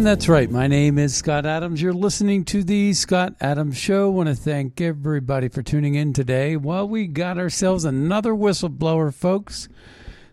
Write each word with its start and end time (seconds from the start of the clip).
And 0.00 0.06
that's 0.06 0.30
right. 0.30 0.50
My 0.50 0.66
name 0.66 0.98
is 0.98 1.14
Scott 1.14 1.44
Adams. 1.44 1.82
You're 1.82 1.92
listening 1.92 2.46
to 2.46 2.64
the 2.64 2.94
Scott 2.94 3.34
Adams 3.38 3.76
Show. 3.76 4.08
want 4.08 4.30
to 4.30 4.34
thank 4.34 4.80
everybody 4.80 5.48
for 5.48 5.62
tuning 5.62 5.94
in 5.94 6.14
today. 6.14 6.56
Well, 6.56 6.88
we 6.88 7.06
got 7.06 7.36
ourselves 7.36 7.84
another 7.84 8.32
whistleblower, 8.32 9.12
folks. 9.12 9.68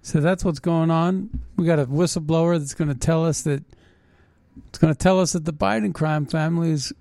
So 0.02 0.22
that's 0.22 0.46
what's 0.46 0.60
going 0.60 0.90
on. 0.90 1.42
We 1.58 1.66
got 1.66 1.80
a 1.80 1.86
whistleblower 1.86 2.58
that's 2.58 2.76
going 2.76 2.88
to 2.88 2.98
tell 2.98 3.26
us 3.26 3.42
that 3.42 3.62
it's 4.70 4.78
going 4.78 4.94
to 4.94 4.98
tell 4.98 5.20
us 5.20 5.34
that 5.34 5.44
the 5.44 5.52
Biden 5.52 5.94
crime 5.94 6.28
family 6.28 6.72
is 6.72 6.94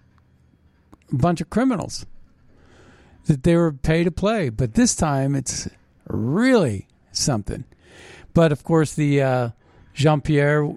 a 1.13 1.15
bunch 1.15 1.41
of 1.41 1.49
criminals. 1.49 2.05
That 3.27 3.45
they 3.45 3.55
were 3.55 3.71
pay 3.71 4.03
to 4.03 4.11
play, 4.11 4.49
but 4.49 4.75
this 4.75 4.97
time 4.97 5.37
it's 5.37 5.69
really 6.09 6.89
something. 7.13 7.63
But 8.35 8.51
of 8.51 8.65
course, 8.65 8.93
the 8.93 9.23
uh, 9.23 9.51
Jean 9.95 10.21
Pierre 10.21 10.69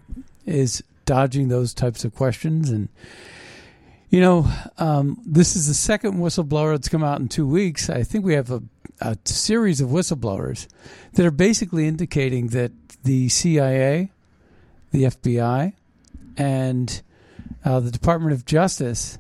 is 0.46 0.84
dodging 1.10 1.48
those 1.48 1.74
types 1.74 2.06
of 2.06 2.14
questions. 2.14 2.70
And, 2.70 2.88
you 4.12 4.22
know, 4.22 4.46
um, 4.78 5.20
this 5.26 5.56
is 5.56 5.68
the 5.68 5.74
second 5.74 6.20
whistleblower 6.20 6.74
that's 6.74 6.88
come 6.88 7.04
out 7.04 7.20
in 7.20 7.28
two 7.28 7.48
weeks. 7.48 7.90
I 7.90 8.04
think 8.04 8.24
we 8.24 8.36
have 8.36 8.52
a, 8.52 8.62
a 9.02 9.18
series 9.26 9.82
of 9.82 9.90
whistleblowers 9.90 10.68
that 11.14 11.26
are 11.26 11.32
basically 11.32 11.88
indicating 11.88 12.50
that 12.50 12.72
the 13.04 13.28
CIA, 13.28 14.12
the 14.92 15.06
FBI, 15.06 15.74
and 16.38 17.02
uh, 17.66 17.80
the 17.80 17.90
Department 17.90 18.34
of 18.34 18.46
Justice 18.46 19.18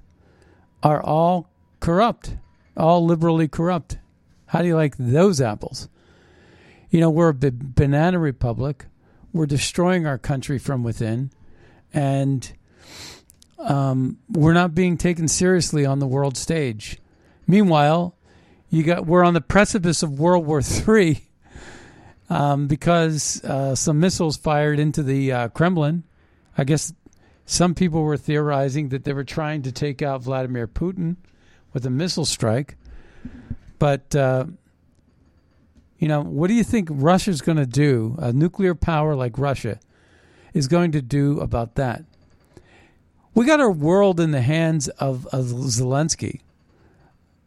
are 0.83 1.01
all 1.01 1.49
corrupt, 1.79 2.35
all 2.77 3.03
liberally 3.03 3.47
corrupt. 3.47 3.97
How 4.45 4.61
do 4.61 4.67
you 4.67 4.75
like 4.75 4.95
those 4.99 5.41
apples? 5.41 5.89
You 6.91 6.99
know, 6.99 7.09
we're 7.09 7.29
a 7.29 7.33
banana 7.33 8.19
republic. 8.19 8.85
We're 9.33 9.47
destroying 9.47 10.05
our 10.05 10.19
country 10.19 10.59
from 10.59 10.83
within 10.83 11.31
and 11.93 12.51
um, 13.57 14.17
we're 14.29 14.53
not 14.53 14.73
being 14.73 14.97
taken 14.97 15.27
seriously 15.27 15.85
on 15.85 15.99
the 15.99 16.07
world 16.07 16.37
stage. 16.37 16.97
Meanwhile, 17.47 18.15
you 18.69 18.83
got 18.83 19.05
we're 19.05 19.23
on 19.23 19.33
the 19.33 19.41
precipice 19.41 20.03
of 20.03 20.19
World 20.19 20.45
War 20.45 20.61
III 20.61 21.21
um, 22.29 22.67
because 22.67 23.43
uh, 23.43 23.75
some 23.75 23.99
missiles 23.99 24.37
fired 24.37 24.79
into 24.79 25.03
the 25.03 25.31
uh, 25.31 25.47
Kremlin. 25.49 26.03
I 26.57 26.63
guess 26.63 26.93
some 27.45 27.73
people 27.73 28.03
were 28.03 28.17
theorizing 28.17 28.89
that 28.89 29.03
they 29.03 29.13
were 29.13 29.23
trying 29.23 29.63
to 29.63 29.71
take 29.71 30.01
out 30.01 30.23
Vladimir 30.23 30.67
Putin 30.67 31.17
with 31.73 31.85
a 31.85 31.89
missile 31.89 32.25
strike, 32.25 32.77
but. 33.77 34.15
Uh, 34.15 34.45
you 35.99 36.07
know, 36.07 36.21
what 36.21 36.47
do 36.47 36.53
you 36.53 36.63
think 36.63 36.87
Russia's 36.89 37.41
going 37.41 37.57
to 37.57 37.65
do? 37.65 38.15
A 38.19 38.31
nuclear 38.31 38.73
power 38.73 39.15
like 39.15 39.37
Russia 39.37 39.81
is 40.59 40.67
going 40.67 40.91
to 40.91 41.01
do 41.01 41.39
about 41.39 41.75
that. 41.75 42.03
We 43.33 43.45
got 43.45 43.61
our 43.61 43.71
world 43.71 44.19
in 44.19 44.31
the 44.31 44.41
hands 44.41 44.89
of, 44.89 45.25
of 45.27 45.45
Zelensky, 45.45 46.41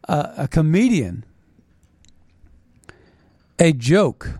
a 0.05 0.47
comedian, 0.49 1.23
a 3.59 3.71
joke. 3.71 4.39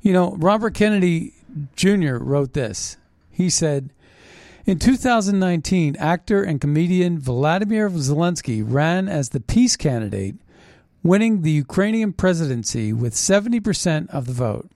You 0.00 0.14
know, 0.14 0.34
Robert 0.36 0.72
Kennedy 0.72 1.34
Jr. 1.76 2.16
wrote 2.16 2.54
this. 2.54 2.96
He 3.30 3.50
said, 3.50 3.90
in 4.64 4.78
2019, 4.78 5.96
actor 5.96 6.42
and 6.42 6.58
comedian 6.58 7.18
Vladimir 7.18 7.90
Zelensky 7.90 8.64
ran 8.66 9.08
as 9.08 9.28
the 9.28 9.40
peace 9.40 9.76
candidate, 9.76 10.36
winning 11.02 11.42
the 11.42 11.50
Ukrainian 11.50 12.14
presidency 12.14 12.94
with 12.94 13.12
70% 13.12 14.08
of 14.08 14.26
the 14.26 14.32
vote. 14.32 14.70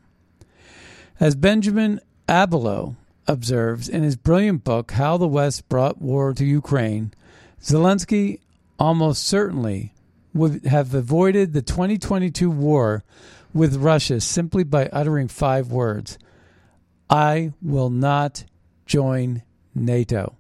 As 1.19 1.35
Benjamin 1.35 2.01
Abelow 2.29 2.97
observes 3.27 3.89
in 3.89 4.03
his 4.03 4.17
brilliant 4.17 4.63
book, 4.63 4.93
How 4.93 5.17
the 5.17 5.27
West 5.27 5.69
Brought 5.69 6.01
War 6.01 6.35
to 6.35 6.45
Ukraine, 6.45 7.13
Zelensky 7.63 8.41
almost 8.79 9.25
certainly 9.25 9.95
would 10.35 10.67
have 10.67 10.95
avoided 10.95 11.53
the 11.53 11.63
2022 11.63 12.51
war 12.51 13.03
with 13.55 13.77
Russia 13.77 14.21
simply 14.21 14.63
by 14.63 14.89
uttering 14.89 15.27
five 15.27 15.73
words 15.73 16.19
I 17.09 17.55
will 17.63 17.89
not 17.89 18.45
join 18.85 19.43
NATO. 19.75 20.37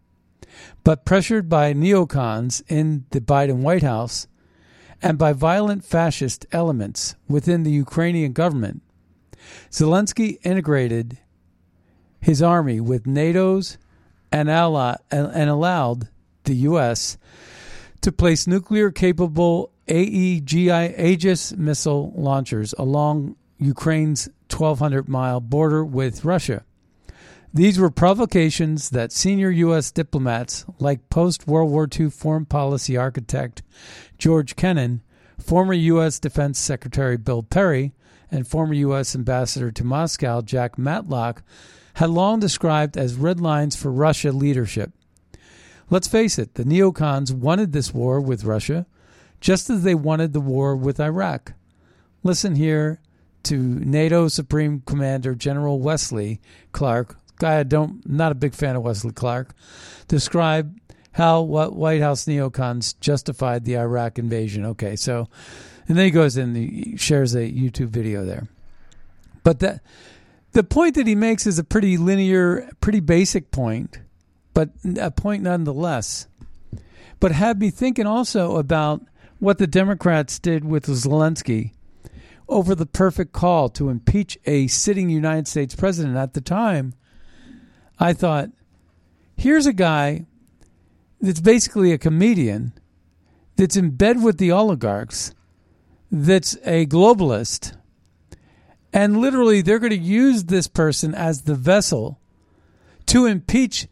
But 0.84 1.06
pressured 1.06 1.48
by 1.48 1.72
neocons 1.72 2.62
in 2.68 3.06
the 3.10 3.20
Biden 3.20 3.60
White 3.60 3.82
House 3.82 4.28
and 5.00 5.16
by 5.16 5.32
violent 5.32 5.84
fascist 5.84 6.44
elements 6.52 7.14
within 7.28 7.62
the 7.62 7.70
Ukrainian 7.70 8.32
government, 8.32 8.82
Zelensky 9.70 10.38
integrated 10.42 11.18
his 12.20 12.42
army 12.42 12.80
with 12.80 13.06
NATO's 13.06 13.78
and, 14.30 14.50
ally, 14.50 14.96
and 15.10 15.50
allowed 15.50 16.08
the 16.44 16.54
U.S. 16.54 17.16
to 18.00 18.12
place 18.12 18.46
nuclear 18.46 18.90
capable 18.90 19.70
AEGI 19.88 20.98
Aegis 20.98 21.54
missile 21.54 22.12
launchers 22.14 22.74
along 22.78 23.36
Ukraine's 23.58 24.28
1,200 24.50 25.08
mile 25.08 25.40
border 25.40 25.84
with 25.84 26.24
Russia. 26.24 26.64
These 27.52 27.78
were 27.78 27.90
provocations 27.90 28.90
that 28.90 29.10
senior 29.10 29.50
U.S. 29.50 29.90
diplomats, 29.90 30.66
like 30.78 31.08
post 31.08 31.46
World 31.46 31.70
War 31.70 31.88
II 31.90 32.10
foreign 32.10 32.44
policy 32.44 32.96
architect 32.96 33.62
George 34.18 34.54
Kennan, 34.54 35.02
former 35.38 35.72
U.S. 35.72 36.20
Defense 36.20 36.58
Secretary 36.58 37.16
Bill 37.16 37.42
Perry, 37.42 37.94
and 38.30 38.46
former 38.46 38.74
U.S. 38.74 39.14
Ambassador 39.14 39.70
to 39.70 39.84
Moscow 39.84 40.42
Jack 40.42 40.76
Matlock, 40.76 41.42
had 41.98 42.10
long 42.10 42.38
described 42.38 42.96
as 42.96 43.16
red 43.16 43.40
lines 43.40 43.74
for 43.74 43.90
Russia 43.90 44.30
leadership. 44.30 44.92
Let's 45.90 46.06
face 46.06 46.38
it, 46.38 46.54
the 46.54 46.62
neocons 46.62 47.32
wanted 47.32 47.72
this 47.72 47.92
war 47.92 48.20
with 48.20 48.44
Russia 48.44 48.86
just 49.40 49.68
as 49.68 49.82
they 49.82 49.96
wanted 49.96 50.32
the 50.32 50.40
war 50.40 50.76
with 50.76 51.00
Iraq. 51.00 51.54
Listen 52.22 52.54
here 52.54 53.00
to 53.42 53.56
NATO 53.56 54.28
Supreme 54.28 54.80
Commander 54.86 55.34
General 55.34 55.80
Wesley 55.80 56.40
Clark, 56.70 57.16
guy 57.40 57.58
I 57.58 57.62
don't 57.64 58.08
not 58.08 58.30
a 58.30 58.36
big 58.36 58.54
fan 58.54 58.76
of 58.76 58.84
Wesley 58.84 59.10
Clark, 59.10 59.56
describe 60.06 60.78
how 61.12 61.40
what 61.40 61.74
White 61.74 62.00
House 62.00 62.26
neocons 62.26 62.94
justified 63.00 63.64
the 63.64 63.76
Iraq 63.76 64.20
invasion. 64.20 64.64
Okay, 64.66 64.94
so 64.94 65.28
and 65.88 65.98
then 65.98 66.04
he 66.04 66.12
goes 66.12 66.36
and 66.36 66.56
he 66.56 66.96
shares 66.96 67.34
a 67.34 67.50
YouTube 67.50 67.88
video 67.88 68.24
there. 68.24 68.46
But 69.42 69.58
that 69.58 69.80
the 70.52 70.64
point 70.64 70.94
that 70.94 71.06
he 71.06 71.14
makes 71.14 71.46
is 71.46 71.58
a 71.58 71.64
pretty 71.64 71.96
linear, 71.96 72.68
pretty 72.80 73.00
basic 73.00 73.50
point, 73.50 73.98
but 74.54 74.70
a 74.98 75.10
point 75.10 75.42
nonetheless. 75.42 76.26
But 77.20 77.32
had 77.32 77.60
me 77.60 77.70
thinking 77.70 78.06
also 78.06 78.56
about 78.56 79.02
what 79.38 79.58
the 79.58 79.66
Democrats 79.66 80.38
did 80.38 80.64
with 80.64 80.86
Zelensky 80.86 81.72
over 82.48 82.74
the 82.74 82.86
perfect 82.86 83.32
call 83.32 83.68
to 83.68 83.90
impeach 83.90 84.38
a 84.46 84.66
sitting 84.68 85.10
United 85.10 85.46
States 85.46 85.74
president 85.74 86.16
at 86.16 86.34
the 86.34 86.40
time. 86.40 86.94
I 87.98 88.12
thought, 88.12 88.50
here's 89.36 89.66
a 89.66 89.72
guy 89.72 90.26
that's 91.20 91.40
basically 91.40 91.92
a 91.92 91.98
comedian 91.98 92.72
that's 93.56 93.76
in 93.76 93.90
bed 93.90 94.22
with 94.22 94.38
the 94.38 94.52
oligarchs, 94.52 95.34
that's 96.10 96.56
a 96.64 96.86
globalist, 96.86 97.76
and 98.92 99.20
literally 99.20 99.62
they're 99.62 99.78
going 99.78 99.90
to 99.90 99.96
use 99.96 100.44
this 100.44 100.66
person 100.66 101.14
as 101.14 101.42
the 101.42 101.54
vessel 101.54 102.18
to 103.06 103.26
impeach 103.26 103.86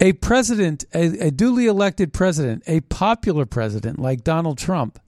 a 0.00 0.12
president, 0.14 0.84
a, 0.94 1.28
a, 1.28 1.30
duly 1.30 1.66
elected 1.66 2.12
president, 2.12 2.62
a 2.66 2.80
popular 2.82 3.46
president 3.46 3.98
like 3.98 4.22
Donald 4.22 4.58
Trump, 4.58 5.00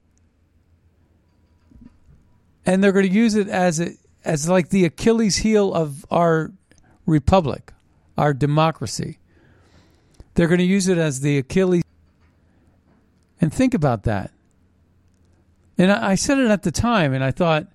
and 2.65 2.83
they're 2.83 2.91
going 2.91 3.07
to 3.07 3.13
use 3.13 3.35
it 3.35 3.47
as 3.47 3.79
a, 3.79 3.91
as 4.25 4.49
like 4.49 4.69
the 4.69 4.85
Achilles 4.85 5.37
heel 5.37 5.73
of 5.73 6.05
our 6.09 6.51
republic, 7.05 7.73
our 8.17 8.33
democracy. 8.33 9.19
They're 10.33 10.47
going 10.47 10.59
to 10.59 10.65
use 10.65 10.87
it 10.87 10.97
as 10.97 11.21
the 11.21 11.37
Achilles. 11.37 11.83
And 13.41 13.53
think 13.53 13.73
about 13.73 14.03
that. 14.03 14.31
And 15.77 15.91
I, 15.91 16.11
I 16.11 16.15
said 16.15 16.39
it 16.39 16.49
at 16.49 16.63
the 16.63 16.71
time, 16.71 17.13
and 17.13 17.23
I 17.23 17.31
thought 17.31 17.67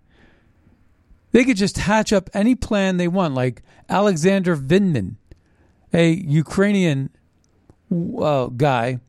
they 1.35 1.45
could 1.45 1.57
just 1.57 1.79
hatch 1.79 2.13
up 2.13 2.31
any 2.33 2.55
plan 2.55 2.97
they 2.97 3.09
want, 3.09 3.35
like 3.35 3.63
Alexander 3.89 4.57
Vindman 4.57 5.17
a 5.93 6.13
Ukrainian 6.13 7.11
uh, 7.91 8.47
guy 8.47 9.01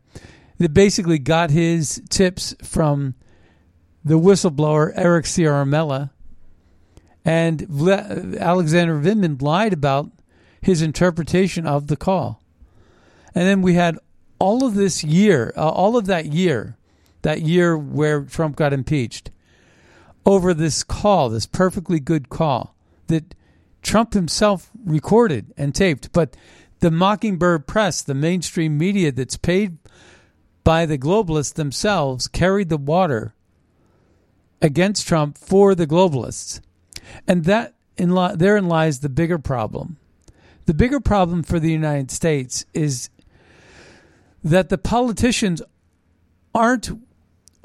that 0.58 0.74
basically 0.74 1.20
got 1.20 1.52
his 1.52 2.02
tips 2.10 2.56
from 2.64 3.14
the 4.04 4.20
whistleblower 4.20 4.92
Eric 4.96 5.26
Ciaramella. 5.26 6.10
And 7.24 7.62
Alexander 8.40 9.00
Vindman 9.00 9.42
lied 9.42 9.74
about 9.74 10.12
his 10.62 10.82
interpretation 10.82 11.68
of 11.68 11.88
the 11.88 11.98
call. 11.98 12.42
And 13.34 13.46
then 13.48 13.62
we 13.62 13.76
had 13.76 14.00
all 14.38 14.66
of 14.66 14.74
this 14.76 15.04
year, 15.04 15.54
uh, 15.56 15.70
all 15.70 15.96
of 15.96 16.08
that 16.08 16.28
year, 16.28 16.76
that 17.24 17.42
year 17.42 17.78
where 17.78 18.24
Trump 18.24 18.56
got 18.56 18.74
impeached, 18.74 19.32
over 20.26 20.54
this 20.54 20.84
call, 20.84 21.30
this 21.30 21.46
perfectly 21.46 22.00
good 22.00 22.30
call 22.30 22.76
that 23.08 23.36
Trump 23.82 24.14
himself 24.14 24.72
recorded 24.84 25.54
and 25.58 25.76
taped. 25.76 26.12
But 26.12 26.36
the 26.80 26.92
Mockingbird 26.92 27.68
press, 27.68 28.02
the 28.02 28.16
mainstream 28.16 28.78
media 28.78 29.12
that's 29.12 29.38
paid 29.38 29.78
by 30.64 30.86
the 30.86 30.98
globalists 30.98 31.54
themselves, 31.54 32.28
carried 32.28 32.70
the 32.70 32.78
water 32.78 33.36
against 34.62 35.08
Trump 35.08 35.38
for 35.38 35.76
the 35.76 35.86
globalists. 35.86 36.60
And 37.28 37.46
that 37.46 37.76
in 37.98 38.14
therein 38.36 38.68
lies 38.68 39.00
the 39.00 39.10
bigger 39.10 39.38
problem. 39.38 39.98
The 40.66 40.74
bigger 40.74 41.00
problem 41.00 41.44
for 41.44 41.60
the 41.60 41.72
United 41.72 42.10
States 42.10 42.66
is 42.74 43.10
that 44.44 44.70
the 44.70 44.78
politicians 44.78 45.62
aren't 46.54 46.90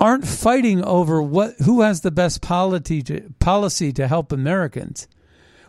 aren't 0.00 0.26
fighting 0.26 0.82
over 0.82 1.22
what 1.22 1.54
who 1.58 1.82
has 1.82 2.00
the 2.00 2.10
best 2.10 2.40
policy 2.40 3.02
to, 3.02 3.32
policy 3.38 3.92
to 3.92 4.08
help 4.08 4.32
Americans. 4.32 5.06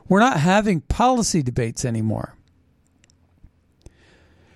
We're 0.07 0.21
not 0.21 0.39
having 0.39 0.81
policy 0.81 1.43
debates 1.43 1.85
anymore 1.85 2.35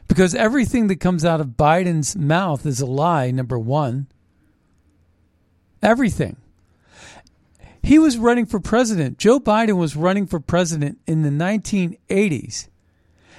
because 0.08 0.34
everything 0.34 0.88
that 0.88 1.00
comes 1.00 1.26
out 1.26 1.42
of 1.42 1.50
Biden's 1.50 2.16
mouth 2.16 2.66
is 2.66 2.80
a 2.80 2.86
lie, 2.86 3.32
number 3.32 3.60
one. 3.60 4.08
Everything. 5.82 6.38
He 7.84 8.00
was 8.00 8.18
running 8.18 8.46
for 8.48 8.60
president. 8.60 9.20
Joe 9.20 9.40
Biden 9.40 9.78
was 9.78 9.96
running 9.96 10.26
for 10.26 10.40
president 10.40 11.00
in 11.06 11.22
the 11.22 11.30
1980s 11.30 12.70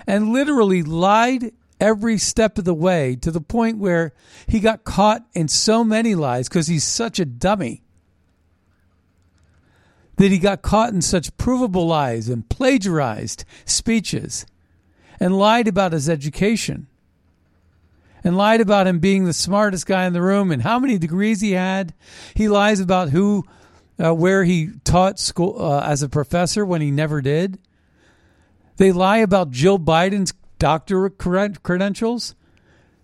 and 0.06 0.32
literally 0.32 0.82
lied 0.82 1.52
every 1.80 2.18
step 2.18 2.58
of 2.58 2.64
the 2.64 2.74
way 2.74 3.16
to 3.16 3.30
the 3.30 3.40
point 3.40 3.78
where 3.78 4.12
he 4.46 4.60
got 4.60 4.84
caught 4.84 5.26
in 5.34 5.48
so 5.48 5.84
many 5.84 6.14
lies 6.14 6.48
because 6.48 6.68
he's 6.68 6.84
such 6.84 7.18
a 7.18 7.24
dummy 7.24 7.82
that 10.16 10.30
he 10.30 10.38
got 10.38 10.62
caught 10.62 10.92
in 10.92 11.02
such 11.02 11.36
provable 11.36 11.86
lies 11.86 12.28
and 12.28 12.48
plagiarized 12.48 13.44
speeches 13.64 14.46
and 15.20 15.38
lied 15.38 15.68
about 15.68 15.92
his 15.92 16.08
education 16.08 16.86
and 18.24 18.36
lied 18.36 18.60
about 18.60 18.86
him 18.86 18.98
being 18.98 19.24
the 19.24 19.32
smartest 19.32 19.86
guy 19.86 20.04
in 20.06 20.12
the 20.12 20.22
room 20.22 20.50
and 20.50 20.62
how 20.62 20.78
many 20.78 20.98
degrees 20.98 21.40
he 21.40 21.52
had. 21.52 21.94
He 22.34 22.48
lies 22.48 22.80
about 22.80 23.10
who, 23.10 23.44
uh, 24.02 24.14
where 24.14 24.44
he 24.44 24.70
taught 24.84 25.18
school 25.18 25.62
uh, 25.62 25.80
as 25.82 26.02
a 26.02 26.08
professor 26.08 26.64
when 26.64 26.80
he 26.80 26.90
never 26.90 27.20
did. 27.20 27.58
They 28.78 28.92
lie 28.92 29.18
about 29.18 29.50
Jill 29.50 29.78
Biden's 29.78 30.32
doctor 30.58 31.08
credentials. 31.10 32.34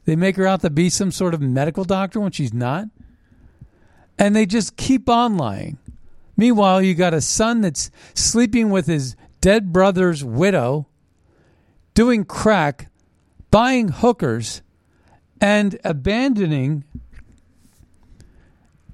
They 0.04 0.16
make 0.16 0.36
her 0.36 0.46
out 0.46 0.62
to 0.62 0.70
be 0.70 0.88
some 0.88 1.12
sort 1.12 1.34
of 1.34 1.40
medical 1.40 1.84
doctor 1.84 2.20
when 2.20 2.32
she's 2.32 2.52
not. 2.52 2.86
And 4.18 4.34
they 4.34 4.46
just 4.46 4.76
keep 4.76 5.08
on 5.08 5.36
lying. 5.36 5.78
Meanwhile, 6.36 6.82
you 6.82 6.94
got 6.94 7.14
a 7.14 7.20
son 7.20 7.60
that's 7.60 7.90
sleeping 8.14 8.70
with 8.70 8.86
his 8.86 9.16
dead 9.40 9.72
brother's 9.72 10.24
widow 10.24 10.86
doing 11.94 12.24
crack, 12.24 12.90
buying 13.50 13.88
hookers, 13.88 14.62
and 15.40 15.78
abandoning 15.84 16.84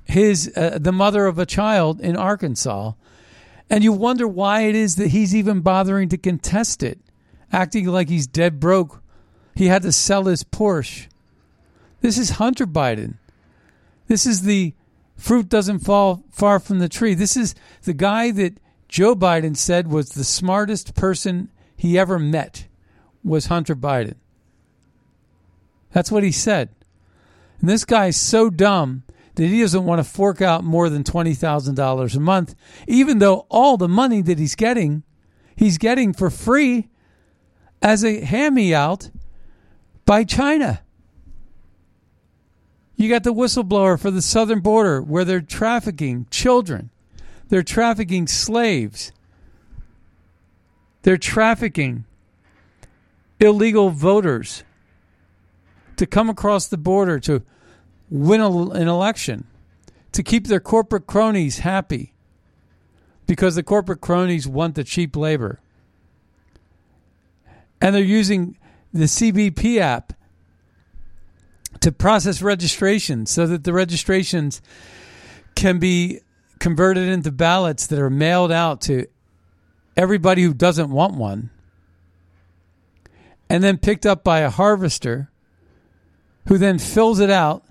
his 0.04 0.50
uh, 0.56 0.78
the 0.80 0.92
mother 0.92 1.26
of 1.26 1.38
a 1.38 1.46
child 1.46 2.00
in 2.00 2.16
Arkansas. 2.16 2.92
And 3.70 3.84
you 3.84 3.92
wonder 3.92 4.26
why 4.26 4.62
it 4.62 4.74
is 4.74 4.96
that 4.96 5.08
he's 5.08 5.34
even 5.34 5.60
bothering 5.60 6.08
to 6.08 6.16
contest 6.16 6.82
it, 6.82 6.98
acting 7.52 7.86
like 7.86 8.08
he's 8.08 8.26
dead 8.26 8.60
broke. 8.60 9.02
He 9.54 9.66
had 9.66 9.82
to 9.82 9.92
sell 9.92 10.24
his 10.24 10.44
Porsche. 10.44 11.08
This 12.00 12.18
is 12.18 12.30
Hunter 12.30 12.66
Biden. 12.66 13.14
This 14.06 14.26
is 14.26 14.42
the 14.42 14.74
fruit 15.16 15.48
doesn't 15.48 15.80
fall 15.80 16.24
far 16.30 16.60
from 16.60 16.78
the 16.78 16.88
tree. 16.88 17.14
This 17.14 17.36
is 17.36 17.54
the 17.82 17.92
guy 17.92 18.30
that 18.30 18.58
Joe 18.88 19.14
Biden 19.14 19.56
said 19.56 19.88
was 19.88 20.10
the 20.10 20.24
smartest 20.24 20.94
person 20.94 21.50
he 21.76 21.98
ever 21.98 22.18
met 22.18 22.66
was 23.22 23.46
Hunter 23.46 23.76
Biden. 23.76 24.14
That's 25.92 26.10
what 26.10 26.22
he 26.22 26.32
said. 26.32 26.70
And 27.60 27.68
this 27.68 27.84
guy's 27.84 28.16
so 28.16 28.50
dumb 28.50 29.02
that 29.34 29.46
he 29.46 29.60
doesn't 29.60 29.84
want 29.84 30.00
to 30.00 30.10
fork 30.10 30.40
out 30.40 30.64
more 30.64 30.88
than 30.88 31.04
$20,000 31.04 32.16
a 32.16 32.20
month, 32.20 32.54
even 32.86 33.18
though 33.18 33.46
all 33.48 33.76
the 33.76 33.88
money 33.88 34.22
that 34.22 34.38
he's 34.38 34.54
getting, 34.54 35.02
he's 35.56 35.78
getting 35.78 36.12
for 36.12 36.30
free 36.30 36.88
as 37.82 38.04
a 38.04 38.24
hand 38.24 38.54
me 38.54 38.74
out 38.74 39.10
by 40.04 40.24
China. 40.24 40.80
You 42.96 43.08
got 43.08 43.22
the 43.22 43.32
whistleblower 43.32 43.98
for 43.98 44.10
the 44.10 44.22
southern 44.22 44.60
border 44.60 45.00
where 45.00 45.24
they're 45.24 45.40
trafficking 45.40 46.26
children, 46.30 46.90
they're 47.48 47.62
trafficking 47.62 48.26
slaves, 48.26 49.12
they're 51.02 51.16
trafficking 51.16 52.04
illegal 53.38 53.90
voters 53.90 54.64
to 55.96 56.06
come 56.06 56.28
across 56.28 56.66
the 56.66 56.76
border 56.76 57.20
to 57.20 57.42
win 58.10 58.40
an 58.40 58.88
election, 58.88 59.46
to 60.12 60.22
keep 60.22 60.46
their 60.46 60.60
corporate 60.60 61.06
cronies 61.06 61.60
happy 61.60 62.12
because 63.26 63.54
the 63.54 63.62
corporate 63.62 64.00
cronies 64.00 64.48
want 64.48 64.74
the 64.74 64.82
cheap 64.82 65.14
labor. 65.14 65.60
And 67.80 67.94
they're 67.94 68.02
using 68.02 68.56
the 68.92 69.04
CBP 69.04 69.78
app 69.78 70.12
to 71.80 71.92
process 71.92 72.42
registrations 72.42 73.30
so 73.30 73.46
that 73.46 73.64
the 73.64 73.72
registrations 73.72 74.60
can 75.54 75.78
be 75.78 76.20
converted 76.58 77.08
into 77.08 77.30
ballots 77.30 77.86
that 77.86 77.98
are 77.98 78.10
mailed 78.10 78.50
out 78.50 78.80
to 78.82 79.06
everybody 79.96 80.42
who 80.42 80.54
doesn't 80.54 80.90
want 80.90 81.14
one 81.14 81.50
and 83.50 83.62
then 83.64 83.78
picked 83.78 84.06
up 84.06 84.22
by 84.22 84.40
a 84.40 84.50
harvester 84.50 85.30
who 86.46 86.58
then 86.58 86.78
fills 86.78 87.20
it 87.20 87.30
out, 87.30 87.64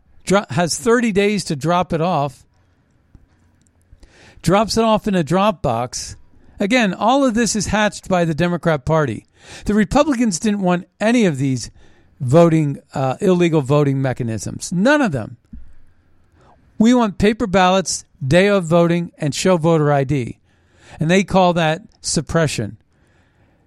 has 0.49 0.77
30 0.77 1.11
days 1.11 1.43
to 1.45 1.55
drop 1.55 1.93
it 1.93 2.01
off, 2.01 2.45
drops 4.41 4.77
it 4.77 4.83
off 4.83 5.07
in 5.07 5.15
a 5.15 5.23
drop 5.23 5.61
box. 5.61 6.15
Again, 6.59 6.93
all 6.93 7.23
of 7.23 7.33
this 7.33 7.55
is 7.55 7.67
hatched 7.67 8.09
by 8.09 8.25
the 8.25 8.33
Democrat 8.33 8.83
Party. 8.85 9.25
The 9.65 9.73
Republicans 9.73 10.39
didn't 10.39 10.61
want 10.61 10.87
any 10.99 11.25
of 11.25 11.37
these 11.37 11.69
voting, 12.19 12.79
uh, 12.93 13.17
illegal 13.21 13.61
voting 13.61 14.01
mechanisms. 14.01 14.71
None 14.71 15.01
of 15.01 15.11
them. 15.11 15.37
We 16.79 16.93
want 16.93 17.17
paper 17.17 17.47
ballots, 17.47 18.05
day 18.25 18.47
of 18.47 18.65
voting, 18.65 19.11
and 19.17 19.33
show 19.33 19.57
voter 19.57 19.91
ID. 19.91 20.39
and 20.99 21.11
they 21.11 21.23
call 21.23 21.53
that 21.53 21.81
suppression. 22.01 22.77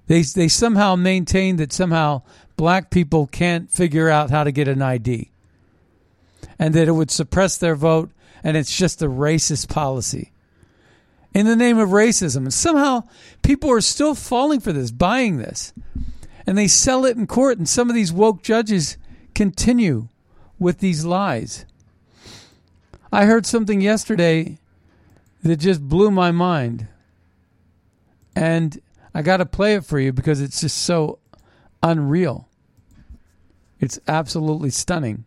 They 0.07 0.23
they 0.23 0.49
somehow 0.49 0.97
maintain 0.97 1.57
that 1.57 1.73
somehow 1.73 2.23
black 2.57 2.91
people 2.91 3.27
can't 3.27 3.71
figure 3.71 4.09
out 4.09 4.31
how 4.31 4.43
to 4.43 4.51
get 4.51 4.67
an 4.69 4.83
ID, 4.83 5.31
and 6.59 6.75
that 6.75 6.89
it 6.89 6.93
would 6.93 7.11
suppress 7.11 7.57
their 7.59 7.77
vote, 7.77 8.11
and 8.43 8.57
it's 8.57 8.77
just 8.77 9.03
a 9.03 9.07
racist 9.07 9.69
policy 9.69 10.33
in 11.35 11.47
the 11.47 11.57
name 11.57 11.79
of 11.79 11.91
racism. 11.91 12.39
And 12.39 12.55
somehow 12.55 13.05
people 13.43 13.71
are 13.71 13.81
still 13.81 14.15
falling 14.15 14.61
for 14.61 14.73
this, 14.73 14.91
buying 14.91 15.39
this. 15.39 15.73
And 16.47 16.57
they 16.57 16.69
sell 16.69 17.05
it 17.05 17.17
in 17.17 17.27
court, 17.27 17.59
and 17.59 17.69
some 17.69 17.89
of 17.89 17.95
these 17.95 18.13
woke 18.13 18.43
judges 18.43 18.97
continue 19.35 20.09
with 20.59 20.79
these 20.79 21.05
lies. 21.05 21.65
I 23.13 23.27
heard 23.27 23.47
something 23.47 23.81
yesterday 23.81 24.59
that 25.43 25.57
just 25.57 25.89
blew 25.89 26.11
my 26.11 26.31
mind. 26.31 26.89
And 28.35 28.81
I 29.15 29.23
got 29.23 29.39
to 29.39 29.47
play 29.47 29.75
it 29.75 29.85
for 29.85 29.99
you 29.99 30.13
because 30.13 30.41
it's 30.41 30.61
just 30.61 30.79
so 30.79 31.19
unreal. 31.83 32.49
It's 33.81 33.99
absolutely 34.07 34.71
stunning. 34.71 35.25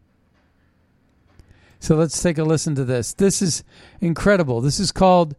So 1.80 1.96
let's 1.96 2.22
take 2.22 2.38
a 2.38 2.44
listen 2.44 2.76
to 2.76 2.86
this. 2.86 3.14
This 3.14 3.42
is 3.42 3.64
incredible. 4.00 4.62
This 4.62 4.80
is 4.80 4.92
called 4.92 5.36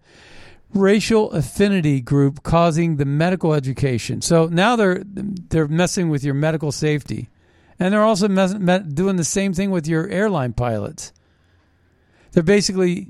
racial 0.75 1.31
affinity 1.31 2.01
group 2.01 2.43
causing 2.43 2.97
the 2.97 3.05
medical 3.05 3.55
education. 3.55 4.21
So 4.21 4.47
now 4.47 4.77
they're 4.77 5.03
they're 5.05 5.69
messing 5.69 6.11
with 6.11 6.25
your 6.25 6.35
medical 6.35 6.73
safety, 6.73 7.29
and 7.79 7.93
they're 7.93 8.03
also 8.03 8.29
mess, 8.29 8.53
doing 8.53 9.17
the 9.17 9.25
same 9.25 9.55
thing 9.55 9.71
with 9.71 9.87
your 9.87 10.09
airline 10.09 10.53
pilots. 10.53 11.13
They're 12.33 12.43
basically 12.43 13.07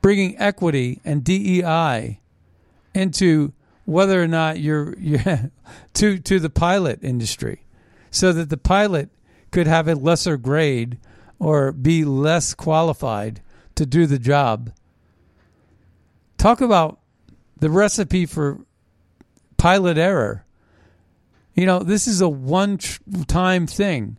bringing 0.00 0.38
equity 0.38 1.00
and 1.04 1.24
DEI 1.24 2.20
into 2.94 3.52
whether 3.84 4.22
or 4.22 4.28
not 4.28 4.60
you're, 4.60 4.96
you're 4.98 5.50
to 5.94 6.18
to 6.18 6.38
the 6.38 6.50
pilot 6.50 7.00
industry, 7.02 7.64
so 8.10 8.32
that 8.32 8.48
the 8.48 8.56
pilot 8.56 9.10
could 9.50 9.66
have 9.66 9.88
a 9.88 9.94
lesser 9.94 10.36
grade 10.36 10.98
or 11.40 11.72
be 11.72 12.04
less 12.04 12.54
qualified 12.54 13.40
to 13.74 13.84
do 13.84 14.06
the 14.06 14.18
job 14.18 14.70
Talk 16.40 16.62
about 16.62 16.98
the 17.58 17.68
recipe 17.68 18.24
for 18.24 18.64
pilot 19.58 19.98
error. 19.98 20.46
You 21.52 21.66
know, 21.66 21.80
this 21.80 22.06
is 22.06 22.22
a 22.22 22.30
one 22.30 22.78
time 23.26 23.66
thing. 23.66 24.16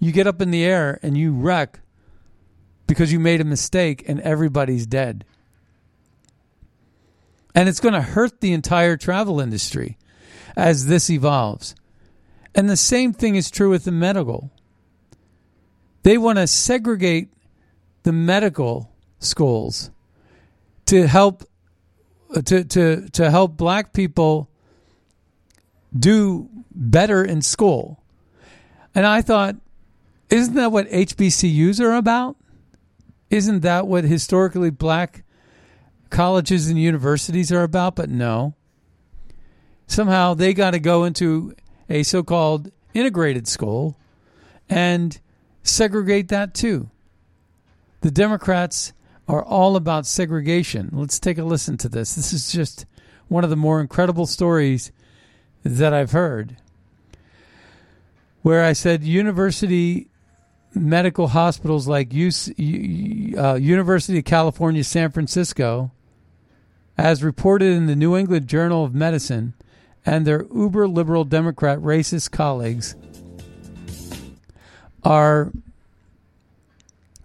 You 0.00 0.10
get 0.10 0.26
up 0.26 0.42
in 0.42 0.50
the 0.50 0.64
air 0.64 0.98
and 1.00 1.16
you 1.16 1.32
wreck 1.32 1.78
because 2.88 3.12
you 3.12 3.20
made 3.20 3.40
a 3.40 3.44
mistake 3.44 4.02
and 4.08 4.20
everybody's 4.22 4.84
dead. 4.84 5.24
And 7.54 7.68
it's 7.68 7.78
going 7.78 7.94
to 7.94 8.02
hurt 8.02 8.40
the 8.40 8.52
entire 8.52 8.96
travel 8.96 9.38
industry 9.40 9.96
as 10.56 10.88
this 10.88 11.08
evolves. 11.08 11.76
And 12.52 12.68
the 12.68 12.76
same 12.76 13.12
thing 13.12 13.36
is 13.36 13.48
true 13.48 13.70
with 13.70 13.84
the 13.84 13.92
medical. 13.92 14.50
They 16.02 16.18
want 16.18 16.38
to 16.38 16.48
segregate 16.48 17.28
the 18.02 18.12
medical 18.12 18.90
schools 19.20 19.92
to 20.86 21.06
help 21.06 21.44
to 22.34 22.64
to 22.64 23.08
to 23.10 23.30
help 23.30 23.56
black 23.56 23.92
people 23.92 24.48
do 25.96 26.48
better 26.70 27.24
in 27.24 27.42
school. 27.42 28.02
And 28.94 29.06
I 29.06 29.22
thought, 29.22 29.56
isn't 30.30 30.54
that 30.54 30.72
what 30.72 30.88
HBCUs 30.88 31.80
are 31.80 31.94
about? 31.94 32.36
Isn't 33.30 33.60
that 33.60 33.86
what 33.86 34.04
historically 34.04 34.70
black 34.70 35.24
colleges 36.10 36.68
and 36.68 36.78
universities 36.78 37.52
are 37.52 37.62
about? 37.62 37.96
But 37.96 38.10
no. 38.10 38.54
Somehow 39.86 40.34
they 40.34 40.54
got 40.54 40.72
to 40.72 40.78
go 40.78 41.04
into 41.04 41.54
a 41.88 42.02
so 42.02 42.22
called 42.22 42.70
integrated 42.94 43.48
school 43.48 43.96
and 44.68 45.20
segregate 45.62 46.28
that 46.28 46.54
too. 46.54 46.90
The 48.00 48.10
Democrats 48.10 48.92
are 49.30 49.44
all 49.44 49.76
about 49.76 50.06
segregation. 50.06 50.90
Let's 50.92 51.20
take 51.20 51.38
a 51.38 51.44
listen 51.44 51.76
to 51.78 51.88
this. 51.88 52.16
This 52.16 52.32
is 52.32 52.50
just 52.50 52.84
one 53.28 53.44
of 53.44 53.50
the 53.50 53.54
more 53.54 53.80
incredible 53.80 54.26
stories 54.26 54.90
that 55.62 55.94
I've 55.94 56.10
heard. 56.10 56.56
Where 58.42 58.64
I 58.64 58.72
said 58.72 59.04
university 59.04 60.08
medical 60.74 61.28
hospitals 61.28 61.86
like 61.86 62.08
UC, 62.08 63.38
uh, 63.38 63.54
University 63.54 64.18
of 64.18 64.24
California, 64.24 64.82
San 64.82 65.12
Francisco, 65.12 65.92
as 66.98 67.22
reported 67.22 67.72
in 67.72 67.86
the 67.86 67.94
New 67.94 68.16
England 68.16 68.48
Journal 68.48 68.84
of 68.84 68.96
Medicine, 68.96 69.54
and 70.04 70.26
their 70.26 70.44
uber 70.52 70.88
liberal 70.88 71.22
Democrat 71.22 71.78
racist 71.78 72.32
colleagues 72.32 72.96
are 75.04 75.52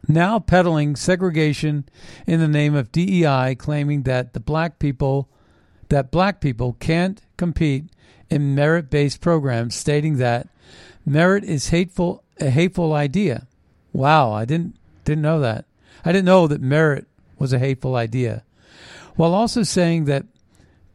now 0.08 0.40
peddling 0.40 0.96
segregation 0.96 1.88
in 2.28 2.40
the 2.40 2.48
name 2.48 2.76
of 2.76 2.92
DEI, 2.92 3.56
claiming 3.56 4.04
that 4.04 4.34
the 4.34 4.40
black 4.40 4.80
people 4.80 5.30
that 5.90 6.12
black 6.12 6.42
people 6.42 6.74
can't 6.80 7.22
compete 7.38 7.86
in 8.30 8.56
merit-based 8.56 9.22
programs, 9.22 9.76
stating 9.76 10.18
that 10.18 10.48
merit 11.06 11.44
is 11.44 11.70
hateful 11.70 12.24
a 12.40 12.50
hateful 12.50 12.94
idea. 12.94 13.48
Wow, 13.94 14.32
I 14.32 14.46
didn't 14.46 14.76
didn't 15.04 15.22
know 15.22 15.40
that. 15.40 15.66
I 16.04 16.12
didn't 16.12 16.26
know 16.26 16.48
that 16.48 16.62
merit 16.62 17.08
was 17.38 17.54
a 17.54 17.60
hateful 17.60 17.96
idea. 17.96 18.44
While 19.16 19.34
also 19.34 19.64
saying 19.64 20.06
that 20.06 20.26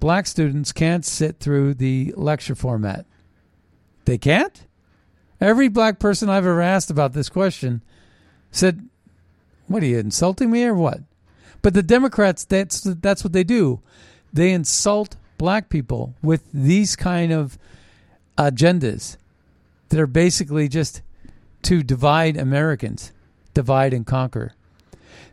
black 0.01 0.27
students 0.27 0.73
can't 0.73 1.05
sit 1.05 1.39
through 1.39 1.75
the 1.75 2.13
lecture 2.17 2.55
format. 2.55 3.07
They 4.05 4.19
can't? 4.19 4.67
Every 5.41 5.69
black 5.69 5.99
person 5.99 6.29
I've 6.29 6.47
ever 6.47 6.61
asked 6.61 6.91
about 6.91 7.13
this 7.13 7.29
question 7.29 7.83
said 8.51 8.89
what 9.71 9.85
are 9.85 9.87
you 9.87 9.99
insulting 9.99 10.51
me 10.51 10.65
or 10.65 10.75
what? 10.75 10.99
But 11.63 11.75
the 11.75 11.83
Democrats, 11.83 12.45
that's 12.45 12.81
that's 12.81 13.23
what 13.23 13.33
they 13.33 13.45
do. 13.45 13.81
They 14.33 14.51
insult 14.51 15.15
black 15.39 15.69
people 15.69 16.15
with 16.23 16.43
these 16.53 16.97
kind 16.97 17.31
of 17.31 17.57
agendas 18.37 19.17
that 19.91 20.01
are 20.01 20.09
basically 20.09 20.69
just 20.69 21.03
to 21.63 21.85
divide 21.85 22.37
Americans, 22.37 23.13
divide 23.55 23.95
and 23.95 24.05
conquer. 24.05 24.55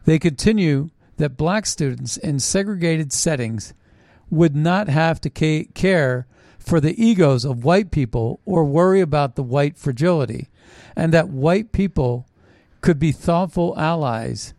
They 0.06 0.20
continue 0.20 0.92
that 1.18 1.36
black 1.36 1.66
students 1.66 2.16
in 2.16 2.40
segregated 2.40 3.12
settings 3.12 3.74
would 4.30 4.56
not 4.56 4.88
have 4.88 5.20
to 5.22 5.32
care 5.32 6.28
for 6.60 6.80
the 6.80 7.04
egos 7.04 7.44
of 7.44 7.64
white 7.64 7.90
people 7.90 8.40
or 8.46 8.66
worry 8.66 9.02
about 9.02 9.36
the 9.36 9.44
white 9.44 9.78
fragility, 9.78 10.48
and 10.96 11.12
that 11.12 11.30
white 11.30 11.72
people 11.72 12.27
could 12.82 13.00
be 13.00 13.12
thoughtful 13.12 13.78
allies 13.78 14.54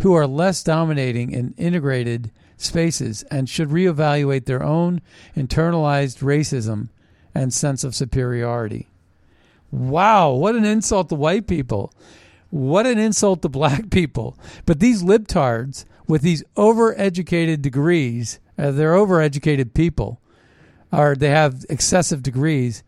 who 0.00 0.12
are 0.14 0.26
less 0.26 0.62
dominating 0.62 1.30
in 1.32 1.54
integrated 1.56 2.30
spaces 2.56 3.22
and 3.30 3.48
should 3.48 3.68
reevaluate 3.68 4.44
their 4.46 4.62
own 4.62 5.00
internalized 5.36 6.18
racism 6.18 6.88
and 7.34 7.52
sense 7.52 7.84
of 7.84 7.94
superiority. 7.94 8.88
Wow, 9.70 10.30
what 10.32 10.54
an 10.54 10.64
insult 10.64 11.08
to 11.08 11.14
white 11.16 11.46
people. 11.46 11.92
What 12.50 12.86
an 12.86 12.98
insult 12.98 13.42
to 13.42 13.48
black 13.48 13.90
people. 13.90 14.38
But 14.66 14.80
these 14.80 15.02
libtards 15.02 15.84
with 16.06 16.22
these 16.22 16.44
overeducated 16.56 17.62
degrees, 17.62 18.38
uh, 18.58 18.70
they're 18.70 18.94
overeducated 18.94 19.74
people, 19.74 20.20
or 20.92 21.16
they 21.16 21.30
have 21.30 21.64
excessive 21.68 22.22
degrees, 22.22 22.82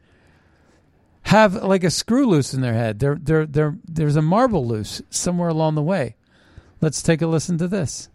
have 1.27 1.55
like 1.55 1.83
a 1.83 1.91
screw 1.91 2.25
loose 2.25 2.55
in 2.55 2.61
their 2.61 2.75
head. 2.75 3.01
They're, 3.01 3.19
they're, 3.21 3.47
they're, 3.47 3.77
there's 3.85 4.15
a 4.15 4.23
marble 4.23 4.65
loose 4.65 5.03
somewhere 5.11 5.49
along 5.49 5.75
the 5.75 5.83
way. 5.83 6.15
Let's 6.81 7.03
take 7.03 7.21
a 7.21 7.27
listen 7.27 7.59
to 7.59 7.67
this. 7.67 8.09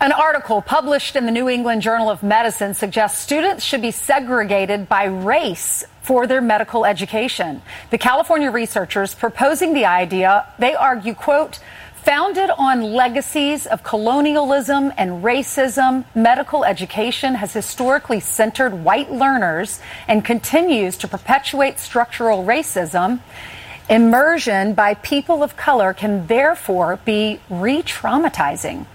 An 0.00 0.10
article 0.10 0.60
published 0.62 1.14
in 1.14 1.26
the 1.26 1.32
New 1.32 1.48
England 1.48 1.82
Journal 1.82 2.10
of 2.10 2.24
Medicine 2.24 2.74
suggests 2.74 3.22
students 3.22 3.64
should 3.64 3.80
be 3.80 3.92
segregated 3.92 4.88
by 4.88 5.04
race 5.04 5.84
for 6.02 6.26
their 6.26 6.40
medical 6.40 6.84
education. 6.84 7.62
The 7.90 7.98
California 7.98 8.50
researchers 8.50 9.14
proposing 9.14 9.74
the 9.74 9.84
idea, 9.84 10.52
they 10.58 10.74
argue, 10.74 11.14
quote, 11.14 11.60
Founded 12.06 12.50
on 12.50 12.92
legacies 12.92 13.66
of 13.66 13.82
colonialism 13.82 14.92
and 14.96 15.24
racism, 15.24 16.04
medical 16.14 16.64
education 16.64 17.34
has 17.34 17.52
historically 17.52 18.20
centered 18.20 18.72
white 18.84 19.10
learners 19.10 19.80
and 20.06 20.24
continues 20.24 20.96
to 20.98 21.08
perpetuate 21.08 21.80
structural 21.80 22.44
racism. 22.44 23.18
Immersion 23.90 24.72
by 24.72 24.94
people 24.94 25.42
of 25.42 25.56
color 25.56 25.92
can 25.92 26.28
therefore 26.28 27.00
be 27.04 27.40
re 27.50 27.82
traumatizing. 27.82 28.86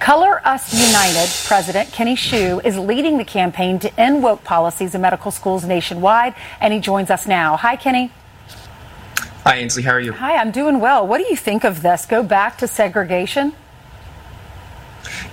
Color 0.00 0.44
Us 0.44 0.74
United 0.74 1.30
President 1.46 1.92
Kenny 1.92 2.16
Xu 2.16 2.64
is 2.64 2.76
leading 2.76 3.18
the 3.18 3.24
campaign 3.24 3.78
to 3.78 4.00
end 4.00 4.20
woke 4.24 4.42
policies 4.42 4.96
in 4.96 5.00
medical 5.00 5.30
schools 5.30 5.64
nationwide, 5.64 6.34
and 6.60 6.74
he 6.74 6.80
joins 6.80 7.08
us 7.08 7.24
now. 7.24 7.56
Hi, 7.56 7.76
Kenny. 7.76 8.10
Hi, 9.48 9.56
Ainsley. 9.56 9.82
How 9.82 9.92
are 9.92 10.00
you? 10.00 10.12
Hi, 10.12 10.36
I'm 10.36 10.50
doing 10.50 10.78
well. 10.78 11.06
What 11.06 11.16
do 11.16 11.24
you 11.24 11.34
think 11.34 11.64
of 11.64 11.80
this? 11.80 12.04
Go 12.04 12.22
back 12.22 12.58
to 12.58 12.68
segregation? 12.68 13.54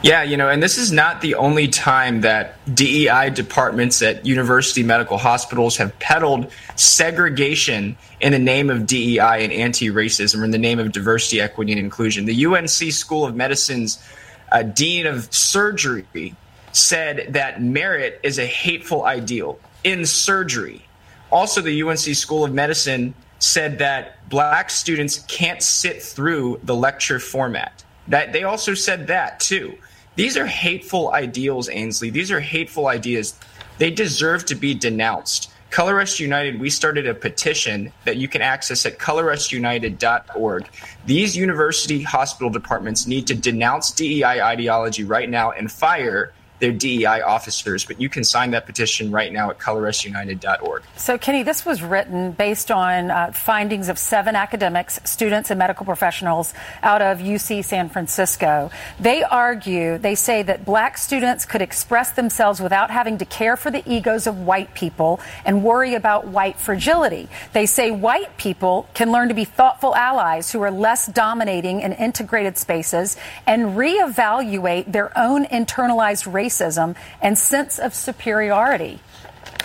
Yeah, 0.01 0.23
you 0.23 0.37
know, 0.37 0.47
and 0.47 0.63
this 0.63 0.77
is 0.77 0.89
not 0.89 1.19
the 1.19 1.35
only 1.35 1.67
time 1.67 2.21
that 2.21 2.55
DEI 2.73 3.31
departments 3.31 4.01
at 4.01 4.25
university 4.25 4.83
medical 4.83 5.17
hospitals 5.17 5.75
have 5.75 5.99
peddled 5.99 6.49
segregation 6.77 7.97
in 8.21 8.31
the 8.31 8.39
name 8.39 8.69
of 8.69 8.87
DEI 8.87 9.43
and 9.43 9.51
anti 9.51 9.89
racism, 9.89 10.39
or 10.39 10.45
in 10.45 10.51
the 10.51 10.57
name 10.57 10.79
of 10.79 10.93
diversity, 10.93 11.41
equity, 11.41 11.73
and 11.73 11.79
inclusion. 11.79 12.23
The 12.23 12.45
UNC 12.45 12.69
School 12.69 13.25
of 13.25 13.35
Medicine's 13.35 14.01
uh, 14.49 14.63
Dean 14.63 15.07
of 15.07 15.25
Surgery 15.33 16.33
said 16.71 17.33
that 17.33 17.61
merit 17.61 18.21
is 18.23 18.39
a 18.39 18.45
hateful 18.45 19.03
ideal 19.03 19.59
in 19.83 20.05
surgery. 20.05 20.85
Also, 21.33 21.59
the 21.59 21.83
UNC 21.83 21.99
School 21.99 22.45
of 22.45 22.53
Medicine 22.53 23.13
said 23.39 23.77
that 23.79 24.27
black 24.29 24.69
students 24.69 25.25
can't 25.27 25.61
sit 25.61 26.01
through 26.01 26.59
the 26.63 26.75
lecture 26.75 27.19
format. 27.19 27.83
That 28.07 28.33
they 28.33 28.43
also 28.43 28.73
said 28.73 29.07
that 29.07 29.39
too. 29.39 29.77
These 30.15 30.37
are 30.37 30.45
hateful 30.45 31.13
ideals, 31.13 31.69
Ainsley. 31.69 32.09
These 32.09 32.31
are 32.31 32.39
hateful 32.39 32.87
ideas. 32.87 33.37
They 33.77 33.91
deserve 33.91 34.45
to 34.45 34.55
be 34.55 34.73
denounced. 34.73 35.51
Color 35.69 35.99
Us 35.99 36.19
United, 36.21 36.57
we 36.57 36.69
started 36.69 37.05
a 37.05 37.13
petition 37.13 37.91
that 38.05 38.15
you 38.15 38.29
can 38.29 38.41
access 38.41 38.85
at 38.85 38.97
colorusunited.org. 38.97 40.69
These 41.05 41.35
university 41.35 42.01
hospital 42.01 42.49
departments 42.49 43.07
need 43.07 43.27
to 43.27 43.35
denounce 43.35 43.91
DEI 43.91 44.41
ideology 44.41 45.03
right 45.03 45.29
now 45.29 45.51
and 45.51 45.69
fire 45.69 46.33
their 46.59 46.71
DEI 46.71 47.21
officers. 47.21 47.85
But 47.85 47.99
you 47.99 48.09
can 48.09 48.23
sign 48.23 48.51
that 48.51 48.65
petition 48.65 49.11
right 49.11 49.31
now 49.31 49.49
at 49.49 49.59
colorusunited.org. 49.59 50.83
So, 50.95 51.17
Kenny, 51.17 51.43
this 51.43 51.65
was 51.65 51.81
written 51.81 52.31
based 52.31 52.71
on 52.71 53.11
uh, 53.11 53.31
findings 53.31 53.89
of 53.89 53.97
seven 53.97 54.35
academics, 54.35 54.99
students, 55.03 55.51
and 55.51 55.59
medical 55.59 55.85
professionals 55.85 56.53
out 56.81 57.01
of 57.01 57.19
UC 57.19 57.65
San 57.65 57.89
Francisco. 57.89 58.71
They 58.99 59.23
argue, 59.23 59.97
they 59.97 60.15
say 60.15 60.43
that 60.43 60.65
black 60.65 60.97
students 60.97 61.45
could 61.45 61.61
express 61.61 62.11
themselves 62.11 62.61
without 62.61 62.89
having 62.89 63.17
to 63.17 63.25
care 63.25 63.57
for 63.57 63.71
the 63.71 63.83
egos 63.89 64.27
of 64.27 64.39
white 64.39 64.73
people 64.73 65.19
and 65.45 65.63
worry 65.63 65.93
about 65.95 66.27
white 66.27 66.59
fragility. 66.59 67.27
They 67.53 67.65
say 67.65 67.91
white 67.91 68.37
people 68.37 68.87
can 68.93 69.11
learn 69.11 69.27
to 69.27 69.33
be 69.33 69.45
thoughtful 69.45 69.95
allies 69.95 70.51
who 70.51 70.61
are 70.61 70.71
less 70.71 71.07
dominating 71.07 71.81
in 71.81 71.93
integrated 71.93 72.57
spaces 72.57 73.17
and 73.45 73.75
reevaluate 73.75 74.91
their 74.91 75.17
own 75.17 75.45
internalized 75.45 76.31
racism 76.31 76.44
racism 76.45 76.95
and 77.21 77.37
sense 77.37 77.79
of 77.79 77.93
superiority. 77.93 78.99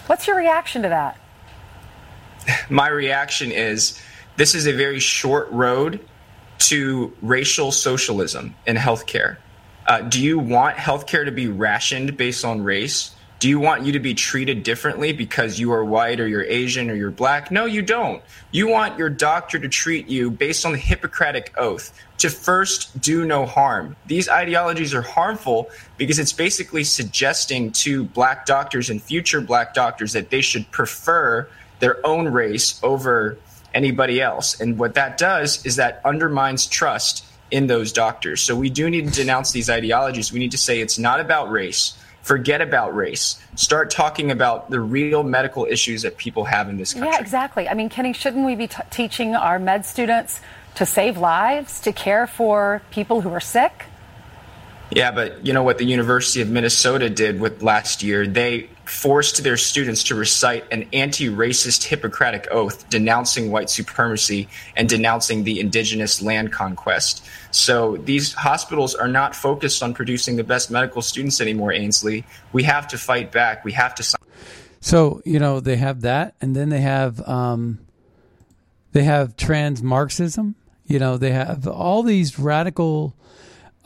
What's 0.06 0.26
your 0.26 0.36
reaction 0.36 0.82
to 0.82 0.88
that? 0.88 1.18
My 2.70 2.88
reaction 2.88 3.52
is 3.52 4.00
this 4.36 4.54
is 4.54 4.66
a 4.66 4.72
very 4.72 5.00
short 5.00 5.50
road 5.50 6.00
to 6.58 7.12
racial 7.22 7.72
socialism 7.72 8.54
in 8.66 8.76
healthcare. 8.76 9.36
Uh, 9.86 10.02
do 10.02 10.22
you 10.22 10.38
want 10.38 10.76
healthcare 10.76 11.24
to 11.24 11.32
be 11.32 11.48
rationed 11.48 12.16
based 12.16 12.44
on 12.44 12.62
race? 12.62 13.14
Do 13.40 13.48
you 13.48 13.58
want 13.58 13.86
you 13.86 13.92
to 13.92 14.00
be 14.00 14.12
treated 14.12 14.62
differently 14.64 15.14
because 15.14 15.58
you 15.58 15.72
are 15.72 15.82
white 15.82 16.20
or 16.20 16.28
you're 16.28 16.44
Asian 16.44 16.90
or 16.90 16.94
you're 16.94 17.10
black? 17.10 17.50
No, 17.50 17.64
you 17.64 17.80
don't. 17.80 18.22
You 18.50 18.68
want 18.68 18.98
your 18.98 19.08
doctor 19.08 19.58
to 19.58 19.66
treat 19.66 20.08
you 20.08 20.30
based 20.30 20.66
on 20.66 20.72
the 20.72 20.78
Hippocratic 20.78 21.54
Oath 21.56 21.98
to 22.18 22.28
first 22.28 23.00
do 23.00 23.24
no 23.24 23.46
harm. 23.46 23.96
These 24.06 24.28
ideologies 24.28 24.92
are 24.92 25.00
harmful 25.00 25.70
because 25.96 26.18
it's 26.18 26.34
basically 26.34 26.84
suggesting 26.84 27.72
to 27.72 28.04
black 28.04 28.44
doctors 28.44 28.90
and 28.90 29.02
future 29.02 29.40
black 29.40 29.72
doctors 29.72 30.12
that 30.12 30.28
they 30.28 30.42
should 30.42 30.70
prefer 30.70 31.48
their 31.78 32.06
own 32.06 32.28
race 32.28 32.78
over 32.82 33.38
anybody 33.72 34.20
else. 34.20 34.60
And 34.60 34.78
what 34.78 34.92
that 34.96 35.16
does 35.16 35.64
is 35.64 35.76
that 35.76 36.02
undermines 36.04 36.66
trust 36.66 37.24
in 37.50 37.68
those 37.68 37.90
doctors. 37.90 38.42
So 38.42 38.54
we 38.54 38.68
do 38.68 38.90
need 38.90 39.10
to 39.10 39.18
denounce 39.18 39.52
these 39.52 39.70
ideologies. 39.70 40.30
We 40.30 40.40
need 40.40 40.50
to 40.50 40.58
say 40.58 40.80
it's 40.80 40.98
not 40.98 41.20
about 41.20 41.50
race 41.50 41.96
forget 42.22 42.60
about 42.60 42.94
race. 42.94 43.40
Start 43.54 43.90
talking 43.90 44.30
about 44.30 44.70
the 44.70 44.80
real 44.80 45.22
medical 45.22 45.66
issues 45.66 46.02
that 46.02 46.16
people 46.16 46.44
have 46.44 46.68
in 46.68 46.76
this 46.76 46.92
country. 46.92 47.10
Yeah, 47.10 47.20
exactly. 47.20 47.68
I 47.68 47.74
mean, 47.74 47.88
Kenny, 47.88 48.12
shouldn't 48.12 48.44
we 48.44 48.54
be 48.54 48.68
t- 48.68 48.82
teaching 48.90 49.34
our 49.34 49.58
med 49.58 49.84
students 49.86 50.40
to 50.76 50.86
save 50.86 51.18
lives, 51.18 51.80
to 51.80 51.92
care 51.92 52.26
for 52.26 52.82
people 52.90 53.20
who 53.20 53.30
are 53.32 53.40
sick? 53.40 53.86
Yeah, 54.92 55.12
but 55.12 55.46
you 55.46 55.52
know 55.52 55.62
what 55.62 55.78
the 55.78 55.84
University 55.84 56.40
of 56.40 56.50
Minnesota 56.50 57.08
did 57.08 57.40
with 57.40 57.62
last 57.62 58.02
year? 58.02 58.26
They 58.26 58.68
forced 58.84 59.44
their 59.44 59.56
students 59.56 60.02
to 60.04 60.16
recite 60.16 60.64
an 60.72 60.88
anti-racist 60.92 61.84
Hippocratic 61.84 62.48
oath 62.50 62.88
denouncing 62.90 63.52
white 63.52 63.70
supremacy 63.70 64.48
and 64.74 64.88
denouncing 64.88 65.44
the 65.44 65.60
indigenous 65.60 66.20
land 66.20 66.52
conquest. 66.52 67.24
So 67.52 67.98
these 67.98 68.32
hospitals 68.32 68.96
are 68.96 69.06
not 69.06 69.36
focused 69.36 69.80
on 69.80 69.94
producing 69.94 70.34
the 70.34 70.44
best 70.44 70.72
medical 70.72 71.02
students 71.02 71.40
anymore, 71.40 71.72
Ainsley. 71.72 72.24
We 72.52 72.64
have 72.64 72.88
to 72.88 72.98
fight 72.98 73.30
back. 73.30 73.64
We 73.64 73.72
have 73.72 73.94
to 73.94 74.16
So, 74.80 75.22
you 75.24 75.38
know, 75.38 75.60
they 75.60 75.76
have 75.76 76.00
that 76.00 76.34
and 76.40 76.56
then 76.56 76.68
they 76.68 76.80
have 76.80 77.26
um 77.28 77.78
they 78.90 79.04
have 79.04 79.36
trans 79.36 79.84
Marxism. 79.84 80.56
You 80.84 80.98
know, 80.98 81.16
they 81.16 81.30
have 81.30 81.68
all 81.68 82.02
these 82.02 82.40
radical 82.40 83.14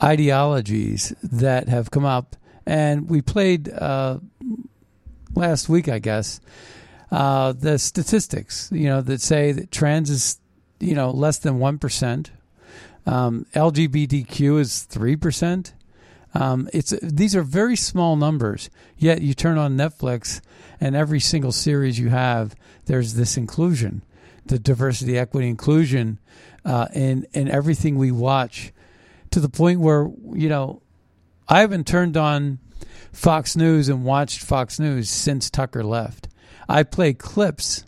ideologies 0.03 1.13
that 1.23 1.69
have 1.69 1.91
come 1.91 2.05
up, 2.05 2.35
and 2.65 3.09
we 3.09 3.21
played 3.21 3.69
uh, 3.69 4.19
last 5.35 5.69
week, 5.69 5.87
I 5.87 5.99
guess, 5.99 6.39
uh, 7.11 7.53
the 7.53 7.77
statistics. 7.79 8.69
You 8.71 8.87
know 8.87 9.01
that 9.01 9.21
say 9.21 9.51
that 9.51 9.71
trans 9.71 10.09
is 10.09 10.39
you 10.79 10.95
know 10.95 11.11
less 11.11 11.37
than 11.37 11.59
one 11.59 11.77
percent. 11.77 12.31
Um, 13.05 13.45
LGBTQ 13.53 14.59
is 14.59 14.83
three 14.83 15.15
percent. 15.15 15.73
Um, 16.33 16.67
it's 16.73 16.93
these 17.01 17.35
are 17.35 17.43
very 17.43 17.75
small 17.77 18.15
numbers. 18.15 18.69
Yet 18.97 19.21
you 19.21 19.33
turn 19.33 19.57
on 19.57 19.77
Netflix, 19.77 20.41
and 20.81 20.95
every 20.95 21.19
single 21.21 21.53
series 21.53 21.97
you 21.97 22.09
have, 22.09 22.55
there's 22.85 23.13
this 23.13 23.37
inclusion, 23.37 24.01
the 24.45 24.59
diversity, 24.59 25.17
equity, 25.17 25.47
inclusion, 25.47 26.19
uh, 26.65 26.87
in 26.93 27.25
in 27.33 27.49
everything 27.49 27.97
we 27.97 28.11
watch 28.11 28.73
to 29.35 29.41
the 29.41 29.49
point 29.49 29.81
where 29.81 30.09
you 30.31 30.47
know 30.47 30.81
I 31.49 31.59
haven't 31.59 31.85
turned 31.85 32.15
on 32.15 32.57
Fox 33.11 33.57
News 33.57 33.89
and 33.89 34.05
watched 34.05 34.39
Fox 34.41 34.79
News 34.79 35.09
since 35.09 35.49
Tucker 35.49 35.83
left. 35.83 36.29
I 36.69 36.83
play 36.83 37.11
clips, 37.11 37.83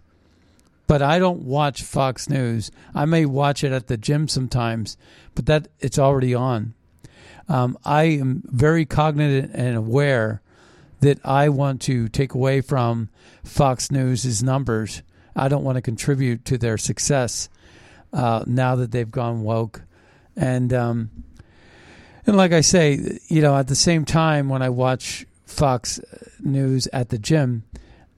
but 0.88 1.02
I 1.02 1.20
don't 1.20 1.44
watch 1.44 1.84
Fox 1.84 2.30
News. 2.30 2.70
I 2.94 3.06
may 3.06 3.26
watch 3.26 3.64
it 3.64 3.72
at 3.72 3.88
the 3.88 3.96
gym 3.96 4.28
sometimes, 4.28 4.98
but 5.36 5.46
that 5.46 5.70
it's 5.80 5.98
already 5.98 6.36
on. 6.36 6.74
Um, 7.48 7.78
I 7.86 8.04
am 8.04 8.44
very 8.48 8.86
cognizant 8.86 9.52
and 9.54 9.78
aware 9.78 10.42
that 11.00 11.26
I 11.26 11.48
want 11.48 11.82
to 11.84 12.10
take 12.10 12.34
away 12.34 12.60
from 12.60 13.08
Fox 13.46 13.90
News's 13.90 14.44
numbers. 14.44 15.02
I 15.34 15.48
don't 15.48 15.64
want 15.64 15.78
to 15.78 15.82
contribute 15.82 16.44
to 16.44 16.58
their 16.58 16.78
success 16.78 17.48
uh, 18.12 18.44
now 18.46 18.76
that 18.76 18.92
they've 18.92 19.10
gone 19.10 19.44
woke, 19.44 19.84
and 20.36 20.74
um, 20.74 21.10
and 22.28 22.36
like 22.36 22.52
I 22.52 22.62
say, 22.62 23.20
you 23.30 23.42
know, 23.42 23.56
at 23.56 23.68
the 23.68 23.76
same 23.76 24.04
time, 24.04 24.50
when 24.50 24.62
I 24.62 24.70
watch 24.70 25.26
Fox 25.46 26.00
News 26.42 26.88
at 26.92 27.08
the 27.08 27.18
gym, 27.18 27.64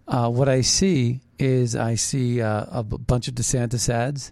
uh, 0.08 0.30
what 0.30 0.50
I 0.50 0.62
see 0.62 1.22
is 1.38 1.76
I 1.76 1.93
see 1.93 2.41
uh, 2.41 2.65
a 2.72 2.84
bunch 2.84 3.28
of 3.28 3.36
DeSantis 3.36 3.88
ads, 3.88 4.32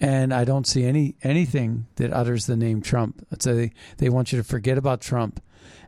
and 0.00 0.32
I 0.32 0.44
don't 0.44 0.66
see 0.66 0.84
any 0.84 1.16
anything 1.22 1.86
that 1.96 2.14
utters 2.14 2.46
the 2.46 2.56
name 2.56 2.80
Trump. 2.80 3.24
So 3.38 3.54
they, 3.54 3.72
they 3.98 4.08
want 4.08 4.32
you 4.32 4.38
to 4.38 4.44
forget 4.44 4.78
about 4.78 5.02
Trump, 5.02 5.40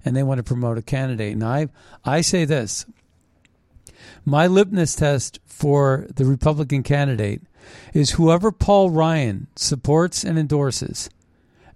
and 0.05 0.15
they 0.15 0.23
want 0.23 0.39
to 0.39 0.45
promote 0.45 0.77
a 0.77 0.83
candidate. 0.83 1.33
And 1.33 1.43
I 1.43 1.69
I 2.05 2.21
say 2.21 2.45
this: 2.45 2.85
my 4.27 4.47
litmus 4.47 4.95
test 4.95 5.41
for 5.47 6.07
the 6.15 6.27
Republican 6.27 6.83
candidate 6.83 7.41
is 7.95 8.13
whoever 8.13 8.53
Paul 8.53 8.91
Ryan 8.91 9.47
supports 9.57 10.23
and 10.23 10.39
endorses 10.39 11.09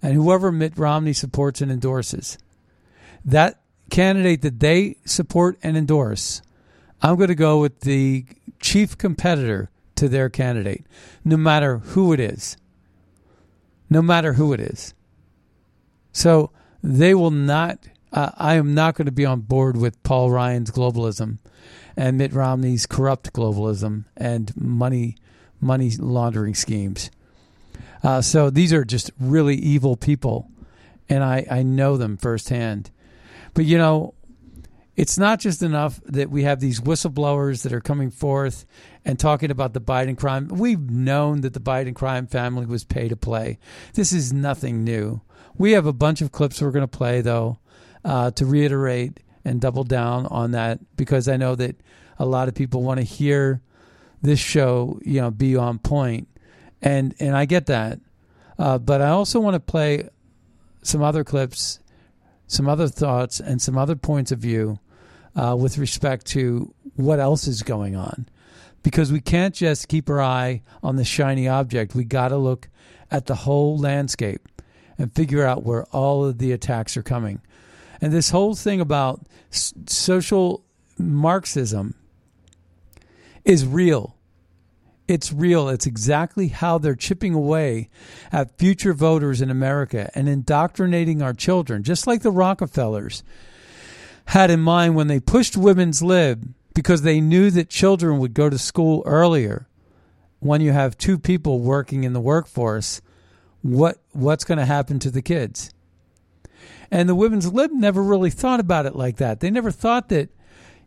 and 0.01 0.13
whoever 0.13 0.51
Mitt 0.51 0.77
Romney 0.77 1.13
supports 1.13 1.61
and 1.61 1.71
endorses, 1.71 2.37
that 3.23 3.61
candidate 3.89 4.41
that 4.41 4.59
they 4.59 4.97
support 5.05 5.57
and 5.61 5.77
endorse, 5.77 6.41
I'm 7.01 7.15
going 7.15 7.27
to 7.27 7.35
go 7.35 7.59
with 7.59 7.81
the 7.81 8.25
chief 8.59 8.97
competitor 8.97 9.69
to 9.95 10.07
their 10.09 10.29
candidate, 10.29 10.85
no 11.23 11.37
matter 11.37 11.79
who 11.79 12.13
it 12.13 12.19
is. 12.19 12.57
No 13.89 14.01
matter 14.01 14.33
who 14.33 14.53
it 14.53 14.59
is. 14.59 14.93
So 16.13 16.51
they 16.81 17.13
will 17.13 17.31
not, 17.31 17.79
uh, 18.13 18.31
I 18.37 18.55
am 18.55 18.73
not 18.73 18.95
going 18.95 19.05
to 19.05 19.11
be 19.11 19.25
on 19.25 19.41
board 19.41 19.75
with 19.75 20.01
Paul 20.03 20.31
Ryan's 20.31 20.71
globalism 20.71 21.39
and 21.97 22.17
Mitt 22.17 22.33
Romney's 22.33 22.85
corrupt 22.85 23.33
globalism 23.33 24.05
and 24.15 24.55
money 24.55 25.17
money 25.61 25.91
laundering 25.99 26.55
schemes. 26.55 27.11
Uh, 28.03 28.21
so 28.21 28.49
these 28.49 28.73
are 28.73 28.83
just 28.83 29.11
really 29.19 29.55
evil 29.55 29.95
people, 29.95 30.49
and 31.09 31.23
I, 31.23 31.45
I 31.49 31.63
know 31.63 31.97
them 31.97 32.17
firsthand. 32.17 32.91
But 33.53 33.65
you 33.65 33.77
know, 33.77 34.13
it's 34.95 35.17
not 35.17 35.39
just 35.39 35.63
enough 35.63 36.01
that 36.05 36.29
we 36.29 36.43
have 36.43 36.59
these 36.59 36.81
whistleblowers 36.81 37.63
that 37.63 37.73
are 37.73 37.81
coming 37.81 38.11
forth 38.11 38.65
and 39.05 39.17
talking 39.17 39.51
about 39.51 39.73
the 39.73 39.81
Biden 39.81 40.17
crime. 40.17 40.47
We've 40.47 40.79
known 40.79 41.41
that 41.41 41.53
the 41.53 41.59
Biden 41.59 41.95
crime 41.95 42.27
family 42.27 42.65
was 42.65 42.83
pay 42.83 43.07
to 43.07 43.15
play. 43.15 43.57
This 43.93 44.11
is 44.11 44.33
nothing 44.33 44.83
new. 44.83 45.21
We 45.57 45.71
have 45.71 45.85
a 45.85 45.93
bunch 45.93 46.21
of 46.21 46.31
clips 46.31 46.61
we're 46.61 46.71
going 46.71 46.87
to 46.87 46.97
play, 46.97 47.21
though, 47.21 47.59
uh, 48.03 48.31
to 48.31 48.45
reiterate 48.45 49.19
and 49.43 49.61
double 49.61 49.83
down 49.83 50.25
on 50.27 50.51
that 50.51 50.79
because 50.95 51.27
I 51.27 51.37
know 51.37 51.55
that 51.55 51.77
a 52.19 52.25
lot 52.25 52.47
of 52.47 52.55
people 52.55 52.83
want 52.83 52.99
to 52.99 53.05
hear 53.05 53.61
this 54.21 54.39
show, 54.39 54.99
you 55.03 55.19
know, 55.21 55.31
be 55.31 55.55
on 55.55 55.79
point, 55.79 56.27
and 56.81 57.15
and 57.19 57.35
I 57.35 57.45
get 57.45 57.67
that, 57.67 57.99
uh, 58.57 58.77
but 58.77 59.01
I 59.01 59.09
also 59.09 59.39
want 59.39 59.55
to 59.55 59.59
play 59.59 60.09
some 60.81 61.01
other 61.01 61.23
clips, 61.23 61.79
some 62.47 62.67
other 62.67 62.87
thoughts, 62.87 63.39
and 63.39 63.61
some 63.61 63.77
other 63.77 63.95
points 63.95 64.31
of 64.31 64.39
view 64.39 64.79
uh, 65.35 65.55
with 65.59 65.77
respect 65.77 66.25
to 66.27 66.73
what 66.95 67.19
else 67.19 67.47
is 67.47 67.63
going 67.63 67.95
on, 67.95 68.27
because 68.83 69.11
we 69.11 69.21
can't 69.21 69.55
just 69.55 69.87
keep 69.87 70.09
our 70.09 70.21
eye 70.21 70.61
on 70.81 70.95
the 70.95 71.05
shiny 71.05 71.47
object. 71.47 71.95
We 71.95 72.03
got 72.03 72.29
to 72.29 72.37
look 72.37 72.67
at 73.09 73.25
the 73.25 73.35
whole 73.35 73.77
landscape 73.77 74.47
and 74.97 75.13
figure 75.13 75.45
out 75.45 75.63
where 75.63 75.85
all 75.85 76.25
of 76.25 76.37
the 76.37 76.51
attacks 76.51 76.97
are 76.97 77.03
coming. 77.03 77.41
And 78.01 78.11
this 78.11 78.31
whole 78.31 78.55
thing 78.55 78.81
about 78.81 79.21
social 79.51 80.63
Marxism 80.97 81.95
is 83.45 83.65
real. 83.65 84.15
It's 85.11 85.33
real. 85.33 85.67
It's 85.67 85.85
exactly 85.85 86.47
how 86.47 86.77
they're 86.77 86.95
chipping 86.95 87.33
away 87.33 87.89
at 88.31 88.57
future 88.57 88.93
voters 88.93 89.41
in 89.41 89.49
America 89.49 90.09
and 90.15 90.29
indoctrinating 90.29 91.21
our 91.21 91.33
children, 91.33 91.83
just 91.83 92.07
like 92.07 92.21
the 92.21 92.31
Rockefellers 92.31 93.21
had 94.27 94.49
in 94.49 94.61
mind 94.61 94.95
when 94.95 95.07
they 95.07 95.19
pushed 95.19 95.57
women's 95.57 96.01
lib 96.01 96.53
because 96.73 97.01
they 97.01 97.19
knew 97.19 97.51
that 97.51 97.69
children 97.69 98.19
would 98.19 98.33
go 98.33 98.49
to 98.49 98.57
school 98.57 99.03
earlier. 99.05 99.67
When 100.39 100.61
you 100.61 100.71
have 100.71 100.97
two 100.97 101.19
people 101.19 101.59
working 101.59 102.05
in 102.05 102.13
the 102.13 102.21
workforce 102.21 103.01
what 103.61 103.97
what's 104.13 104.43
going 104.43 104.57
to 104.57 104.65
happen 104.65 104.99
to 104.99 105.11
the 105.11 105.21
kids? 105.21 105.71
And 106.89 107.07
the 107.07 107.15
women's 107.15 107.51
lib 107.51 107.71
never 107.71 108.01
really 108.01 108.29
thought 108.29 108.59
about 108.59 108.85
it 108.85 108.95
like 108.95 109.17
that. 109.17 109.39
They 109.39 109.51
never 109.51 109.71
thought 109.71 110.09
that 110.09 110.29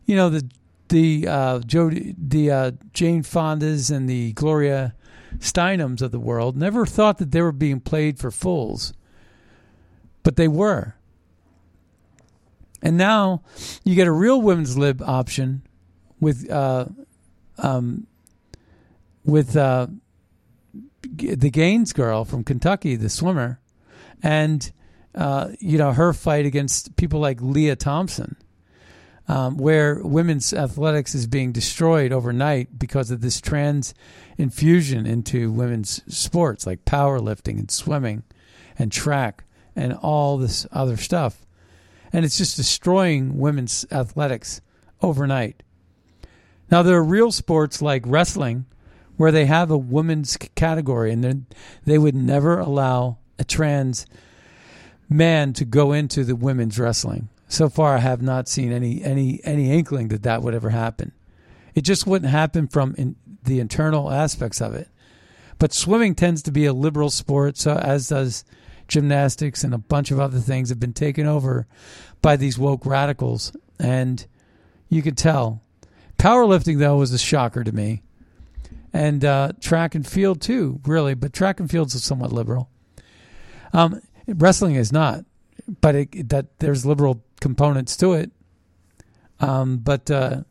you 0.05 0.15
know 0.15 0.29
the 0.29 0.49
the 0.89 1.27
uh, 1.27 1.59
Jody, 1.59 2.15
the 2.17 2.51
uh, 2.51 2.71
Jane 2.93 3.23
Fondas 3.23 3.95
and 3.95 4.09
the 4.09 4.33
Gloria 4.33 4.95
Steinems 5.37 6.01
of 6.01 6.11
the 6.11 6.19
world 6.19 6.55
never 6.55 6.85
thought 6.85 7.17
that 7.17 7.31
they 7.31 7.41
were 7.41 7.51
being 7.51 7.79
played 7.79 8.19
for 8.19 8.31
fools, 8.31 8.93
but 10.23 10.35
they 10.35 10.47
were. 10.47 10.95
And 12.81 12.97
now 12.97 13.41
you 13.83 13.95
get 13.95 14.07
a 14.07 14.11
real 14.11 14.41
women's 14.41 14.77
lib 14.77 15.01
option 15.01 15.63
with 16.19 16.49
uh, 16.49 16.85
um, 17.57 18.05
with 19.23 19.55
uh, 19.57 19.87
the 21.01 21.49
Gaines 21.49 21.93
girl 21.93 22.25
from 22.25 22.43
Kentucky, 22.43 22.95
the 22.95 23.09
swimmer, 23.09 23.59
and 24.21 24.71
uh, 25.15 25.49
you 25.59 25.77
know 25.77 25.93
her 25.93 26.13
fight 26.13 26.45
against 26.45 26.95
people 26.95 27.19
like 27.19 27.41
Leah 27.41 27.75
Thompson 27.75 28.37
um, 29.27 29.57
where 29.57 29.99
women's 30.03 30.53
athletics 30.53 31.15
is 31.15 31.27
being 31.27 31.51
destroyed 31.51 32.11
overnight 32.11 32.77
because 32.77 33.09
of 33.11 33.21
this 33.21 33.41
trans 33.41 33.93
infusion 34.37 35.05
into 35.05 35.51
women's 35.51 36.01
sports 36.13 36.67
like 36.67 36.85
powerlifting 36.85 37.57
and 37.57 37.71
swimming 37.71 38.23
and 38.77 38.91
track 38.91 39.43
and 39.75 39.93
all 39.93 40.37
this 40.37 40.67
other 40.71 40.97
stuff. 40.97 41.45
And 42.13 42.23
it's 42.23 42.37
just 42.37 42.55
destroying 42.55 43.39
women's 43.39 43.85
athletics 43.91 44.61
overnight. 45.01 45.63
Now, 46.71 46.81
there 46.81 46.97
are 46.97 47.03
real 47.03 47.31
sports 47.31 47.81
like 47.81 48.03
wrestling 48.05 48.65
where 49.17 49.31
they 49.31 49.45
have 49.45 49.71
a 49.71 49.77
women's 49.77 50.37
category 50.37 51.11
and 51.11 51.45
they 51.85 51.97
would 51.97 52.15
never 52.15 52.59
allow 52.59 53.17
a 53.39 53.43
trans 53.43 54.05
man 55.09 55.53
to 55.53 55.65
go 55.65 55.91
into 55.91 56.23
the 56.23 56.35
women's 56.35 56.79
wrestling 56.79 57.29
so 57.47 57.69
far 57.69 57.95
I 57.95 57.99
have 57.99 58.21
not 58.21 58.47
seen 58.47 58.71
any 58.71 59.03
any 59.03 59.39
any 59.43 59.71
inkling 59.71 60.09
that 60.09 60.23
that 60.23 60.41
would 60.41 60.53
ever 60.53 60.69
happen. 60.69 61.11
It 61.73 61.81
just 61.81 62.07
wouldn't 62.07 62.31
happen 62.31 62.67
from 62.67 62.95
in 62.97 63.15
the 63.43 63.59
internal 63.59 64.11
aspects 64.11 64.61
of 64.61 64.73
it. 64.73 64.89
But 65.59 65.73
swimming 65.73 66.15
tends 66.15 66.41
to 66.43 66.51
be 66.51 66.65
a 66.65 66.73
liberal 66.73 67.09
sport, 67.09 67.57
so 67.57 67.75
as 67.75 68.09
does 68.09 68.43
gymnastics 68.87 69.63
and 69.63 69.73
a 69.73 69.79
bunch 69.79 70.11
of 70.11 70.19
other 70.19 70.39
things 70.39 70.69
have 70.69 70.79
been 70.79 70.93
taken 70.93 71.25
over 71.25 71.67
by 72.21 72.35
these 72.35 72.57
woke 72.57 72.85
radicals, 72.85 73.55
and 73.79 74.25
you 74.89 75.01
could 75.01 75.17
tell. 75.17 75.61
Powerlifting 76.17 76.79
though 76.79 76.97
was 76.97 77.11
a 77.11 77.17
shocker 77.17 77.63
to 77.63 77.71
me, 77.71 78.01
and 78.93 79.23
uh, 79.23 79.51
track 79.59 79.95
and 79.95 80.05
field 80.05 80.41
too, 80.41 80.79
really. 80.85 81.13
But 81.13 81.33
track 81.33 81.59
and 81.59 81.69
field 81.69 81.93
is 81.93 82.03
somewhat 82.03 82.31
liberal. 82.31 82.69
Um, 83.73 84.01
wrestling 84.27 84.75
is 84.75 84.91
not, 84.91 85.25
but 85.81 85.95
it, 85.95 86.29
that 86.29 86.59
there's 86.59 86.85
liberal 86.85 87.23
components 87.41 87.97
to 87.97 88.13
it. 88.13 88.31
Um, 89.39 89.77
but 89.77 90.09
uh, 90.09 90.43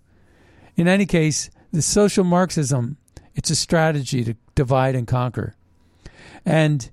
in 0.77 0.89
any 0.89 1.07
case, 1.07 1.51
the 1.73 1.83
social 1.83 2.25
Marxism, 2.25 2.97
it's 3.35 3.51
a 3.51 3.57
strategy 3.57 4.25
to 4.25 4.35
divide 4.55 4.95
and 4.95 5.07
conquer. 5.07 5.57
And, 6.45 6.91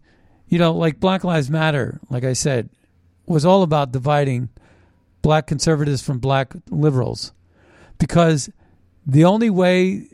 you 0.47 0.57
know, 0.57 0.73
like 0.73 0.99
Black 0.99 1.23
Lives 1.23 1.49
Matter, 1.49 1.99
like 2.09 2.23
I 2.23 2.33
said, 2.33 2.69
was 3.25 3.45
all 3.45 3.63
about 3.63 3.91
dividing 3.91 4.49
black 5.21 5.47
conservatives 5.47 6.01
from 6.01 6.19
black 6.19 6.53
liberals 6.69 7.31
because 7.99 8.49
the 9.05 9.23
only 9.23 9.49
way 9.49 10.07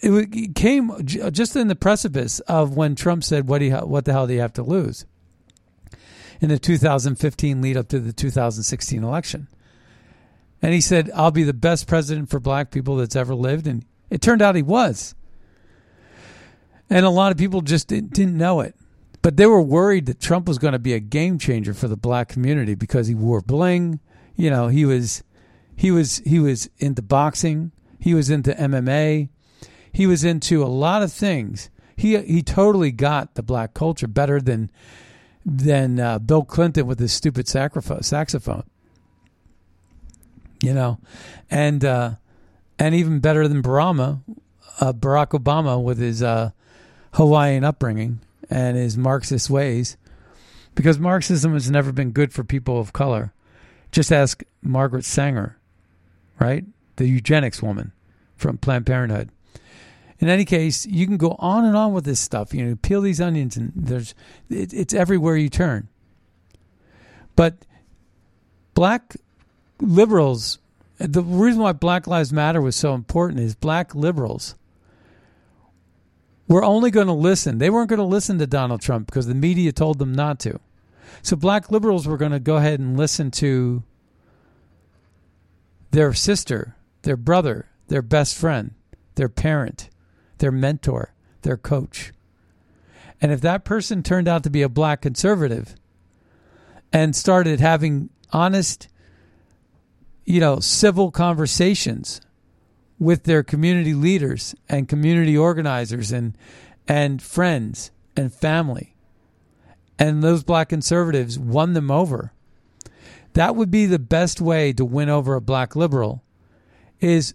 it 0.00 0.54
came 0.54 0.92
just 1.04 1.56
in 1.56 1.68
the 1.68 1.74
precipice 1.74 2.40
of 2.40 2.76
when 2.76 2.94
Trump 2.94 3.24
said, 3.24 3.48
"What 3.48 3.58
do 3.58 3.64
you, 3.64 3.76
what 3.76 4.04
the 4.04 4.12
hell 4.12 4.26
do 4.26 4.34
you 4.34 4.40
have 4.40 4.52
to 4.54 4.62
lose?" 4.62 5.06
In 6.40 6.48
the 6.48 6.58
2015 6.58 7.60
lead 7.60 7.76
up 7.76 7.88
to 7.88 7.98
the 7.98 8.12
2016 8.12 9.02
election. 9.02 9.48
And 10.60 10.74
he 10.74 10.80
said, 10.80 11.10
I'll 11.14 11.30
be 11.30 11.44
the 11.44 11.52
best 11.52 11.86
president 11.86 12.30
for 12.30 12.40
black 12.40 12.70
people 12.70 12.96
that's 12.96 13.16
ever 13.16 13.34
lived. 13.34 13.66
And 13.66 13.84
it 14.10 14.20
turned 14.20 14.42
out 14.42 14.56
he 14.56 14.62
was. 14.62 15.14
And 16.90 17.04
a 17.04 17.10
lot 17.10 17.32
of 17.32 17.38
people 17.38 17.60
just 17.60 17.88
didn't 17.88 18.36
know 18.36 18.60
it. 18.60 18.74
But 19.20 19.36
they 19.36 19.46
were 19.46 19.60
worried 19.60 20.06
that 20.06 20.20
Trump 20.20 20.46
was 20.46 20.58
going 20.58 20.72
to 20.72 20.78
be 20.78 20.94
a 20.94 21.00
game 21.00 21.38
changer 21.38 21.74
for 21.74 21.88
the 21.88 21.96
black 21.96 22.28
community 22.28 22.74
because 22.74 23.08
he 23.08 23.14
wore 23.14 23.40
bling. 23.40 24.00
You 24.36 24.50
know, 24.50 24.68
he 24.68 24.84
was 24.84 25.24
he 25.76 25.90
was 25.90 26.18
he 26.18 26.38
was 26.38 26.70
into 26.78 27.02
boxing, 27.02 27.72
he 27.98 28.14
was 28.14 28.30
into 28.30 28.52
MMA, 28.52 29.28
he 29.92 30.06
was 30.06 30.24
into 30.24 30.62
a 30.62 30.66
lot 30.66 31.02
of 31.02 31.12
things. 31.12 31.68
He 31.96 32.16
he 32.22 32.42
totally 32.42 32.92
got 32.92 33.34
the 33.34 33.42
black 33.42 33.74
culture 33.74 34.06
better 34.06 34.40
than 34.40 34.70
than 35.48 35.98
uh, 35.98 36.18
Bill 36.18 36.44
Clinton 36.44 36.86
with 36.86 36.98
his 36.98 37.12
stupid 37.12 37.48
saxophone. 37.48 38.64
You 40.60 40.74
know, 40.74 40.98
and 41.50 41.84
uh, 41.84 42.16
and 42.78 42.94
even 42.94 43.20
better 43.20 43.46
than 43.46 43.62
Barama, 43.62 44.20
uh, 44.80 44.92
Barack 44.92 45.28
Obama 45.28 45.82
with 45.82 45.98
his 45.98 46.22
uh, 46.22 46.50
Hawaiian 47.14 47.64
upbringing 47.64 48.20
and 48.50 48.76
his 48.76 48.98
Marxist 48.98 49.48
ways, 49.48 49.96
because 50.74 50.98
Marxism 50.98 51.52
has 51.52 51.70
never 51.70 51.92
been 51.92 52.10
good 52.10 52.32
for 52.32 52.42
people 52.42 52.80
of 52.80 52.92
color. 52.92 53.32
Just 53.92 54.12
ask 54.12 54.42
Margaret 54.60 55.04
Sanger, 55.04 55.56
right, 56.40 56.64
the 56.96 57.06
eugenics 57.06 57.62
woman 57.62 57.92
from 58.36 58.58
Planned 58.58 58.86
Parenthood 58.86 59.30
in 60.20 60.28
any 60.28 60.44
case, 60.44 60.84
you 60.86 61.06
can 61.06 61.16
go 61.16 61.36
on 61.38 61.64
and 61.64 61.76
on 61.76 61.92
with 61.92 62.04
this 62.04 62.20
stuff. 62.20 62.52
You 62.52 62.64
know, 62.64 62.76
peel 62.76 63.00
these 63.00 63.20
onions, 63.20 63.56
and 63.56 63.72
there's 63.74 64.14
it, 64.50 64.72
it's 64.72 64.92
everywhere 64.92 65.36
you 65.36 65.48
turn. 65.48 65.88
But 67.36 67.54
black 68.74 69.16
liberals, 69.80 70.58
the 70.98 71.22
reason 71.22 71.62
why 71.62 71.72
Black 71.72 72.08
Lives 72.08 72.32
Matter 72.32 72.60
was 72.60 72.74
so 72.74 72.94
important 72.94 73.40
is 73.40 73.54
black 73.54 73.94
liberals 73.94 74.56
were 76.48 76.64
only 76.64 76.90
going 76.90 77.06
to 77.06 77.12
listen. 77.12 77.58
They 77.58 77.70
weren't 77.70 77.90
going 77.90 77.98
to 77.98 78.04
listen 78.04 78.38
to 78.38 78.46
Donald 78.46 78.80
Trump 78.80 79.06
because 79.06 79.28
the 79.28 79.34
media 79.34 79.70
told 79.70 79.98
them 79.98 80.12
not 80.12 80.40
to. 80.40 80.58
So 81.22 81.36
black 81.36 81.70
liberals 81.70 82.08
were 82.08 82.16
going 82.16 82.32
to 82.32 82.40
go 82.40 82.56
ahead 82.56 82.80
and 82.80 82.96
listen 82.96 83.30
to 83.32 83.84
their 85.92 86.12
sister, 86.12 86.74
their 87.02 87.16
brother, 87.16 87.66
their 87.86 88.02
best 88.02 88.36
friend, 88.36 88.72
their 89.14 89.28
parent 89.28 89.90
their 90.38 90.52
mentor, 90.52 91.14
their 91.42 91.56
coach. 91.56 92.12
And 93.20 93.32
if 93.32 93.40
that 93.40 93.64
person 93.64 94.02
turned 94.02 94.28
out 94.28 94.44
to 94.44 94.50
be 94.50 94.62
a 94.62 94.68
black 94.68 95.00
conservative 95.00 95.74
and 96.92 97.14
started 97.14 97.60
having 97.60 98.10
honest, 98.32 98.88
you 100.24 100.40
know, 100.40 100.60
civil 100.60 101.10
conversations 101.10 102.20
with 102.98 103.24
their 103.24 103.42
community 103.42 103.94
leaders 103.94 104.54
and 104.68 104.88
community 104.88 105.36
organizers 105.36 106.12
and 106.12 106.36
and 106.86 107.22
friends 107.22 107.90
and 108.16 108.32
family 108.32 108.94
and 109.98 110.22
those 110.22 110.42
black 110.42 110.68
conservatives 110.68 111.38
won 111.38 111.74
them 111.74 111.90
over 111.90 112.32
that 113.34 113.54
would 113.54 113.70
be 113.70 113.86
the 113.86 113.98
best 113.98 114.40
way 114.40 114.72
to 114.72 114.84
win 114.84 115.08
over 115.08 115.34
a 115.34 115.40
black 115.40 115.76
liberal 115.76 116.24
is 117.00 117.34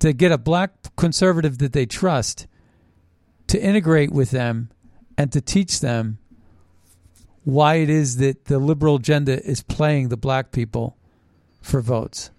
to 0.00 0.12
get 0.12 0.32
a 0.32 0.38
black 0.38 0.72
conservative 0.96 1.58
that 1.58 1.72
they 1.72 1.86
trust 1.86 2.46
to 3.46 3.62
integrate 3.62 4.10
with 4.10 4.30
them 4.30 4.70
and 5.16 5.30
to 5.32 5.40
teach 5.40 5.80
them 5.80 6.18
why 7.44 7.76
it 7.76 7.90
is 7.90 8.16
that 8.16 8.46
the 8.46 8.58
liberal 8.58 8.96
agenda 8.96 9.42
is 9.44 9.62
playing 9.62 10.08
the 10.08 10.16
black 10.16 10.52
people 10.52 10.96
for 11.60 11.80
votes 11.80 12.30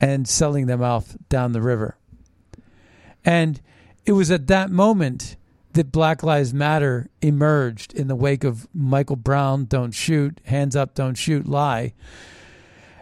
and 0.00 0.28
selling 0.28 0.66
them 0.66 0.82
off 0.82 1.16
down 1.28 1.52
the 1.52 1.62
river. 1.62 1.96
And 3.24 3.60
it 4.06 4.12
was 4.12 4.30
at 4.30 4.46
that 4.46 4.70
moment 4.70 5.36
that 5.72 5.92
Black 5.92 6.22
Lives 6.22 6.54
Matter 6.54 7.08
emerged 7.20 7.92
in 7.94 8.08
the 8.08 8.16
wake 8.16 8.44
of 8.44 8.68
Michael 8.72 9.16
Brown, 9.16 9.64
Don't 9.64 9.92
Shoot, 9.92 10.40
Hands 10.44 10.74
Up, 10.74 10.94
Don't 10.94 11.16
Shoot, 11.16 11.46
Lie. 11.46 11.94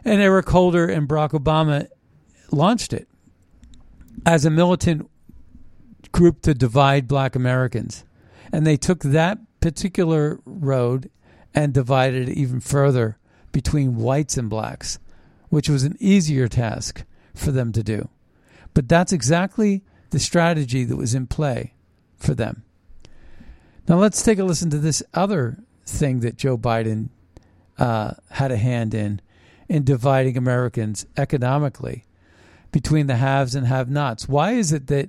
And 0.04 0.20
Eric 0.20 0.48
Holder 0.48 0.86
and 0.86 1.08
Barack 1.08 1.30
Obama 1.30 1.88
launched 2.50 2.92
it 2.92 3.08
as 4.26 4.44
a 4.44 4.50
militant 4.50 5.08
group 6.10 6.42
to 6.42 6.52
divide 6.52 7.06
black 7.06 7.36
Americans. 7.36 8.04
And 8.52 8.66
they 8.66 8.76
took 8.76 9.02
that 9.02 9.38
particular 9.60 10.40
road 10.44 11.08
and 11.54 11.72
divided 11.72 12.28
it 12.28 12.36
even 12.36 12.60
further 12.60 13.18
between 13.52 13.96
whites 13.96 14.36
and 14.36 14.50
blacks, 14.50 14.98
which 15.48 15.68
was 15.68 15.84
an 15.84 15.96
easier 16.00 16.48
task 16.48 17.04
for 17.34 17.52
them 17.52 17.72
to 17.72 17.82
do. 17.82 18.08
But 18.74 18.88
that's 18.88 19.12
exactly 19.12 19.82
the 20.10 20.18
strategy 20.18 20.84
that 20.84 20.96
was 20.96 21.14
in 21.14 21.28
play 21.28 21.74
for 22.16 22.34
them. 22.34 22.64
Now 23.88 23.96
let's 23.96 24.22
take 24.22 24.38
a 24.38 24.44
listen 24.44 24.70
to 24.70 24.78
this 24.78 25.02
other 25.14 25.58
thing 25.84 26.20
that 26.20 26.36
Joe 26.36 26.58
Biden 26.58 27.10
uh, 27.78 28.14
had 28.30 28.50
a 28.50 28.56
hand 28.56 28.92
in 28.92 29.20
in 29.68 29.84
dividing 29.84 30.36
Americans 30.36 31.06
economically 31.16 32.04
between 32.76 33.06
the 33.06 33.16
haves 33.16 33.54
and 33.54 33.66
have-nots. 33.66 34.28
Why 34.28 34.52
is 34.52 34.70
it 34.70 34.88
that 34.88 35.08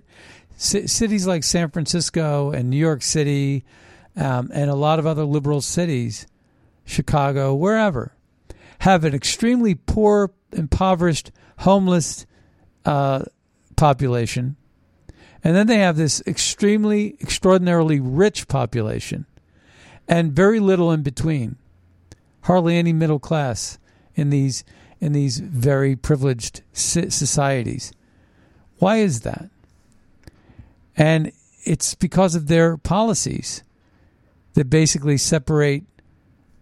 c- 0.56 0.88
cities 0.88 1.28
like 1.28 1.44
San 1.44 1.70
Francisco 1.70 2.50
and 2.50 2.70
New 2.70 2.78
York 2.78 3.02
City 3.02 3.66
um, 4.16 4.50
and 4.54 4.70
a 4.70 4.74
lot 4.74 5.00
of 5.00 5.06
other 5.06 5.26
liberal 5.26 5.60
cities, 5.60 6.28
Chicago, 6.86 7.54
wherever, 7.54 8.16
have 8.80 9.04
an 9.04 9.14
extremely 9.14 9.76
poor, 9.76 10.32
impoverished, 10.54 11.34
homeless 11.60 12.26
uh, 12.86 13.26
population, 13.76 14.56
and 15.44 15.54
then 15.54 15.68
they 15.68 15.80
have 15.80 15.98
this 15.98 16.24
extremely, 16.26 17.18
extraordinarily 17.20 18.00
rich 18.00 18.48
population 18.48 19.26
and 20.08 20.32
very 20.32 20.62
little 20.62 20.90
in 20.94 21.04
between. 21.04 21.58
Hardly 22.44 22.78
any 22.78 22.94
middle 22.94 23.20
class 23.20 23.78
in 24.16 24.30
these 24.30 24.64
in 25.00 25.14
these 25.14 25.40
very 25.40 25.96
privileged 25.96 26.62
societies. 26.74 27.92
Why 28.80 28.98
is 28.98 29.22
that? 29.22 29.50
And 30.96 31.32
it's 31.64 31.96
because 31.96 32.36
of 32.36 32.48
their 32.48 32.78
policies 32.78 33.64
that 34.54 34.70
basically 34.70 35.18
separate 35.18 35.84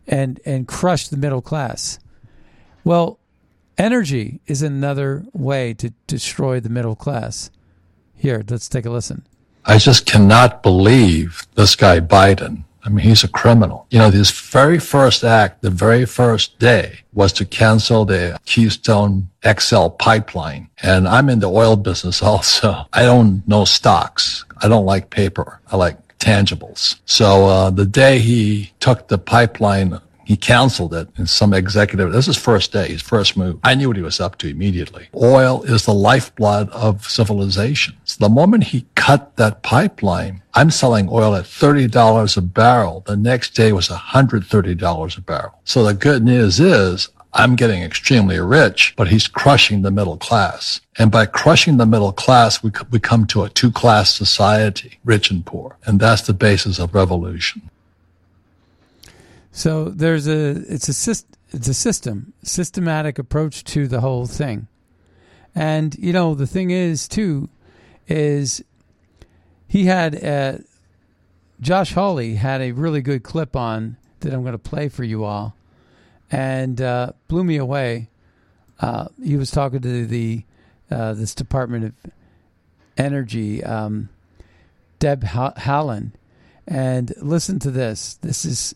and 0.08 0.40
and 0.46 0.68
crush 0.68 1.08
the 1.08 1.18
middle 1.18 1.42
class. 1.42 1.98
Well, 2.84 3.20
energy 3.78 4.42
is 4.46 4.62
another 4.62 5.26
way 5.34 5.74
to 5.76 5.92
destroy 6.06 6.60
the 6.60 6.70
middle 6.70 6.96
class. 6.96 7.50
Here, 8.16 8.44
let's 8.50 8.70
take 8.70 8.86
a 8.86 8.90
listen. 8.90 9.26
I 9.66 9.78
just 9.80 10.06
cannot 10.06 10.62
believe 10.62 11.48
this 11.56 11.76
guy 11.76 12.00
Biden. 12.00 12.65
I 12.86 12.90
mean, 12.90 13.04
he's 13.04 13.24
a 13.24 13.28
criminal. 13.28 13.88
You 13.90 14.00
know, 14.00 14.12
his 14.12 14.30
very 14.32 14.80
first 14.80 15.24
act, 15.24 15.64
the 15.64 15.72
very 15.72 16.06
first 16.06 16.60
day, 16.60 17.00
was 17.14 17.34
to 17.34 17.46
cancel 17.46 18.06
the 18.06 18.40
Keystone 18.46 19.28
XL 19.44 19.88
pipeline. 19.88 20.70
And 20.84 21.08
I'm 21.08 21.30
in 21.30 21.40
the 21.40 21.50
oil 21.50 21.76
business 21.76 22.22
also. 22.32 22.86
I 22.94 23.04
don't 23.04 23.46
know 23.48 23.66
stocks. 23.66 24.46
I 24.62 24.68
don't 24.68 24.86
like 24.86 25.10
paper. 25.10 25.60
I 25.72 25.78
like 25.78 25.98
tangibles. 26.20 27.00
So 27.06 27.46
uh, 27.48 27.70
the 27.72 27.86
day 27.86 28.20
he 28.20 28.72
took 28.80 29.08
the 29.08 29.18
pipeline 29.18 30.00
he 30.26 30.36
canceled 30.36 30.94
it 30.94 31.08
and 31.18 31.30
some 31.30 31.54
executive, 31.54 32.12
this 32.12 32.28
is 32.28 32.36
first 32.36 32.74
day, 32.74 32.88
his 32.88 33.02
first 33.02 33.38
move. 33.38 33.60
I 33.64 33.76
knew 33.76 33.88
what 33.88 33.98
he 33.98 34.04
was 34.04 34.20
up 34.20 34.38
to 34.40 34.48
immediately. 34.48 35.08
Oil 35.16 35.64
is 35.64 35.86
the 35.86 35.94
lifeblood 35.94 36.70
of 36.72 37.08
civilization. 37.08 37.96
So 38.04 38.26
the 38.26 38.34
moment 38.34 38.66
he 38.66 38.88
cut 38.96 39.38
that 39.38 39.64
pipeline, 39.64 40.42
I'm 40.54 40.72
selling 40.72 41.08
oil 41.10 41.36
at 41.36 41.46
$30 41.46 42.38
a 42.38 42.42
barrel. 42.42 43.04
The 43.06 43.16
next 43.16 43.52
day 43.52 43.72
was 43.72 43.88
$130 43.88 45.18
a 45.18 45.22
barrel. 45.22 45.60
So 45.64 45.84
the 45.84 45.94
good 45.94 46.24
news 46.24 46.60
is 46.60 47.10
I'm 47.38 47.58
getting 47.58 47.84
extremely 47.84 48.40
rich, 48.40 48.94
but 48.96 49.10
he's 49.10 49.28
crushing 49.28 49.82
the 49.82 49.92
middle 49.92 50.18
class. 50.18 50.80
And 50.98 51.12
by 51.12 51.26
crushing 51.26 51.76
the 51.76 51.86
middle 51.86 52.14
class, 52.14 52.64
we, 52.64 52.72
we 52.90 53.00
come 53.00 53.28
to 53.28 53.44
a 53.44 53.50
two 53.50 53.72
class 53.72 54.16
society, 54.16 55.00
rich 55.04 55.30
and 55.30 55.46
poor. 55.46 55.78
And 55.86 56.00
that's 56.00 56.22
the 56.22 56.34
basis 56.34 56.80
of 56.80 56.96
revolution. 56.96 57.70
So 59.56 59.86
there's 59.86 60.28
a 60.28 60.50
it's 60.68 60.90
a 60.90 61.12
it's 61.54 61.68
a 61.70 61.74
system 61.74 62.34
systematic 62.44 63.18
approach 63.18 63.64
to 63.64 63.88
the 63.88 64.02
whole 64.02 64.26
thing, 64.26 64.68
and 65.56 65.96
you 65.98 66.12
know 66.12 66.36
the 66.36 66.46
thing 66.46 66.72
is 66.72 67.08
too 67.08 67.48
is 68.06 68.62
he 69.66 69.86
had 69.86 70.22
uh, 70.22 70.58
Josh 71.62 71.94
Hawley 71.94 72.36
had 72.36 72.60
a 72.60 72.74
really 72.74 73.00
good 73.00 73.24
clip 73.24 73.56
on 73.56 73.96
that 74.20 74.34
I'm 74.34 74.42
going 74.42 74.52
to 74.52 74.58
play 74.58 74.90
for 74.90 75.06
you 75.06 75.24
all, 75.24 75.56
and 76.30 76.82
uh, 76.82 77.14
blew 77.30 77.46
me 77.46 77.56
away. 77.56 78.10
Uh, 78.82 79.08
he 79.24 79.38
was 79.38 79.52
talking 79.52 79.80
to 79.80 80.06
the 80.06 80.44
uh, 80.92 81.14
this 81.14 81.34
Department 81.34 81.86
of 81.86 82.12
Energy, 82.98 83.64
um, 83.64 84.10
Deb 85.00 85.24
Haaland, 85.24 86.12
and 86.68 87.14
listen 87.22 87.58
to 87.60 87.72
this. 87.72 88.16
This 88.16 88.44
is 88.44 88.76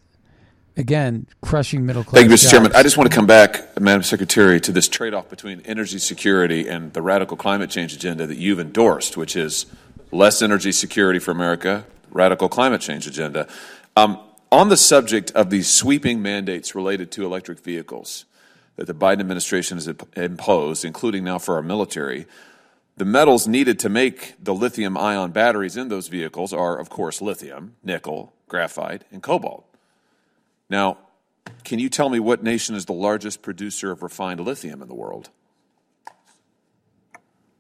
again, 0.80 1.28
crushing 1.42 1.86
middle 1.86 2.04
class. 2.04 2.22
Thank 2.22 2.30
you, 2.30 2.36
Mr. 2.36 2.42
Jobs. 2.42 2.52
Chairman. 2.52 2.72
I 2.74 2.82
just 2.82 2.98
want 2.98 3.12
to 3.12 3.16
come 3.16 3.28
back, 3.28 3.80
Madam 3.80 4.02
Secretary, 4.02 4.60
to 4.62 4.72
this 4.72 4.88
trade 4.88 5.14
off 5.14 5.30
between 5.30 5.62
energy 5.66 6.00
security 6.00 6.68
and 6.68 6.94
the 6.94 7.02
radical 7.02 7.38
climate 7.38 7.70
change 7.70 7.94
agenda 7.94 8.26
that 8.26 8.38
you've 8.38 8.60
endorsed, 8.60 9.18
which 9.18 9.36
is 9.36 9.68
less 10.12 10.42
energy 10.42 10.72
security 10.72 11.20
for 11.20 11.32
America, 11.32 11.86
radical 12.10 12.50
climate 12.50 12.82
change 12.82 13.06
agenda. 13.06 13.48
Um, 13.96 14.20
on 14.52 14.70
the 14.70 14.78
subject 14.78 15.30
of 15.32 15.52
these 15.52 15.70
sweeping 15.70 16.22
mandates 16.22 16.74
related 16.74 17.12
to 17.12 17.26
electric 17.26 17.60
vehicles 17.60 18.26
that 18.78 18.88
the 18.88 18.96
Biden 18.96 19.20
administration 19.20 19.78
has 19.78 19.88
imposed, 20.16 20.86
including 20.86 21.24
now 21.24 21.38
for 21.38 21.56
our 21.56 21.62
military, 21.62 22.26
the 22.98 23.06
metals 23.06 23.48
needed 23.48 23.78
to 23.80 23.90
make 23.90 24.36
the 24.44 24.54
lithium 24.54 24.98
ion 24.98 25.32
batteries 25.32 25.78
in 25.78 25.90
those 25.90 26.08
vehicles 26.08 26.52
are, 26.52 26.78
of 26.78 26.90
course, 26.90 27.22
lithium, 27.22 27.76
nickel, 27.84 28.34
graphite, 28.48 29.04
and 29.12 29.22
cobalt. 29.22 29.69
Now, 30.70 30.98
can 31.64 31.80
you 31.80 31.90
tell 31.90 32.10
me 32.10 32.20
what 32.20 32.44
nation 32.44 32.76
is 32.76 32.86
the 32.86 32.94
largest 32.94 33.42
producer 33.42 33.92
of 33.92 34.04
refined 34.04 34.40
lithium 34.40 34.82
in 34.82 34.88
the 34.88 34.96
world? 34.96 35.30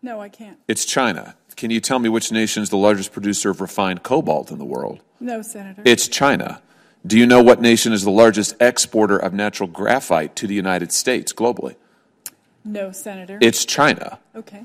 No, 0.01 0.21
I 0.21 0.29
can't. 0.29 0.57
It's 0.67 0.85
China. 0.85 1.35
Can 1.55 1.71
you 1.71 1.81
tell 1.81 1.99
me 1.99 2.07
which 2.07 2.31
nation 2.31 2.63
is 2.63 2.69
the 2.69 2.77
largest 2.77 3.11
producer 3.11 3.49
of 3.49 3.59
refined 3.59 4.03
cobalt 4.03 4.49
in 4.51 4.57
the 4.57 4.65
world? 4.65 5.01
No, 5.19 5.41
Senator. 5.41 5.81
It's 5.83 6.07
China. 6.07 6.61
Do 7.05 7.17
you 7.17 7.25
know 7.25 7.41
what 7.41 7.61
nation 7.61 7.91
is 7.91 8.03
the 8.03 8.11
largest 8.11 8.55
exporter 8.61 9.17
of 9.17 9.33
natural 9.33 9.67
graphite 9.67 10.35
to 10.37 10.47
the 10.47 10.53
United 10.53 10.91
States 10.91 11.33
globally? 11.33 11.75
No, 12.63 12.91
Senator. 12.91 13.37
It's 13.41 13.65
China. 13.65 14.19
Okay. 14.35 14.63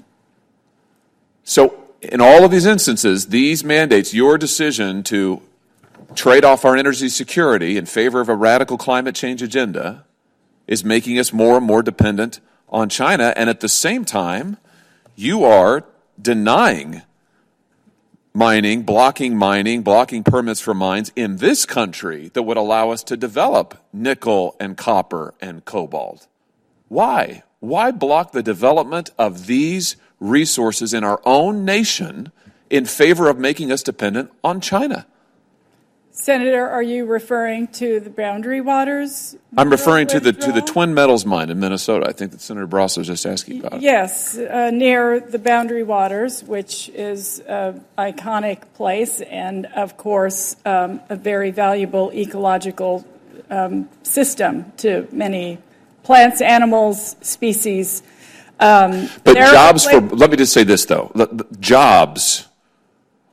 So, 1.43 1.85
in 2.03 2.21
all 2.21 2.45
of 2.45 2.51
these 2.51 2.67
instances, 2.67 3.29
these 3.29 3.65
mandates, 3.65 4.15
your 4.15 4.37
decision 4.39 5.03
to 5.05 5.43
trade 6.15 6.45
off 6.45 6.65
our 6.65 6.77
energy 6.77 7.09
security 7.09 7.77
in 7.77 7.87
favor 7.87 8.21
of 8.21 8.29
a 8.29 8.35
radical 8.35 8.79
climate 8.79 9.15
change 9.15 9.43
agenda 9.43 10.05
is 10.67 10.85
making 10.85 11.19
us 11.19 11.33
more 11.33 11.57
and 11.57 11.67
more 11.67 11.83
dependent 11.83 12.41
on 12.69 12.89
China. 12.89 13.33
And 13.37 13.51
at 13.51 13.61
the 13.61 13.69
same 13.69 14.05
time, 14.05 14.57
you 15.15 15.45
are 15.45 15.85
denying 16.21 17.03
mining, 18.33 18.83
blocking 18.83 19.37
mining, 19.37 19.83
blocking 19.83 20.25
permits 20.25 20.61
for 20.61 20.75
mines 20.75 21.13
in 21.15 21.37
this 21.37 21.65
country 21.65 22.31
that 22.35 22.43
would 22.43 22.57
allow 22.57 22.91
us 22.91 23.03
to 23.05 23.17
develop 23.17 23.79
nickel 23.93 24.57
and 24.59 24.77
copper 24.77 25.35
and 25.41 25.65
cobalt. 25.65 26.27
Why? 26.89 27.45
Why 27.61 27.93
block 27.93 28.33
the 28.33 28.43
development 28.43 29.11
of 29.19 29.47
these 29.47 29.97
resources 30.19 30.93
in 30.93 31.05
our 31.05 31.21
own 31.25 31.65
nation 31.65 32.33
in 32.71 32.87
favor 32.87 33.29
of 33.29 33.39
making 33.39 33.71
us 33.71 33.83
dependent 33.83 34.33
on 34.43 34.61
China? 34.61 35.07
Senator, 36.17 36.69
are 36.69 36.83
you 36.83 37.07
referring 37.07 37.67
to 37.67 37.99
the 37.99 38.09
boundary 38.09 38.61
waters? 38.61 39.35
I'm 39.57 39.69
referring 39.69 40.07
to 40.07 40.21
the 40.21 40.33
to 40.33 40.53
the 40.53 40.63
Twin 40.63 40.95
Metals 40.95 41.27
mine 41.27 41.51
in 41.51 41.59
Minnesota. 41.59 42.07
I 42.07 42.13
think 42.13 42.31
that 42.31 42.41
Senator 42.41 42.69
Barrasso 42.69 42.99
was 42.99 43.09
just 43.09 43.27
asking 43.27 43.59
about. 43.59 43.75
It. 43.75 43.83
Yes, 43.83 44.39
uh, 44.39 44.71
near 44.71 45.19
the 45.19 45.41
boundary 45.41 45.83
waters, 45.83 46.45
which 46.45 46.89
is 46.91 47.41
an 47.41 47.85
iconic 47.99 48.63
place 48.75 49.23
and, 49.23 49.67
of 49.67 49.97
course, 49.97 50.55
um, 50.65 51.01
a 51.09 51.17
very 51.17 51.51
valuable 51.51 52.13
ecological 52.13 53.05
um, 53.51 53.89
system 54.05 54.73
to 54.77 55.09
many 55.11 55.59
plants, 56.05 56.41
animals, 56.41 57.17
species. 57.23 58.05
Um, 58.61 59.11
But 59.25 59.35
jobs 59.35 59.85
for. 59.85 60.01
Let 60.01 60.31
me 60.31 60.37
just 60.37 60.53
say 60.53 60.63
this 60.63 60.85
though. 60.85 61.11
Jobs 61.59 62.47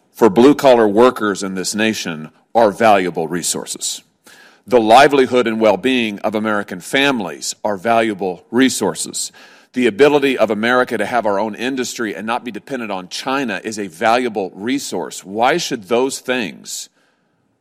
for 0.10 0.32
blue 0.32 0.56
collar 0.56 0.88
workers 0.88 1.44
in 1.44 1.54
this 1.54 1.76
nation 1.76 2.32
are 2.54 2.72
valuable 2.72 3.28
resources. 3.28 4.02
The 4.68 4.80
livelihood 4.80 5.48
and 5.48 5.60
well 5.60 5.78
being 5.78 6.20
of 6.20 6.36
American 6.36 6.80
families 6.80 7.56
are 7.64 7.78
valuable 7.78 8.46
resources. 8.52 9.32
The 9.74 9.88
ability 9.88 10.38
of 10.38 10.52
America 10.52 10.98
to 10.98 11.06
have 11.06 11.26
our 11.26 11.40
own 11.40 11.56
industry 11.56 12.14
and 12.14 12.28
not 12.28 12.44
be 12.44 12.52
dependent 12.52 12.92
on 12.92 13.08
China 13.08 13.62
is 13.64 13.80
a 13.80 13.88
valuable 13.88 14.52
resource. 14.52 15.24
Why 15.24 15.58
should 15.58 15.86
those 15.86 16.20
things 16.20 16.90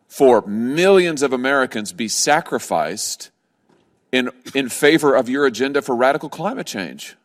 for 0.09 0.43
millions 0.43 1.23
of 1.23 1.33
Americans 1.33 1.93
be 1.93 2.09
sacrificed 2.09 3.31
in, 4.11 4.31
in 4.55 4.69
favor 4.69 5.15
of 5.15 5.29
your 5.29 5.47
agenda 5.47 5.83
for 5.83 5.95
radical 5.95 6.29
climate 6.29 6.67
change? 6.67 7.17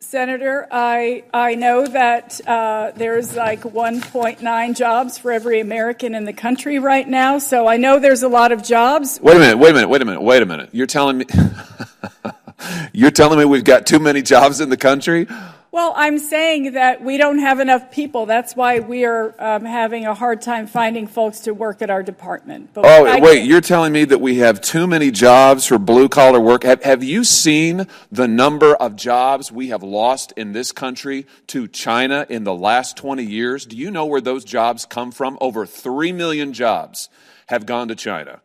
Senator, 0.00 0.66
I, 0.70 1.24
I 1.34 1.54
know 1.56 1.86
that 1.86 2.40
uh, 2.46 2.92
there's 2.94 3.34
like 3.36 3.62
1.9 3.62 4.76
jobs 4.76 5.18
for 5.18 5.32
every 5.32 5.60
American 5.60 6.14
in 6.14 6.24
the 6.24 6.32
country 6.32 6.78
right 6.78 7.06
now, 7.06 7.38
so 7.38 7.66
I 7.66 7.76
know 7.76 7.98
there's 7.98 8.22
a 8.22 8.28
lot 8.28 8.52
of 8.52 8.62
jobs. 8.62 9.18
Wait 9.20 9.36
a 9.36 9.40
minute, 9.40 9.58
wait 9.58 9.70
a 9.70 9.74
minute, 9.74 9.88
wait 9.88 10.02
a 10.02 10.04
minute, 10.04 10.22
wait 10.22 10.42
a 10.42 10.46
minute. 10.46 10.70
You're 10.72 10.86
telling 10.86 11.18
me 11.18 11.26
You're 12.92 13.10
telling 13.10 13.38
me 13.38 13.44
we've 13.44 13.64
got 13.64 13.86
too 13.86 13.98
many 13.98 14.22
jobs 14.22 14.60
in 14.60 14.68
the 14.68 14.76
country? 14.76 15.26
Well, 15.70 15.92
I'm 15.96 16.18
saying 16.18 16.72
that 16.72 17.02
we 17.04 17.18
don't 17.18 17.40
have 17.40 17.60
enough 17.60 17.90
people. 17.90 18.24
That's 18.24 18.56
why 18.56 18.80
we 18.80 19.04
are 19.04 19.34
um, 19.38 19.66
having 19.66 20.06
a 20.06 20.14
hard 20.14 20.40
time 20.40 20.66
finding 20.66 21.06
folks 21.06 21.40
to 21.40 21.52
work 21.52 21.82
at 21.82 21.90
our 21.90 22.02
department. 22.02 22.70
But 22.72 22.86
Oh, 22.86 23.04
I- 23.04 23.20
wait, 23.20 23.44
you're 23.44 23.60
telling 23.60 23.92
me 23.92 24.06
that 24.06 24.20
we 24.20 24.36
have 24.36 24.62
too 24.62 24.86
many 24.86 25.10
jobs 25.10 25.66
for 25.66 25.78
blue 25.78 26.08
collar 26.08 26.40
work? 26.40 26.62
Have, 26.62 26.82
have 26.84 27.04
you 27.04 27.22
seen 27.22 27.86
the 28.10 28.26
number 28.26 28.74
of 28.76 28.96
jobs 28.96 29.52
we 29.52 29.68
have 29.68 29.82
lost 29.82 30.32
in 30.38 30.52
this 30.52 30.72
country 30.72 31.26
to 31.48 31.68
China 31.68 32.24
in 32.30 32.44
the 32.44 32.54
last 32.54 32.96
20 32.96 33.22
years? 33.22 33.66
Do 33.66 33.76
you 33.76 33.90
know 33.90 34.06
where 34.06 34.22
those 34.22 34.46
jobs 34.46 34.86
come 34.86 35.12
from? 35.12 35.36
Over 35.38 35.66
3 35.66 36.12
million 36.12 36.54
jobs 36.54 37.10
have 37.48 37.66
gone 37.66 37.88
to 37.88 37.94
China. 37.94 38.40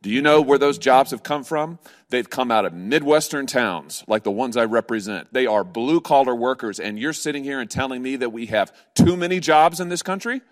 Do 0.00 0.08
you 0.10 0.22
know 0.22 0.40
where 0.40 0.58
those 0.58 0.78
jobs 0.78 1.10
have 1.12 1.22
come 1.22 1.44
from? 1.44 1.78
They've 2.12 2.28
come 2.28 2.50
out 2.50 2.66
of 2.66 2.74
Midwestern 2.74 3.46
towns 3.46 4.04
like 4.06 4.22
the 4.22 4.30
ones 4.30 4.58
I 4.58 4.66
represent. 4.66 5.32
They 5.32 5.46
are 5.46 5.64
blue 5.64 5.98
collar 5.98 6.34
workers, 6.34 6.78
and 6.78 6.98
you're 6.98 7.14
sitting 7.14 7.42
here 7.42 7.58
and 7.58 7.70
telling 7.70 8.02
me 8.02 8.16
that 8.16 8.30
we 8.34 8.46
have 8.46 8.70
too 8.94 9.16
many 9.16 9.40
jobs 9.40 9.80
in 9.80 9.88
this 9.88 10.02
country? 10.02 10.42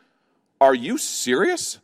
Are 0.59 0.75
you 0.75 0.97
serious? 0.97 1.79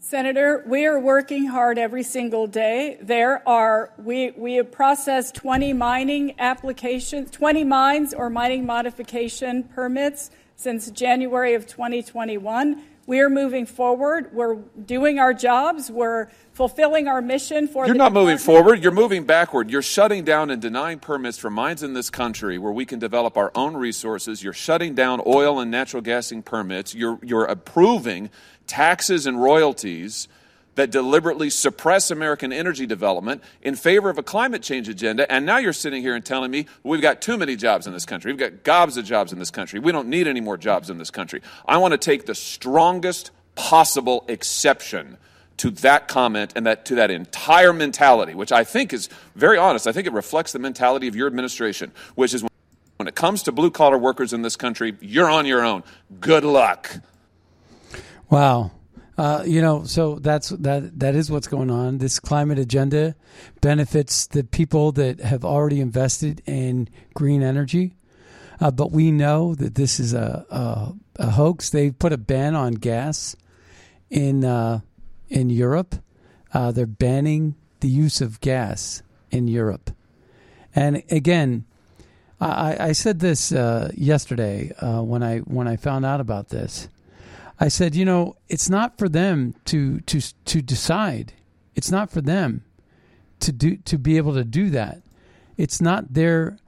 Senator, 0.00 0.62
we 0.66 0.84
are 0.84 1.00
working 1.00 1.46
hard 1.46 1.78
every 1.78 2.02
single 2.02 2.46
day. 2.46 2.98
There 3.00 3.42
are, 3.48 3.90
we, 3.96 4.32
we 4.32 4.56
have 4.56 4.70
processed 4.70 5.34
20 5.36 5.72
mining 5.72 6.34
applications, 6.38 7.30
20 7.30 7.64
mines 7.64 8.12
or 8.12 8.28
mining 8.28 8.66
modification 8.66 9.62
permits 9.62 10.30
since 10.56 10.90
January 10.90 11.54
of 11.54 11.66
2021. 11.66 12.82
We 13.06 13.20
are 13.20 13.30
moving 13.30 13.64
forward. 13.64 14.34
We're 14.34 14.56
doing 14.84 15.18
our 15.18 15.32
jobs. 15.32 15.90
We're 15.90 16.28
fulfilling 16.58 17.06
our 17.06 17.22
mission 17.22 17.68
for 17.68 17.86
You're 17.86 17.94
not 17.94 18.12
moving 18.12 18.36
forward, 18.36 18.82
you're 18.82 18.90
moving 18.90 19.22
backward. 19.22 19.70
You're 19.70 19.80
shutting 19.80 20.24
down 20.24 20.50
and 20.50 20.60
denying 20.60 20.98
permits 20.98 21.38
for 21.38 21.50
mines 21.50 21.84
in 21.84 21.94
this 21.94 22.10
country 22.10 22.58
where 22.58 22.72
we 22.72 22.84
can 22.84 22.98
develop 22.98 23.36
our 23.36 23.52
own 23.54 23.76
resources. 23.76 24.42
You're 24.42 24.52
shutting 24.52 24.96
down 24.96 25.22
oil 25.24 25.60
and 25.60 25.70
natural 25.70 26.02
gassing 26.02 26.42
permits. 26.42 26.96
You're, 26.96 27.20
you're 27.22 27.44
approving 27.44 28.30
taxes 28.66 29.24
and 29.24 29.40
royalties 29.40 30.26
that 30.74 30.90
deliberately 30.90 31.48
suppress 31.48 32.10
American 32.10 32.52
energy 32.52 32.86
development 32.86 33.40
in 33.62 33.76
favor 33.76 34.10
of 34.10 34.18
a 34.18 34.22
climate 34.24 34.62
change 34.62 34.88
agenda. 34.88 35.30
And 35.30 35.46
now 35.46 35.58
you're 35.58 35.72
sitting 35.72 36.02
here 36.02 36.16
and 36.16 36.24
telling 36.24 36.50
me 36.50 36.66
we've 36.82 37.00
got 37.00 37.22
too 37.22 37.38
many 37.38 37.54
jobs 37.54 37.86
in 37.86 37.92
this 37.92 38.04
country. 38.04 38.32
We've 38.32 38.40
got 38.40 38.64
gobs 38.64 38.96
of 38.96 39.04
jobs 39.04 39.32
in 39.32 39.38
this 39.38 39.52
country. 39.52 39.78
We 39.78 39.92
don't 39.92 40.08
need 40.08 40.26
any 40.26 40.40
more 40.40 40.56
jobs 40.56 40.90
in 40.90 40.98
this 40.98 41.12
country. 41.12 41.40
I 41.68 41.78
want 41.78 41.92
to 41.92 41.98
take 41.98 42.26
the 42.26 42.34
strongest 42.34 43.30
possible 43.54 44.24
exception 44.26 45.18
to 45.58 45.70
that 45.70 46.08
comment 46.08 46.52
and 46.56 46.66
that 46.66 46.84
to 46.86 46.94
that 46.96 47.10
entire 47.10 47.72
mentality, 47.72 48.34
which 48.34 48.52
I 48.52 48.64
think 48.64 48.92
is 48.92 49.08
very 49.34 49.58
honest. 49.58 49.86
I 49.86 49.92
think 49.92 50.06
it 50.06 50.12
reflects 50.12 50.52
the 50.52 50.58
mentality 50.58 51.08
of 51.08 51.14
your 51.14 51.26
administration, 51.26 51.92
which 52.14 52.34
is 52.34 52.44
when 52.96 53.06
it 53.06 53.14
comes 53.14 53.44
to 53.44 53.52
blue 53.52 53.70
collar 53.70 53.98
workers 53.98 54.32
in 54.32 54.42
this 54.42 54.56
country, 54.56 54.96
you're 55.00 55.30
on 55.30 55.46
your 55.46 55.64
own. 55.64 55.84
Good 56.20 56.44
luck. 56.44 57.00
Wow. 58.30 58.72
Uh, 59.16 59.42
you 59.44 59.60
know, 59.60 59.82
so 59.82 60.16
that's 60.20 60.50
that. 60.50 61.00
That 61.00 61.16
is 61.16 61.28
what's 61.28 61.48
going 61.48 61.72
on. 61.72 61.98
This 61.98 62.20
climate 62.20 62.58
agenda 62.58 63.16
benefits 63.60 64.28
the 64.28 64.44
people 64.44 64.92
that 64.92 65.20
have 65.20 65.44
already 65.44 65.80
invested 65.80 66.40
in 66.46 66.88
green 67.14 67.42
energy, 67.42 67.96
uh, 68.60 68.70
but 68.70 68.92
we 68.92 69.10
know 69.10 69.56
that 69.56 69.74
this 69.74 69.98
is 69.98 70.14
a, 70.14 70.46
a, 70.50 70.92
a 71.22 71.30
hoax. 71.30 71.70
They 71.70 71.90
put 71.90 72.12
a 72.12 72.16
ban 72.16 72.54
on 72.54 72.74
gas 72.74 73.34
in 74.08 74.44
uh, 74.44 74.80
in 75.28 75.50
Europe. 75.50 75.96
Uh, 76.52 76.72
they're 76.72 76.86
banning 76.86 77.54
the 77.80 77.88
use 77.88 78.20
of 78.20 78.40
gas 78.40 79.02
in 79.30 79.48
Europe, 79.48 79.90
and 80.74 81.02
again, 81.10 81.64
I, 82.40 82.76
I 82.88 82.92
said 82.92 83.20
this 83.20 83.52
uh, 83.52 83.90
yesterday 83.94 84.72
uh, 84.80 85.02
when 85.02 85.22
I 85.22 85.38
when 85.40 85.66
I 85.66 85.76
found 85.76 86.06
out 86.06 86.20
about 86.20 86.48
this. 86.48 86.88
I 87.60 87.68
said, 87.68 87.96
you 87.96 88.04
know, 88.04 88.36
it's 88.48 88.70
not 88.70 88.98
for 88.98 89.08
them 89.08 89.54
to 89.66 90.00
to 90.00 90.20
to 90.44 90.62
decide. 90.62 91.32
It's 91.74 91.90
not 91.90 92.10
for 92.10 92.20
them 92.20 92.64
to 93.40 93.52
do 93.52 93.76
to 93.76 93.98
be 93.98 94.16
able 94.16 94.34
to 94.34 94.44
do 94.44 94.70
that. 94.70 95.02
It's 95.56 95.80
not 95.80 96.14
their. 96.14 96.58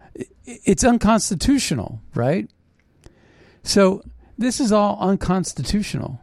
It's 0.45 0.83
unconstitutional, 0.83 2.01
right? 2.15 2.51
So 3.63 4.03
this 4.37 4.59
is 4.59 4.73
all 4.73 4.99
unconstitutional. 5.01 6.21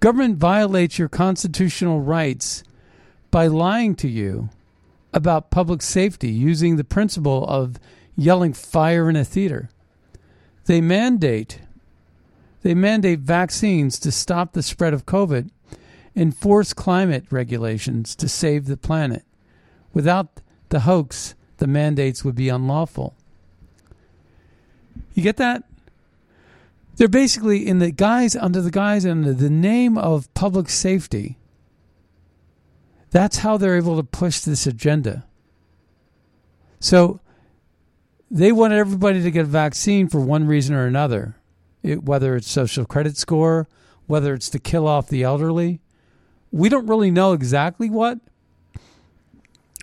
Government 0.00 0.36
violates 0.36 0.98
your 0.98 1.08
constitutional 1.08 2.00
rights 2.00 2.62
by 3.30 3.46
lying 3.46 3.94
to 3.96 4.08
you 4.08 4.50
about 5.12 5.50
public 5.50 5.82
safety 5.82 6.30
using 6.30 6.76
the 6.76 6.84
principle 6.84 7.44
of 7.46 7.76
yelling 8.16 8.52
fire 8.52 9.10
in 9.10 9.16
a 9.16 9.24
theater. 9.24 9.68
They 10.66 10.80
mandate 10.80 11.60
they 12.62 12.74
mandate 12.74 13.20
vaccines 13.20 13.98
to 14.00 14.10
stop 14.10 14.52
the 14.52 14.62
spread 14.62 14.92
of 14.92 15.06
COVID, 15.06 15.50
enforce 16.16 16.72
climate 16.72 17.24
regulations 17.30 18.16
to 18.16 18.28
save 18.28 18.66
the 18.66 18.76
planet. 18.76 19.24
Without 19.94 20.40
the 20.68 20.80
hoax, 20.80 21.34
the 21.58 21.66
mandates 21.66 22.24
would 22.24 22.34
be 22.34 22.48
unlawful. 22.48 23.14
You 25.14 25.22
get 25.22 25.36
that? 25.36 25.64
They're 26.98 27.06
basically 27.06 27.64
in 27.64 27.78
the 27.78 27.92
guise 27.92 28.34
under 28.34 28.60
the 28.60 28.72
guise 28.72 29.06
under 29.06 29.32
the 29.32 29.48
name 29.48 29.96
of 29.96 30.32
public 30.34 30.68
safety. 30.68 31.38
That's 33.10 33.38
how 33.38 33.56
they're 33.56 33.76
able 33.76 33.96
to 33.96 34.02
push 34.02 34.40
this 34.40 34.66
agenda. 34.66 35.24
So 36.80 37.20
they 38.28 38.50
want 38.50 38.72
everybody 38.72 39.22
to 39.22 39.30
get 39.30 39.42
a 39.42 39.48
vaccine 39.48 40.08
for 40.08 40.20
one 40.20 40.46
reason 40.46 40.74
or 40.74 40.86
another 40.86 41.36
it, 41.84 42.02
whether 42.02 42.34
it's 42.34 42.50
social 42.50 42.84
credit 42.84 43.16
score, 43.16 43.68
whether 44.06 44.34
it's 44.34 44.50
to 44.50 44.58
kill 44.58 44.88
off 44.88 45.08
the 45.08 45.22
elderly. 45.22 45.80
We 46.50 46.68
don't 46.68 46.86
really 46.86 47.12
know 47.12 47.32
exactly 47.32 47.88
what. 47.88 48.18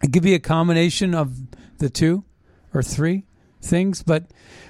It 0.04 0.12
could 0.12 0.24
be 0.24 0.34
a 0.34 0.40
combination 0.40 1.16
of 1.16 1.38
the 1.78 1.90
two 1.90 2.26
or 2.74 2.84
three 2.84 3.24
things, 3.62 4.04
but 4.04 4.26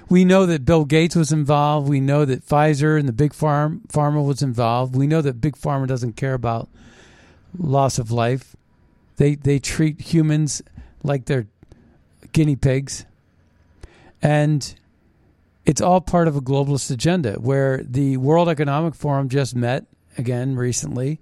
we 0.08 0.24
know 0.24 0.46
that 0.46 0.64
Bill 0.64 0.84
Gates 0.84 1.16
was 1.16 1.32
involved. 1.32 1.88
We 1.88 2.00
know 2.00 2.24
that 2.24 2.46
Pfizer 2.46 2.98
and 2.98 3.08
the 3.08 3.12
big 3.12 3.34
farm 3.34 3.82
pharma 3.88 4.24
was 4.24 4.42
involved. 4.42 4.94
We 4.94 5.06
know 5.06 5.20
that 5.22 5.40
big 5.40 5.56
pharma 5.56 5.86
doesn't 5.86 6.14
care 6.14 6.34
about 6.34 6.68
loss 7.58 7.98
of 7.98 8.10
life. 8.10 8.54
They 9.16 9.34
they 9.34 9.58
treat 9.58 10.00
humans 10.00 10.62
like 11.02 11.26
they're 11.26 11.46
guinea 12.32 12.56
pigs. 12.56 13.04
And 14.22 14.74
it's 15.64 15.80
all 15.80 16.00
part 16.00 16.28
of 16.28 16.36
a 16.36 16.40
globalist 16.40 16.90
agenda 16.90 17.34
where 17.34 17.82
the 17.82 18.16
World 18.16 18.48
Economic 18.48 18.94
Forum 18.94 19.28
just 19.28 19.54
met 19.56 19.84
again 20.16 20.56
recently 20.56 21.20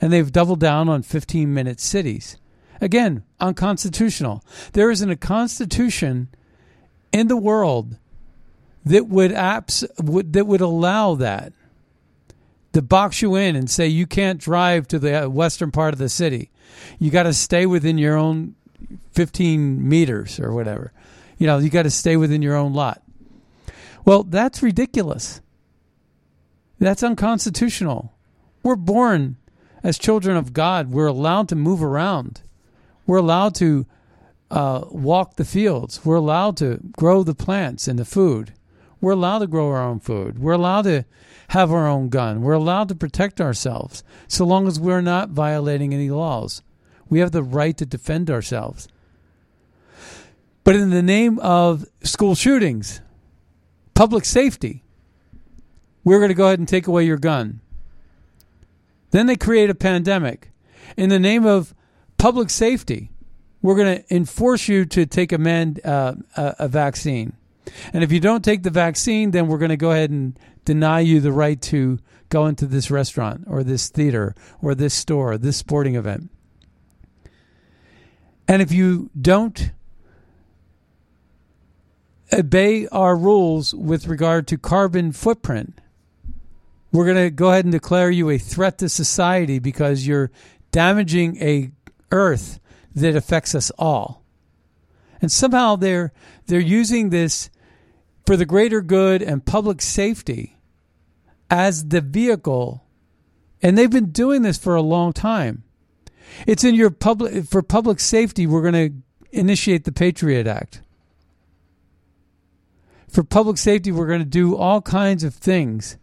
and 0.00 0.12
they've 0.12 0.32
doubled 0.32 0.60
down 0.60 0.88
on 0.88 1.02
15 1.02 1.52
minute 1.52 1.80
cities. 1.80 2.36
Again, 2.80 3.24
unconstitutional. 3.40 4.42
There 4.72 4.90
isn't 4.90 5.10
a 5.10 5.16
constitution 5.16 6.28
in 7.12 7.28
the 7.28 7.36
world 7.36 7.98
that 8.90 9.08
would 9.08 9.30
apps 9.30 9.86
would, 10.02 10.32
that 10.32 10.46
would 10.46 10.60
allow 10.60 11.14
that 11.14 11.52
to 12.72 12.82
box 12.82 13.22
you 13.22 13.36
in 13.36 13.56
and 13.56 13.70
say 13.70 13.86
you 13.86 14.06
can't 14.06 14.40
drive 14.40 14.86
to 14.88 14.98
the 14.98 15.28
western 15.28 15.70
part 15.70 15.92
of 15.92 15.98
the 15.98 16.08
city. 16.08 16.50
You 16.98 17.10
got 17.10 17.24
to 17.24 17.32
stay 17.32 17.66
within 17.66 17.98
your 17.98 18.16
own 18.16 18.54
15 19.12 19.88
meters 19.88 20.38
or 20.38 20.52
whatever. 20.52 20.92
You 21.38 21.46
know, 21.46 21.58
you 21.58 21.70
got 21.70 21.82
to 21.84 21.90
stay 21.90 22.16
within 22.16 22.42
your 22.42 22.56
own 22.56 22.74
lot. 22.74 23.02
Well, 24.04 24.24
that's 24.24 24.62
ridiculous. 24.62 25.40
That's 26.78 27.02
unconstitutional. 27.02 28.12
We're 28.62 28.76
born 28.76 29.36
as 29.82 29.98
children 29.98 30.36
of 30.36 30.52
God. 30.52 30.90
We're 30.90 31.06
allowed 31.06 31.48
to 31.50 31.56
move 31.56 31.82
around. 31.82 32.42
We're 33.06 33.18
allowed 33.18 33.54
to 33.56 33.86
uh, 34.50 34.84
walk 34.90 35.36
the 35.36 35.44
fields. 35.44 36.04
We're 36.04 36.16
allowed 36.16 36.56
to 36.58 36.80
grow 36.92 37.22
the 37.22 37.34
plants 37.34 37.88
and 37.88 37.98
the 37.98 38.04
food. 38.04 38.52
We're 39.00 39.12
allowed 39.12 39.38
to 39.38 39.46
grow 39.46 39.68
our 39.68 39.82
own 39.82 40.00
food. 40.00 40.38
We're 40.38 40.52
allowed 40.52 40.82
to 40.82 41.04
have 41.48 41.72
our 41.72 41.86
own 41.86 42.10
gun. 42.10 42.42
We're 42.42 42.52
allowed 42.52 42.88
to 42.88 42.94
protect 42.94 43.40
ourselves 43.40 44.04
so 44.28 44.44
long 44.44 44.68
as 44.68 44.78
we're 44.78 45.00
not 45.00 45.30
violating 45.30 45.94
any 45.94 46.10
laws. 46.10 46.62
We 47.08 47.20
have 47.20 47.32
the 47.32 47.42
right 47.42 47.76
to 47.78 47.86
defend 47.86 48.30
ourselves. 48.30 48.88
But 50.62 50.76
in 50.76 50.90
the 50.90 51.02
name 51.02 51.38
of 51.40 51.86
school 52.02 52.34
shootings, 52.34 53.00
public 53.94 54.24
safety, 54.24 54.84
we're 56.04 56.18
going 56.18 56.28
to 56.28 56.34
go 56.34 56.46
ahead 56.46 56.58
and 56.58 56.68
take 56.68 56.86
away 56.86 57.04
your 57.04 57.16
gun. 57.16 57.60
Then 59.10 59.26
they 59.26 59.36
create 59.36 59.70
a 59.70 59.74
pandemic. 59.74 60.52
In 60.96 61.08
the 61.08 61.18
name 61.18 61.44
of 61.44 61.74
public 62.18 62.50
safety, 62.50 63.10
we're 63.62 63.74
going 63.74 63.98
to 63.98 64.14
enforce 64.14 64.68
you 64.68 64.84
to 64.86 65.06
take 65.06 65.32
a, 65.32 65.38
man, 65.38 65.76
uh, 65.84 66.14
a, 66.36 66.54
a 66.60 66.68
vaccine. 66.68 67.32
And 67.92 68.02
if 68.04 68.12
you 68.12 68.20
don't 68.20 68.44
take 68.44 68.62
the 68.62 68.70
vaccine, 68.70 69.30
then 69.30 69.46
we're 69.46 69.58
going 69.58 69.70
to 69.70 69.76
go 69.76 69.92
ahead 69.92 70.10
and 70.10 70.38
deny 70.64 71.00
you 71.00 71.20
the 71.20 71.32
right 71.32 71.60
to 71.62 71.98
go 72.28 72.46
into 72.46 72.66
this 72.66 72.90
restaurant 72.90 73.44
or 73.46 73.62
this 73.62 73.88
theater 73.88 74.34
or 74.62 74.74
this 74.74 74.94
store, 74.94 75.32
or 75.32 75.38
this 75.38 75.56
sporting 75.56 75.96
event. 75.96 76.30
And 78.46 78.62
if 78.62 78.72
you 78.72 79.10
don't 79.20 79.72
obey 82.32 82.86
our 82.88 83.16
rules 83.16 83.74
with 83.74 84.06
regard 84.06 84.46
to 84.48 84.58
carbon 84.58 85.12
footprint, 85.12 85.80
we're 86.92 87.04
going 87.04 87.16
to 87.16 87.30
go 87.30 87.50
ahead 87.50 87.64
and 87.64 87.72
declare 87.72 88.10
you 88.10 88.30
a 88.30 88.38
threat 88.38 88.78
to 88.78 88.88
society 88.88 89.58
because 89.58 90.06
you're 90.06 90.30
damaging 90.72 91.36
a 91.42 91.70
earth 92.10 92.58
that 92.94 93.14
affects 93.14 93.54
us 93.54 93.70
all. 93.78 94.24
And 95.22 95.30
somehow 95.30 95.76
they're 95.76 96.12
they're 96.46 96.60
using 96.60 97.10
this 97.10 97.50
for 98.30 98.36
the 98.36 98.46
greater 98.46 98.80
good 98.80 99.22
and 99.22 99.44
public 99.44 99.82
safety 99.82 100.56
as 101.50 101.88
the 101.88 102.00
vehicle 102.00 102.86
and 103.60 103.76
they've 103.76 103.90
been 103.90 104.12
doing 104.12 104.42
this 104.42 104.56
for 104.56 104.76
a 104.76 104.80
long 104.80 105.12
time. 105.12 105.64
It's 106.46 106.62
in 106.62 106.76
your 106.76 106.90
public 106.90 107.46
for 107.46 107.60
public 107.60 107.98
safety 107.98 108.46
we're 108.46 108.70
going 108.70 109.02
to 109.32 109.36
initiate 109.36 109.82
the 109.82 109.90
Patriot 109.90 110.46
Act. 110.46 110.80
For 113.08 113.24
public 113.24 113.58
safety 113.58 113.90
we're 113.90 114.06
going 114.06 114.20
to 114.20 114.24
do 114.24 114.56
all 114.56 114.80
kinds 114.80 115.24
of 115.24 115.34
things 115.34 115.96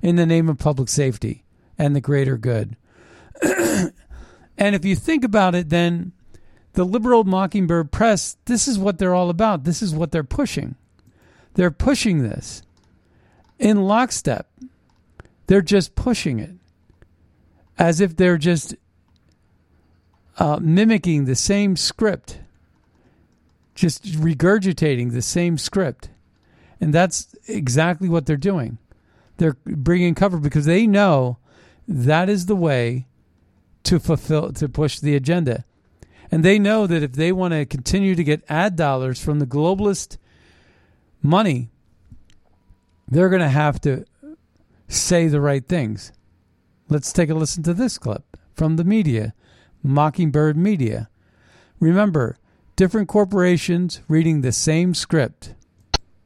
in 0.00 0.16
the 0.16 0.24
name 0.24 0.48
of 0.48 0.56
public 0.56 0.88
safety 0.88 1.44
and 1.76 1.94
the 1.94 2.00
greater 2.00 2.38
good. 2.38 2.78
and 3.42 3.92
if 4.56 4.86
you 4.86 4.96
think 4.96 5.22
about 5.22 5.54
it, 5.54 5.68
then 5.68 6.12
the 6.72 6.84
liberal 6.84 7.24
Mockingbird 7.24 7.92
press, 7.92 8.38
this 8.46 8.66
is 8.66 8.78
what 8.78 8.96
they're 8.96 9.14
all 9.14 9.28
about. 9.28 9.64
This 9.64 9.82
is 9.82 9.94
what 9.94 10.12
they're 10.12 10.24
pushing. 10.24 10.76
They're 11.54 11.70
pushing 11.70 12.22
this 12.22 12.62
in 13.58 13.84
lockstep. 13.84 14.48
They're 15.46 15.62
just 15.62 15.94
pushing 15.94 16.38
it 16.38 16.52
as 17.78 18.00
if 18.00 18.16
they're 18.16 18.38
just 18.38 18.74
uh, 20.38 20.58
mimicking 20.60 21.24
the 21.24 21.34
same 21.34 21.76
script, 21.76 22.40
just 23.74 24.04
regurgitating 24.04 25.12
the 25.12 25.22
same 25.22 25.58
script. 25.58 26.10
And 26.80 26.92
that's 26.92 27.34
exactly 27.46 28.08
what 28.08 28.26
they're 28.26 28.36
doing 28.36 28.78
they're 29.36 29.56
bringing 29.64 30.14
cover 30.14 30.38
because 30.38 30.64
they 30.64 30.86
know 30.86 31.38
that 31.86 32.28
is 32.28 32.46
the 32.46 32.56
way 32.56 33.06
to 33.82 33.98
fulfill 33.98 34.52
to 34.52 34.68
push 34.68 34.98
the 34.98 35.14
agenda. 35.14 35.64
And 36.30 36.44
they 36.44 36.58
know 36.58 36.86
that 36.86 37.02
if 37.02 37.12
they 37.12 37.32
want 37.32 37.52
to 37.52 37.66
continue 37.66 38.14
to 38.14 38.24
get 38.24 38.44
ad 38.48 38.76
dollars 38.76 39.22
from 39.22 39.38
the 39.38 39.46
globalist 39.46 40.16
money, 41.24 41.70
they're 43.08 43.30
going 43.30 43.40
to 43.40 43.48
have 43.48 43.80
to 43.80 44.04
say 44.86 45.26
the 45.26 45.40
right 45.40 45.66
things. 45.66 46.12
Let's 46.88 47.12
take 47.12 47.30
a 47.30 47.34
listen 47.34 47.62
to 47.64 47.74
this 47.74 47.98
clip 47.98 48.36
from 48.52 48.76
the 48.76 48.84
media, 48.84 49.34
Mockingbird 49.82 50.56
Media. 50.56 51.08
Remember, 51.80 52.36
different 52.76 53.08
corporations 53.08 54.02
reading 54.06 54.42
the 54.42 54.52
same 54.52 54.94
script. 54.94 55.54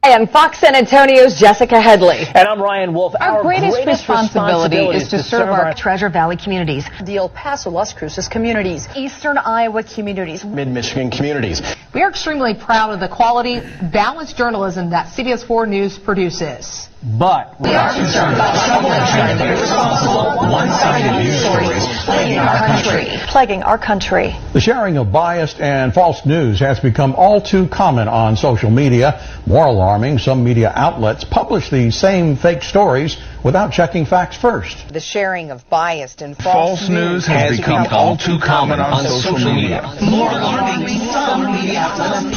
And 0.01 0.29
Fox 0.29 0.59
San 0.59 0.75
Antonio's 0.75 1.37
Jessica 1.37 1.79
Headley. 1.81 2.19
And 2.33 2.47
I'm 2.47 2.61
Ryan 2.61 2.93
Wolf. 2.93 3.15
Our, 3.19 3.37
our 3.37 3.41
greatest, 3.41 3.73
greatest, 3.73 4.01
responsibility, 4.07 4.77
responsibility 4.77 4.97
is 4.97 5.09
to, 5.09 5.21
serve, 5.21 5.49
our, 5.49 5.65
our 5.65 5.73
Treasure 5.73 6.09
Valley 6.09 6.37
communities, 6.37 6.85
the 7.03 7.17
El 7.17 7.27
Paso, 7.27 7.69
Las 7.69 7.91
Cruces 7.91 8.29
communities, 8.29 8.87
Eastern 8.95 9.37
Iowa 9.37 9.83
communities, 9.83 10.45
Mid-Michigan 10.45 11.11
communities. 11.11 11.61
We 11.93 12.01
are 12.01 12.09
extremely 12.09 12.53
proud 12.55 12.91
of 12.93 13.01
the 13.01 13.09
quality, 13.13 13.59
balanced 13.91 14.37
journalism 14.37 14.91
that 14.91 15.07
CBS 15.07 15.45
4 15.45 15.67
News 15.67 15.99
produces. 15.99 16.88
But 17.01 17.57
we 17.61 17.73
are 17.73 17.93
concerned 17.93 18.35
about 18.35 18.65
trouble 18.67 18.91
and 18.91 19.39
irresponsible, 19.39 20.51
one-sided 20.51 21.23
news 21.23 21.39
stories 21.39 21.87
plaguing 22.03 22.39
our 22.39 22.57
country. 22.57 23.17
Plaguing 23.27 23.63
our 23.63 23.77
country. 23.77 24.35
The 24.51 24.59
sharing 24.59 24.97
of 24.97 25.09
biased 25.09 25.61
and 25.61 25.93
false 25.93 26.25
news 26.25 26.59
has 26.59 26.81
become 26.81 27.15
all 27.15 27.39
too 27.39 27.67
common 27.67 28.09
on 28.09 28.35
social 28.35 28.69
media. 28.69 29.25
More 29.45 29.67
alarming, 29.67 30.19
some 30.19 30.43
media 30.43 30.73
outlets 30.75 31.23
publish 31.23 31.69
these 31.69 31.95
same 31.95 32.35
fake 32.35 32.63
stories 32.63 33.15
without 33.43 33.71
checking 33.71 34.05
facts 34.05 34.37
first. 34.37 34.91
The 34.91 34.99
sharing 34.99 35.51
of 35.51 35.67
biased 35.69 36.21
and 36.21 36.35
false, 36.35 36.79
false 36.79 36.89
news 36.89 37.25
has, 37.27 37.49
has 37.49 37.57
become, 37.57 37.83
become 37.83 37.97
all 37.97 38.17
too 38.17 38.39
common 38.39 38.79
on, 38.79 38.93
on 38.93 39.03
social, 39.05 39.37
social 39.37 39.53
media. 39.53 39.87
media. 39.95 40.11
More 40.11 40.31
alarming, 40.31 40.99
some 41.11 41.51
media 41.51 41.79
outlets 41.79 42.27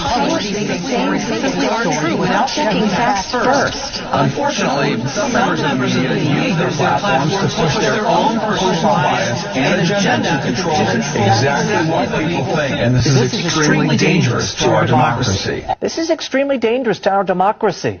publish 0.00 0.50
the 0.50 0.78
same 0.80 1.12
fake 1.18 1.50
stories 1.52 2.18
without 2.18 2.48
checking 2.48 2.88
facts 2.88 3.32
first. 3.32 4.00
Unfortunately, 4.12 4.96
some 5.08 5.32
members 5.32 5.60
of 5.60 5.70
the 5.70 5.78
media 5.78 6.16
use 6.16 6.56
their 6.56 6.72
platforms 6.72 7.36
to 7.36 7.48
push 7.60 7.76
their 7.78 8.06
own 8.06 8.40
personal 8.40 8.96
bias 8.96 9.44
and 9.52 9.84
agenda 9.84 10.40
to 10.40 10.40
control 10.40 10.80
exactly 10.80 11.84
what 11.90 12.08
people 12.08 12.44
think. 12.56 12.74
And 12.80 12.94
this, 12.94 13.04
this 13.04 13.32
is 13.32 13.44
extremely 13.44 13.96
dangerous 13.96 14.54
to 14.64 14.70
our 14.70 14.86
democracy. 14.86 15.64
This 15.80 15.98
is 15.98 16.10
extremely 16.10 16.58
dangerous 16.58 16.98
to 17.00 17.10
our 17.10 17.24
democracy. 17.24 18.00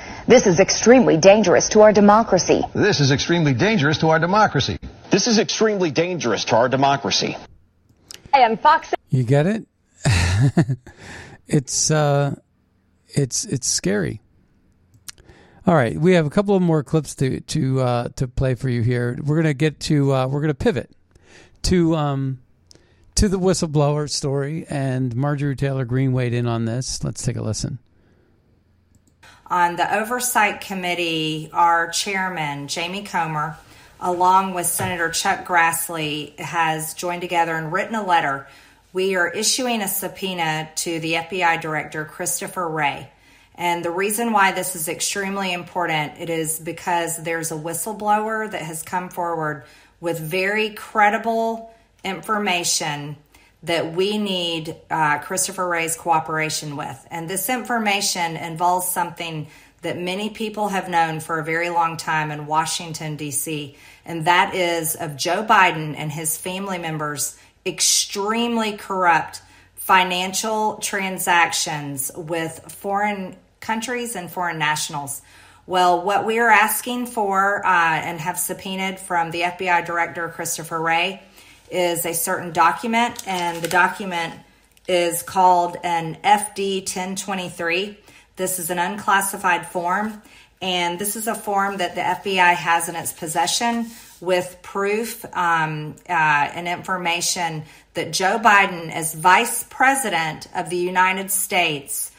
This 0.31 0.47
is 0.47 0.61
extremely 0.61 1.17
dangerous 1.17 1.67
to 1.71 1.81
our 1.81 1.91
democracy. 1.91 2.61
This 2.73 3.01
is 3.01 3.11
extremely 3.11 3.53
dangerous 3.53 3.97
to 3.97 4.07
our 4.11 4.17
democracy. 4.17 4.77
This 5.09 5.27
is 5.27 5.39
extremely 5.39 5.91
dangerous 5.91 6.45
to 6.45 6.55
our 6.55 6.69
democracy. 6.69 7.35
And 8.33 8.57
Fox. 8.57 8.93
You 9.09 9.25
get 9.25 9.45
it? 9.45 9.67
it's 11.47 11.91
uh, 11.91 12.35
it's 13.09 13.43
it's 13.43 13.67
scary. 13.67 14.21
All 15.67 15.75
right, 15.75 15.99
we 15.99 16.13
have 16.13 16.25
a 16.25 16.29
couple 16.29 16.55
of 16.55 16.61
more 16.61 16.81
clips 16.81 17.13
to 17.15 17.41
to 17.41 17.81
uh, 17.81 18.07
to 18.15 18.25
play 18.29 18.55
for 18.55 18.69
you 18.69 18.83
here. 18.83 19.19
We're 19.21 19.35
gonna 19.35 19.53
get 19.53 19.81
to 19.81 20.13
uh, 20.13 20.27
we're 20.27 20.39
gonna 20.39 20.53
pivot 20.53 20.91
to 21.63 21.93
um, 21.97 22.39
to 23.15 23.27
the 23.27 23.37
whistleblower 23.37 24.09
story, 24.09 24.65
and 24.69 25.13
Marjorie 25.13 25.57
Taylor 25.57 25.83
Greene 25.83 26.13
weighed 26.13 26.33
in 26.33 26.47
on 26.47 26.63
this. 26.63 27.03
Let's 27.03 27.21
take 27.21 27.35
a 27.35 27.41
listen. 27.41 27.79
On 29.51 29.75
the 29.75 29.95
Oversight 29.95 30.61
Committee, 30.61 31.51
our 31.53 31.89
chairman, 31.89 32.67
Jamie 32.67 33.03
Comer, 33.03 33.57
along 33.99 34.55
with 34.55 34.65
Senator 34.65 35.09
Chuck 35.09 35.45
Grassley, 35.45 36.39
has 36.39 36.95
joined 36.95 37.21
together 37.21 37.55
and 37.55 37.71
written 37.71 37.93
a 37.93 38.03
letter. 38.03 38.47
We 38.93 39.15
are 39.15 39.27
issuing 39.27 39.83
a 39.83 39.87
subpoena 39.87 40.69
to 40.77 40.99
the 40.99 41.13
FBI 41.13 41.61
Director, 41.61 42.05
Christopher 42.05 42.67
Wray 42.67 43.11
and 43.55 43.85
the 43.85 43.91
reason 43.91 44.31
why 44.31 44.51
this 44.51 44.75
is 44.75 44.87
extremely 44.87 45.53
important 45.53 46.13
it 46.19 46.29
is 46.29 46.59
because 46.59 47.17
there's 47.17 47.51
a 47.51 47.55
whistleblower 47.55 48.49
that 48.49 48.61
has 48.61 48.81
come 48.81 49.09
forward 49.09 49.65
with 49.99 50.19
very 50.19 50.71
credible 50.71 51.71
information 52.03 53.15
that 53.63 53.93
we 53.93 54.17
need 54.17 54.75
uh, 54.89 55.19
Christopher 55.19 55.67
Wray's 55.67 55.95
cooperation 55.95 56.75
with. 56.75 57.07
And 57.11 57.29
this 57.29 57.49
information 57.49 58.35
involves 58.35 58.87
something 58.87 59.47
that 59.81 59.97
many 59.97 60.29
people 60.29 60.69
have 60.69 60.89
known 60.89 61.19
for 61.19 61.39
a 61.39 61.43
very 61.43 61.69
long 61.69 61.97
time 61.97 62.31
in 62.31 62.45
Washington, 62.45 63.15
D.C., 63.15 63.75
and 64.05 64.25
that 64.25 64.55
is 64.55 64.95
of 64.95 65.15
Joe 65.15 65.43
Biden 65.43 65.95
and 65.95 66.11
his 66.11 66.37
family 66.37 66.79
members 66.79 67.37
extremely 67.65 68.73
corrupt 68.73 69.41
financial 69.75 70.77
transactions 70.77 72.11
with 72.15 72.71
foreign 72.71 73.35
countries 73.59 74.15
and 74.15 74.29
foreign 74.29 74.57
nationals. 74.57 75.21
Well, 75.67 76.01
what 76.03 76.25
we 76.25 76.39
are 76.39 76.49
asking 76.49 77.05
for 77.07 77.65
uh, 77.65 77.69
and 77.69 78.19
have 78.19 78.39
subpoenaed 78.39 78.99
from 78.99 79.29
the 79.31 79.41
FBI 79.41 79.85
Director 79.85 80.29
Christopher 80.29 80.81
Wray 80.81 81.21
is 81.71 82.05
a 82.05 82.13
certain 82.13 82.51
document, 82.51 83.27
and 83.27 83.61
the 83.61 83.67
document 83.67 84.33
is 84.87 85.23
called 85.23 85.77
an 85.83 86.17
FD 86.23 86.81
1023. 86.81 87.97
This 88.35 88.59
is 88.59 88.69
an 88.69 88.77
unclassified 88.77 89.65
form, 89.65 90.21
and 90.61 90.99
this 90.99 91.15
is 91.15 91.27
a 91.27 91.35
form 91.35 91.77
that 91.77 91.95
the 91.95 92.01
FBI 92.01 92.53
has 92.53 92.89
in 92.89 92.95
its 92.95 93.13
possession 93.13 93.87
with 94.19 94.59
proof 94.61 95.25
um, 95.35 95.95
uh, 96.07 96.11
and 96.11 96.67
information 96.67 97.63
that 97.95 98.13
Joe 98.13 98.39
Biden, 98.39 98.91
as 98.91 99.13
vice 99.13 99.63
president 99.69 100.47
of 100.55 100.69
the 100.69 100.77
United 100.77 101.31
States, 101.31 102.11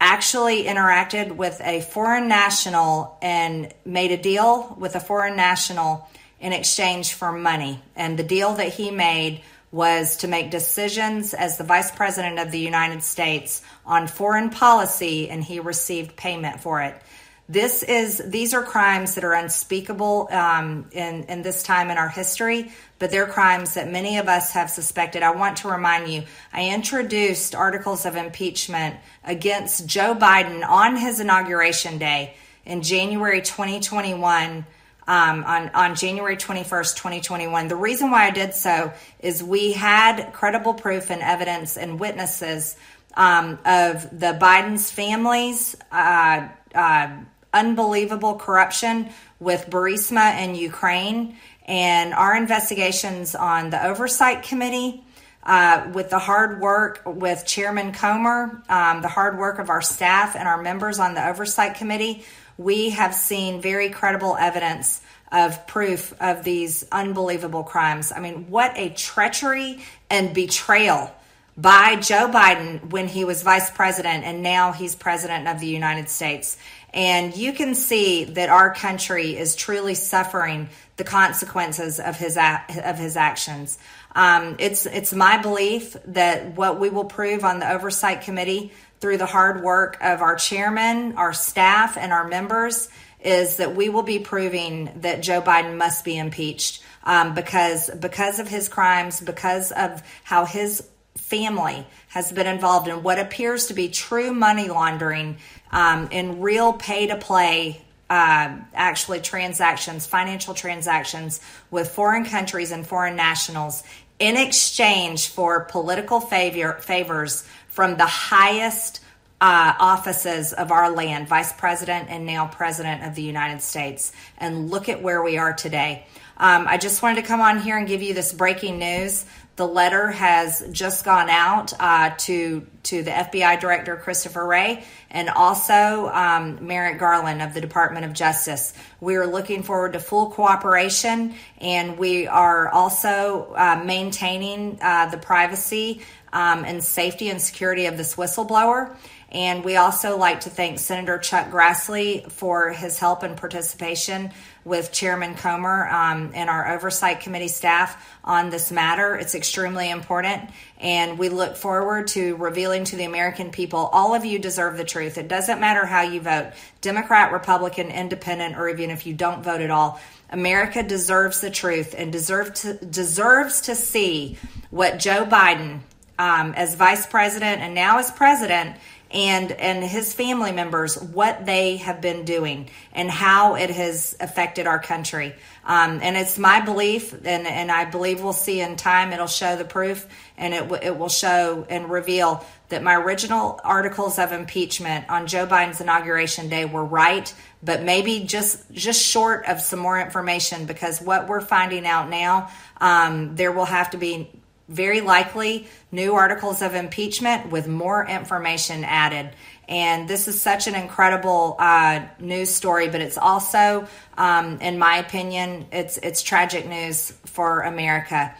actually 0.00 0.64
interacted 0.64 1.36
with 1.36 1.60
a 1.60 1.80
foreign 1.80 2.26
national 2.26 3.16
and 3.22 3.72
made 3.84 4.10
a 4.10 4.16
deal 4.16 4.74
with 4.78 4.96
a 4.96 5.00
foreign 5.00 5.36
national 5.36 6.08
in 6.42 6.52
exchange 6.52 7.14
for 7.14 7.32
money. 7.32 7.80
And 7.96 8.18
the 8.18 8.24
deal 8.24 8.52
that 8.54 8.74
he 8.74 8.90
made 8.90 9.40
was 9.70 10.18
to 10.18 10.28
make 10.28 10.50
decisions 10.50 11.32
as 11.32 11.56
the 11.56 11.64
vice 11.64 11.90
president 11.90 12.38
of 12.38 12.50
the 12.50 12.58
United 12.58 13.02
States 13.02 13.62
on 13.86 14.06
foreign 14.06 14.50
policy, 14.50 15.30
and 15.30 15.42
he 15.42 15.60
received 15.60 16.14
payment 16.14 16.60
for 16.60 16.82
it. 16.82 17.00
This 17.48 17.82
is 17.82 18.22
these 18.24 18.54
are 18.54 18.62
crimes 18.62 19.14
that 19.14 19.24
are 19.24 19.32
unspeakable 19.32 20.28
um, 20.30 20.86
in 20.92 21.24
in 21.24 21.42
this 21.42 21.62
time 21.62 21.90
in 21.90 21.98
our 21.98 22.08
history, 22.08 22.72
but 22.98 23.10
they're 23.10 23.26
crimes 23.26 23.74
that 23.74 23.90
many 23.90 24.18
of 24.18 24.28
us 24.28 24.52
have 24.52 24.70
suspected. 24.70 25.22
I 25.22 25.32
want 25.32 25.58
to 25.58 25.68
remind 25.68 26.08
you, 26.08 26.22
I 26.52 26.70
introduced 26.70 27.54
articles 27.54 28.06
of 28.06 28.16
impeachment 28.16 28.96
against 29.24 29.86
Joe 29.86 30.14
Biden 30.14 30.66
on 30.66 30.96
his 30.96 31.20
inauguration 31.20 31.98
day 31.98 32.36
in 32.64 32.82
January 32.82 33.42
2021. 33.42 34.64
Um, 35.04 35.42
on, 35.42 35.68
on 35.70 35.96
January 35.96 36.36
21st, 36.36 36.94
2021. 36.94 37.66
The 37.66 37.74
reason 37.74 38.12
why 38.12 38.26
I 38.26 38.30
did 38.30 38.54
so 38.54 38.92
is 39.18 39.42
we 39.42 39.72
had 39.72 40.32
credible 40.32 40.74
proof 40.74 41.10
and 41.10 41.20
evidence 41.20 41.76
and 41.76 41.98
witnesses 41.98 42.76
um, 43.16 43.58
of 43.64 44.08
the 44.18 44.38
Biden's 44.40 44.90
families, 44.90 45.76
uh, 45.90 46.48
uh, 46.74 47.10
unbelievable 47.52 48.36
corruption 48.36 49.10
with 49.40 49.68
Burisma 49.68 50.40
in 50.42 50.54
Ukraine, 50.54 51.36
and 51.66 52.14
our 52.14 52.36
investigations 52.36 53.34
on 53.34 53.70
the 53.70 53.84
Oversight 53.86 54.42
Committee. 54.42 55.04
Uh, 55.44 55.90
with 55.92 56.08
the 56.08 56.20
hard 56.20 56.60
work 56.60 57.02
with 57.04 57.44
Chairman 57.44 57.90
Comer, 57.90 58.62
um, 58.68 59.02
the 59.02 59.08
hard 59.08 59.36
work 59.36 59.58
of 59.58 59.70
our 59.70 59.82
staff 59.82 60.36
and 60.36 60.46
our 60.46 60.62
members 60.62 61.00
on 61.00 61.14
the 61.14 61.28
Oversight 61.28 61.74
Committee, 61.74 62.24
we 62.62 62.90
have 62.90 63.14
seen 63.14 63.60
very 63.60 63.90
credible 63.90 64.36
evidence 64.36 65.00
of 65.30 65.66
proof 65.66 66.12
of 66.20 66.44
these 66.44 66.84
unbelievable 66.92 67.62
crimes. 67.62 68.12
I 68.12 68.20
mean, 68.20 68.50
what 68.50 68.72
a 68.76 68.90
treachery 68.90 69.82
and 70.10 70.34
betrayal 70.34 71.10
by 71.56 71.96
Joe 71.96 72.28
Biden 72.28 72.90
when 72.90 73.08
he 73.08 73.24
was 73.24 73.42
vice 73.42 73.70
president 73.70 74.24
and 74.24 74.42
now 74.42 74.72
he's 74.72 74.94
president 74.94 75.48
of 75.48 75.60
the 75.60 75.66
United 75.66 76.08
States. 76.08 76.56
And 76.94 77.34
you 77.36 77.52
can 77.52 77.74
see 77.74 78.24
that 78.24 78.48
our 78.48 78.74
country 78.74 79.36
is 79.36 79.56
truly 79.56 79.94
suffering 79.94 80.68
the 80.96 81.04
consequences 81.04 81.98
of 81.98 82.16
his 82.16 82.36
of 82.36 82.98
his 82.98 83.16
actions. 83.16 83.78
Um, 84.14 84.56
it's 84.58 84.84
it's 84.84 85.12
my 85.12 85.38
belief 85.38 85.96
that 86.06 86.54
what 86.54 86.78
we 86.78 86.90
will 86.90 87.06
prove 87.06 87.44
on 87.44 87.60
the 87.60 87.70
oversight 87.70 88.22
committee 88.22 88.72
through 89.02 89.18
the 89.18 89.26
hard 89.26 89.62
work 89.64 89.98
of 90.00 90.22
our 90.22 90.36
chairman, 90.36 91.16
our 91.16 91.32
staff, 91.32 91.98
and 91.98 92.12
our 92.12 92.28
members 92.28 92.88
is 93.20 93.56
that 93.56 93.74
we 93.74 93.88
will 93.88 94.04
be 94.04 94.20
proving 94.20 94.90
that 95.00 95.22
Joe 95.22 95.42
Biden 95.42 95.76
must 95.76 96.04
be 96.04 96.16
impeached 96.16 96.82
um, 97.02 97.34
because 97.34 97.90
because 97.90 98.38
of 98.38 98.46
his 98.48 98.68
crimes, 98.68 99.20
because 99.20 99.72
of 99.72 100.02
how 100.22 100.44
his 100.44 100.88
family 101.16 101.84
has 102.08 102.30
been 102.30 102.46
involved 102.46 102.86
in 102.86 103.02
what 103.02 103.18
appears 103.18 103.66
to 103.66 103.74
be 103.74 103.88
true 103.88 104.32
money 104.32 104.68
laundering 104.68 105.36
um, 105.72 106.08
in 106.12 106.40
real 106.40 106.72
pay 106.72 107.08
to 107.08 107.16
play 107.16 107.82
uh, 108.08 108.56
actually 108.72 109.20
transactions, 109.20 110.06
financial 110.06 110.54
transactions 110.54 111.40
with 111.72 111.90
foreign 111.90 112.24
countries 112.24 112.70
and 112.70 112.86
foreign 112.86 113.16
nationals 113.16 113.82
in 114.22 114.36
exchange 114.36 115.28
for 115.28 115.64
political 115.64 116.20
favor, 116.20 116.74
favors 116.74 117.44
from 117.72 117.96
the 117.96 118.04
highest 118.04 119.00
uh, 119.40 119.72
offices 119.80 120.52
of 120.52 120.70
our 120.70 120.90
land, 120.90 121.26
vice 121.26 121.54
president 121.54 122.10
and 122.10 122.26
now 122.26 122.46
president 122.46 123.02
of 123.02 123.14
the 123.14 123.22
United 123.22 123.62
States. 123.62 124.12
And 124.36 124.70
look 124.70 124.90
at 124.90 125.02
where 125.02 125.22
we 125.22 125.38
are 125.38 125.54
today. 125.54 126.06
Um, 126.36 126.66
I 126.68 126.76
just 126.76 127.02
wanted 127.02 127.22
to 127.22 127.26
come 127.26 127.40
on 127.40 127.60
here 127.60 127.78
and 127.78 127.88
give 127.88 128.02
you 128.02 128.12
this 128.12 128.32
breaking 128.32 128.78
news. 128.78 129.24
The 129.56 129.66
letter 129.66 130.08
has 130.10 130.66
just 130.70 131.04
gone 131.04 131.30
out 131.30 131.72
uh, 131.78 132.14
to 132.18 132.66
to 132.84 133.02
the 133.02 133.10
FBI 133.10 133.60
Director 133.60 133.96
Christopher 133.96 134.46
Wray 134.46 134.84
and 135.10 135.28
also 135.28 136.08
um, 136.12 136.66
Merrick 136.66 136.98
Garland 136.98 137.42
of 137.42 137.54
the 137.54 137.60
Department 137.60 138.06
of 138.06 138.12
Justice. 138.12 138.74
We 139.00 139.16
are 139.16 139.26
looking 139.26 139.62
forward 139.62 139.92
to 139.92 140.00
full 140.00 140.30
cooperation, 140.30 141.34
and 141.58 141.98
we 141.98 142.26
are 142.26 142.68
also 142.70 143.52
uh, 143.54 143.82
maintaining 143.84 144.78
uh, 144.80 145.06
the 145.10 145.18
privacy 145.18 146.00
um, 146.32 146.64
and 146.64 146.82
safety 146.82 147.28
and 147.28 147.40
security 147.40 147.86
of 147.86 147.96
this 147.96 148.16
whistleblower. 148.16 148.94
And 149.32 149.64
we 149.64 149.76
also 149.76 150.18
like 150.18 150.40
to 150.40 150.50
thank 150.50 150.78
Senator 150.78 151.16
Chuck 151.16 151.50
Grassley 151.50 152.30
for 152.30 152.70
his 152.70 152.98
help 152.98 153.22
and 153.22 153.34
participation 153.34 154.30
with 154.62 154.92
Chairman 154.92 155.34
Comer 155.34 155.88
um, 155.88 156.32
and 156.34 156.50
our 156.50 156.74
oversight 156.74 157.20
committee 157.20 157.48
staff 157.48 158.06
on 158.22 158.50
this 158.50 158.70
matter. 158.70 159.16
It's 159.16 159.34
extremely 159.34 159.90
important, 159.90 160.50
and 160.78 161.18
we 161.18 161.30
look 161.30 161.56
forward 161.56 162.08
to 162.08 162.36
revealing 162.36 162.84
to 162.84 162.96
the 162.96 163.04
American 163.04 163.50
people 163.50 163.78
all 163.78 164.14
of 164.14 164.26
you 164.26 164.38
deserve 164.38 164.76
the 164.76 164.84
truth. 164.84 165.16
It 165.16 165.28
doesn't 165.28 165.58
matter 165.58 165.86
how 165.86 166.02
you 166.02 166.20
vote 166.20 166.52
Democrat, 166.82 167.32
Republican, 167.32 167.88
Independent, 167.88 168.56
or 168.56 168.68
even 168.68 168.90
if 168.90 169.06
you 169.06 169.14
don't 169.14 169.42
vote 169.42 169.62
at 169.62 169.70
all. 169.70 169.98
America 170.28 170.82
deserves 170.82 171.40
the 171.40 171.50
truth 171.50 171.94
and 171.96 172.12
deserve 172.12 172.52
to, 172.54 172.74
deserves 172.74 173.62
to 173.62 173.74
see 173.74 174.38
what 174.70 174.98
Joe 174.98 175.24
Biden, 175.24 175.80
um, 176.18 176.52
as 176.54 176.74
vice 176.74 177.06
president 177.06 177.60
and 177.60 177.74
now 177.74 177.98
as 177.98 178.10
president, 178.10 178.76
and 179.12 179.52
and 179.52 179.84
his 179.84 180.14
family 180.14 180.52
members 180.52 181.00
what 181.00 181.44
they 181.44 181.76
have 181.78 182.00
been 182.00 182.24
doing 182.24 182.70
and 182.92 183.10
how 183.10 183.56
it 183.56 183.70
has 183.70 184.16
affected 184.20 184.66
our 184.66 184.78
country. 184.78 185.34
Um, 185.64 186.00
and 186.02 186.16
it's 186.16 186.38
my 186.38 186.60
belief, 186.60 187.12
and, 187.12 187.46
and 187.46 187.70
I 187.70 187.84
believe 187.84 188.22
we'll 188.22 188.32
see 188.32 188.60
in 188.60 188.76
time. 188.76 189.12
It'll 189.12 189.26
show 189.26 189.54
the 189.54 189.64
proof, 189.64 190.06
and 190.36 190.54
it 190.54 190.82
it 190.82 190.98
will 190.98 191.08
show 191.10 191.66
and 191.68 191.90
reveal 191.90 192.44
that 192.70 192.82
my 192.82 192.96
original 192.96 193.60
articles 193.62 194.18
of 194.18 194.32
impeachment 194.32 195.08
on 195.10 195.26
Joe 195.26 195.46
Biden's 195.46 195.80
inauguration 195.80 196.48
day 196.48 196.64
were 196.64 196.84
right, 196.84 197.32
but 197.62 197.82
maybe 197.82 198.20
just 198.20 198.70
just 198.72 199.00
short 199.02 199.44
of 199.46 199.60
some 199.60 199.78
more 199.78 200.00
information 200.00 200.64
because 200.64 201.00
what 201.00 201.28
we're 201.28 201.42
finding 201.42 201.86
out 201.86 202.08
now, 202.08 202.50
um, 202.80 203.36
there 203.36 203.52
will 203.52 203.66
have 203.66 203.90
to 203.90 203.98
be 203.98 204.30
very 204.72 205.00
likely 205.00 205.68
new 205.92 206.14
articles 206.14 206.62
of 206.62 206.74
impeachment 206.74 207.50
with 207.50 207.68
more 207.68 208.06
information 208.06 208.84
added. 208.84 209.30
And 209.68 210.08
this 210.08 210.28
is 210.28 210.40
such 210.40 210.66
an 210.66 210.74
incredible 210.74 211.56
uh, 211.58 212.04
news 212.18 212.54
story, 212.54 212.88
but 212.88 213.00
it's 213.00 213.18
also, 213.18 213.86
um, 214.18 214.60
in 214.60 214.78
my 214.78 214.96
opinion, 214.96 215.66
it's 215.72 215.98
it's 215.98 216.22
tragic 216.22 216.66
news 216.66 217.12
for 217.26 217.60
America. 217.60 218.34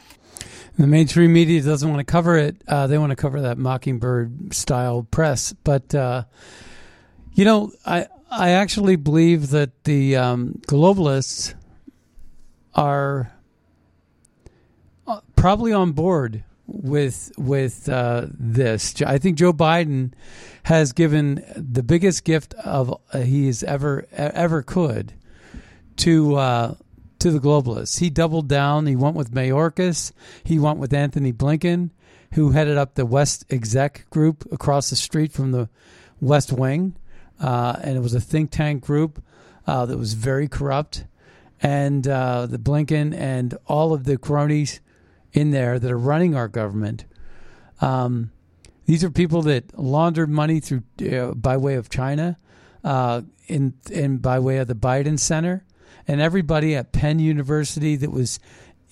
The 0.79 0.87
mainstream 0.87 1.33
media 1.33 1.63
doesn't 1.63 1.89
want 1.89 2.01
to 2.01 2.11
cover 2.11 2.37
it. 2.37 2.57
Uh, 2.67 2.87
they 2.87 2.99
want 2.99 3.11
to 3.11 3.17
cover 3.17 3.43
that 3.43 3.59
mockingbird 3.59 4.55
style 4.55 5.07
press. 5.11 5.53
But 5.65 5.95
uh, 5.95 6.25
you 7.35 7.45
know, 7.45 7.73
I 7.87 8.09
I 8.31 8.51
actually 8.51 8.97
believe 8.97 9.51
that 9.51 9.85
the 9.85 10.17
um, 10.17 10.61
globalists 10.67 11.55
are 12.75 13.31
probably 15.43 15.73
on 15.73 15.91
board 15.91 16.45
with 16.69 17.33
with 17.37 17.89
uh, 17.89 18.27
this. 18.33 19.03
I 19.03 19.19
think 19.19 19.37
Joe 19.37 19.53
Biden 19.53 20.13
has 20.63 20.93
given 20.93 21.43
the 21.57 21.83
biggest 21.83 22.23
gift 22.23 22.55
of 22.55 22.97
uh, 23.13 23.19
he's 23.19 23.65
ever 23.65 24.07
ever 24.13 24.63
could 24.63 25.15
to 25.97 26.37
uh, 26.37 26.75
to 27.19 27.33
the 27.33 27.41
globalists. 27.41 27.99
He 27.99 28.09
doubled 28.09 28.49
down. 28.49 28.87
He 28.87 28.95
went 28.95 29.17
with 29.17 29.33
Mayorkas. 29.33 30.13
He 30.45 30.61
went 30.61 30.79
with 30.79 30.95
Antony 30.95 31.33
Blinken, 31.33 31.91
who 32.35 32.53
headed 32.53 32.79
up 32.79 32.95
the 32.95 33.05
West 33.05 33.45
Exec 33.51 34.09
Group 34.11 34.47
across 34.53 34.91
the 34.91 34.97
street 34.97 35.33
from 35.33 35.51
the 35.51 35.69
West 36.21 36.53
Wing, 36.53 36.95
uh, 37.41 37.81
and 37.83 37.97
it 37.97 38.01
was 38.01 38.15
a 38.15 38.21
think 38.21 38.53
tank 38.53 38.85
group 38.85 39.21
uh, 39.67 39.87
that 39.87 39.99
was 39.99 40.15
very 40.15 40.47
corrupt. 40.47 41.05
And 41.61 42.07
uh, 42.07 42.47
the 42.47 42.59
Blinken 42.59 43.13
and 43.13 43.59
all 43.67 43.93
of 43.93 44.05
the 44.05 44.19
cronies 44.19 44.81
in 45.33 45.51
there 45.51 45.79
that 45.79 45.91
are 45.91 45.99
running 45.99 46.35
our 46.35 46.49
government. 46.49 47.05
Um, 47.81 48.31
these 48.87 49.05
are 49.05 49.11
people 49.11 49.43
that 49.43 49.79
laundered 49.79 50.29
money 50.29 50.61
through 50.61 50.83
uh, 51.11 51.33
by 51.35 51.57
way 51.57 51.75
of 51.75 51.89
China, 51.89 52.37
uh, 52.85 53.23
in 53.47 53.75
in 53.91 54.19
by 54.19 54.39
way 54.39 54.59
of 54.59 54.69
the 54.69 54.75
Biden 54.75 55.19
Center, 55.19 55.65
and 56.07 56.21
everybody 56.21 56.75
at 56.75 56.93
Penn 56.93 57.19
University 57.19 57.97
that 57.97 58.11
was 58.11 58.39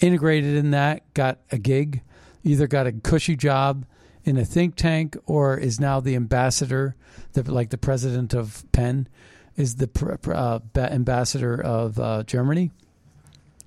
integrated 0.01 0.57
in 0.57 0.71
that 0.71 1.13
got 1.15 1.39
a 1.51 1.59
gig, 1.59 2.03
either 2.45 2.67
got 2.67 2.87
a 2.87 2.93
cushy 2.93 3.37
job 3.37 3.85
in 4.25 4.37
a 4.37 4.45
think 4.45 4.77
tank 4.77 5.17
or 5.27 5.59
is 5.59 5.81
now 5.81 6.01
the 6.01 6.15
ambassador, 6.15 6.95
the, 7.33 7.51
like 7.51 7.71
the 7.71 7.79
president 7.79 8.35
of 8.35 8.65
Penn 8.73 9.09
is 9.57 9.77
the 9.77 9.89
uh, 10.35 10.61
ambassador 10.79 11.61
of 11.61 11.99
uh, 11.99 12.23
Germany. 12.25 12.71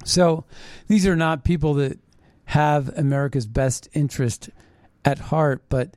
So 0.06 0.46
these 0.88 1.08
are 1.08 1.16
not 1.16 1.44
people 1.44 1.76
that 1.76 2.00
have 2.46 2.89
America's 2.98 3.48
best 3.48 3.88
interest 3.94 4.50
at 5.06 5.20
heart, 5.20 5.64
but 5.70 5.96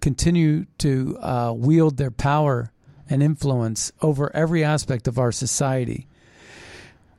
continue 0.00 0.66
to 0.78 1.18
uh, 1.20 1.52
wield 1.56 1.96
their 1.96 2.10
power 2.10 2.72
and 3.08 3.22
influence 3.22 3.92
over 4.02 4.34
every 4.34 4.64
aspect 4.64 5.08
of 5.08 5.18
our 5.18 5.32
society. 5.32 6.06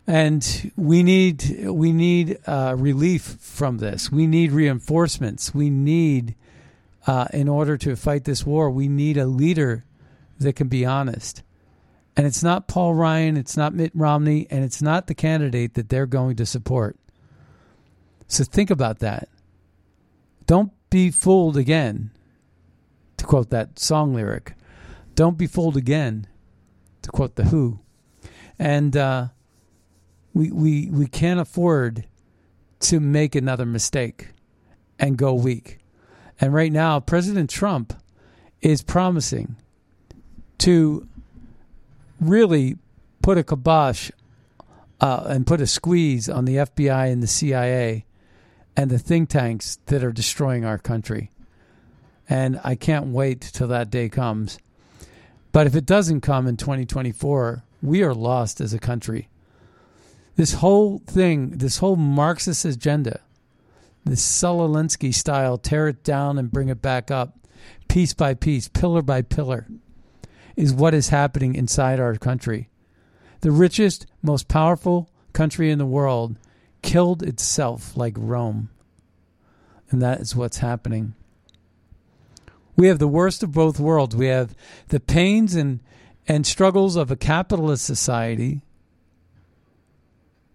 And 0.05 0.71
we 0.77 1.03
need 1.03 1.67
we 1.67 1.91
need 1.91 2.37
uh, 2.47 2.75
relief 2.77 3.23
from 3.41 3.79
this. 3.79 4.09
We 4.09 4.25
need 4.25 4.53
reinforcements. 4.53 5.53
We 5.53 5.69
need, 5.69 6.35
uh, 7.05 7.27
in 7.33 7.49
order 7.49 7.77
to 7.79 7.95
fight 7.97 8.23
this 8.23 8.45
war, 8.45 8.69
we 8.69 8.87
need 8.87 9.17
a 9.17 9.25
leader 9.25 9.83
that 10.39 10.53
can 10.53 10.69
be 10.69 10.85
honest. 10.85 11.43
And 12.15 12.25
it's 12.25 12.41
not 12.41 12.67
Paul 12.67 12.95
Ryan, 12.95 13.37
it's 13.37 13.57
not 13.57 13.73
Mitt 13.75 13.91
Romney, 13.93 14.47
and 14.49 14.63
it's 14.63 14.81
not 14.81 15.07
the 15.07 15.13
candidate 15.13 15.73
that 15.75 15.89
they're 15.89 16.07
going 16.07 16.35
to 16.37 16.45
support. 16.45 16.97
So 18.27 18.43
think 18.43 18.69
about 18.69 18.99
that. 18.99 19.29
Don't 20.45 20.71
be 20.89 21.11
fooled 21.11 21.57
again, 21.57 22.11
to 23.17 23.25
quote 23.25 23.49
that 23.49 23.79
song 23.79 24.13
lyric. 24.13 24.53
Don't 25.15 25.37
be 25.37 25.47
fooled 25.47 25.77
again, 25.77 26.27
to 27.01 27.09
quote 27.09 27.35
The 27.35 27.45
Who. 27.45 27.79
And 28.59 28.95
uh, 28.95 29.27
we, 30.33 30.51
we, 30.51 30.89
we 30.89 31.07
can't 31.07 31.39
afford 31.39 32.05
to 32.81 32.99
make 32.99 33.35
another 33.35 33.65
mistake 33.65 34.29
and 34.99 35.17
go 35.17 35.33
weak. 35.33 35.79
And 36.39 36.53
right 36.53 36.71
now, 36.71 36.99
President 36.99 37.49
Trump 37.49 37.93
is 38.61 38.83
promising 38.83 39.55
to 40.59 41.07
really 42.19 42.77
put 43.21 43.37
a 43.37 43.43
kibosh 43.43 44.11
uh, 44.99 45.25
and 45.27 45.45
put 45.45 45.61
a 45.61 45.67
squeeze 45.67 46.29
on 46.29 46.45
the 46.45 46.57
FBI 46.57 47.11
and 47.11 47.21
the 47.21 47.27
CIA 47.27 48.05
and 48.77 48.91
the 48.91 48.99
think 48.99 49.27
tanks 49.27 49.79
that 49.87 50.03
are 50.03 50.11
destroying 50.11 50.63
our 50.63 50.77
country. 50.77 51.31
And 52.29 52.61
I 52.63 52.75
can't 52.75 53.07
wait 53.07 53.41
till 53.41 53.67
that 53.69 53.89
day 53.89 54.07
comes. 54.07 54.59
But 55.51 55.65
if 55.65 55.75
it 55.75 55.87
doesn't 55.87 56.21
come 56.21 56.45
in 56.45 56.57
2024, 56.57 57.63
we 57.81 58.03
are 58.03 58.13
lost 58.13 58.61
as 58.61 58.73
a 58.73 58.79
country. 58.79 59.29
This 60.35 60.53
whole 60.53 60.99
thing, 61.07 61.57
this 61.57 61.79
whole 61.79 61.95
Marxist 61.95 62.63
agenda, 62.63 63.21
this 64.05 64.21
Saul 64.21 64.69
Alinsky 64.69 65.11
style, 65.11 65.57
tear 65.57 65.87
it 65.87 66.03
down 66.03 66.37
and 66.37 66.51
bring 66.51 66.69
it 66.69 66.81
back 66.81 67.09
up, 67.09 67.39
piece 67.87 68.13
by 68.13 68.35
piece, 68.35 68.67
pillar 68.67 69.01
by 69.01 69.23
pillar, 69.23 69.67
is 70.55 70.71
what 70.71 70.93
is 70.93 71.09
happening 71.09 71.55
inside 71.55 71.99
our 71.99 72.15
country. 72.15 72.69
The 73.41 73.51
richest, 73.51 74.05
most 74.21 74.47
powerful 74.47 75.09
country 75.33 75.71
in 75.71 75.79
the 75.79 75.85
world 75.85 76.37
killed 76.87 77.21
itself 77.21 77.95
like 77.97 78.15
Rome. 78.17 78.69
And 79.89 80.01
that 80.01 80.21
is 80.21 80.35
what's 80.35 80.57
happening. 80.57 81.13
We 82.75 82.87
have 82.87 82.99
the 82.99 83.07
worst 83.07 83.43
of 83.43 83.51
both 83.51 83.79
worlds. 83.79 84.15
We 84.15 84.27
have 84.27 84.55
the 84.87 84.99
pains 84.99 85.55
and, 85.55 85.81
and 86.27 86.47
struggles 86.47 86.95
of 86.95 87.11
a 87.11 87.15
capitalist 87.15 87.85
society 87.85 88.61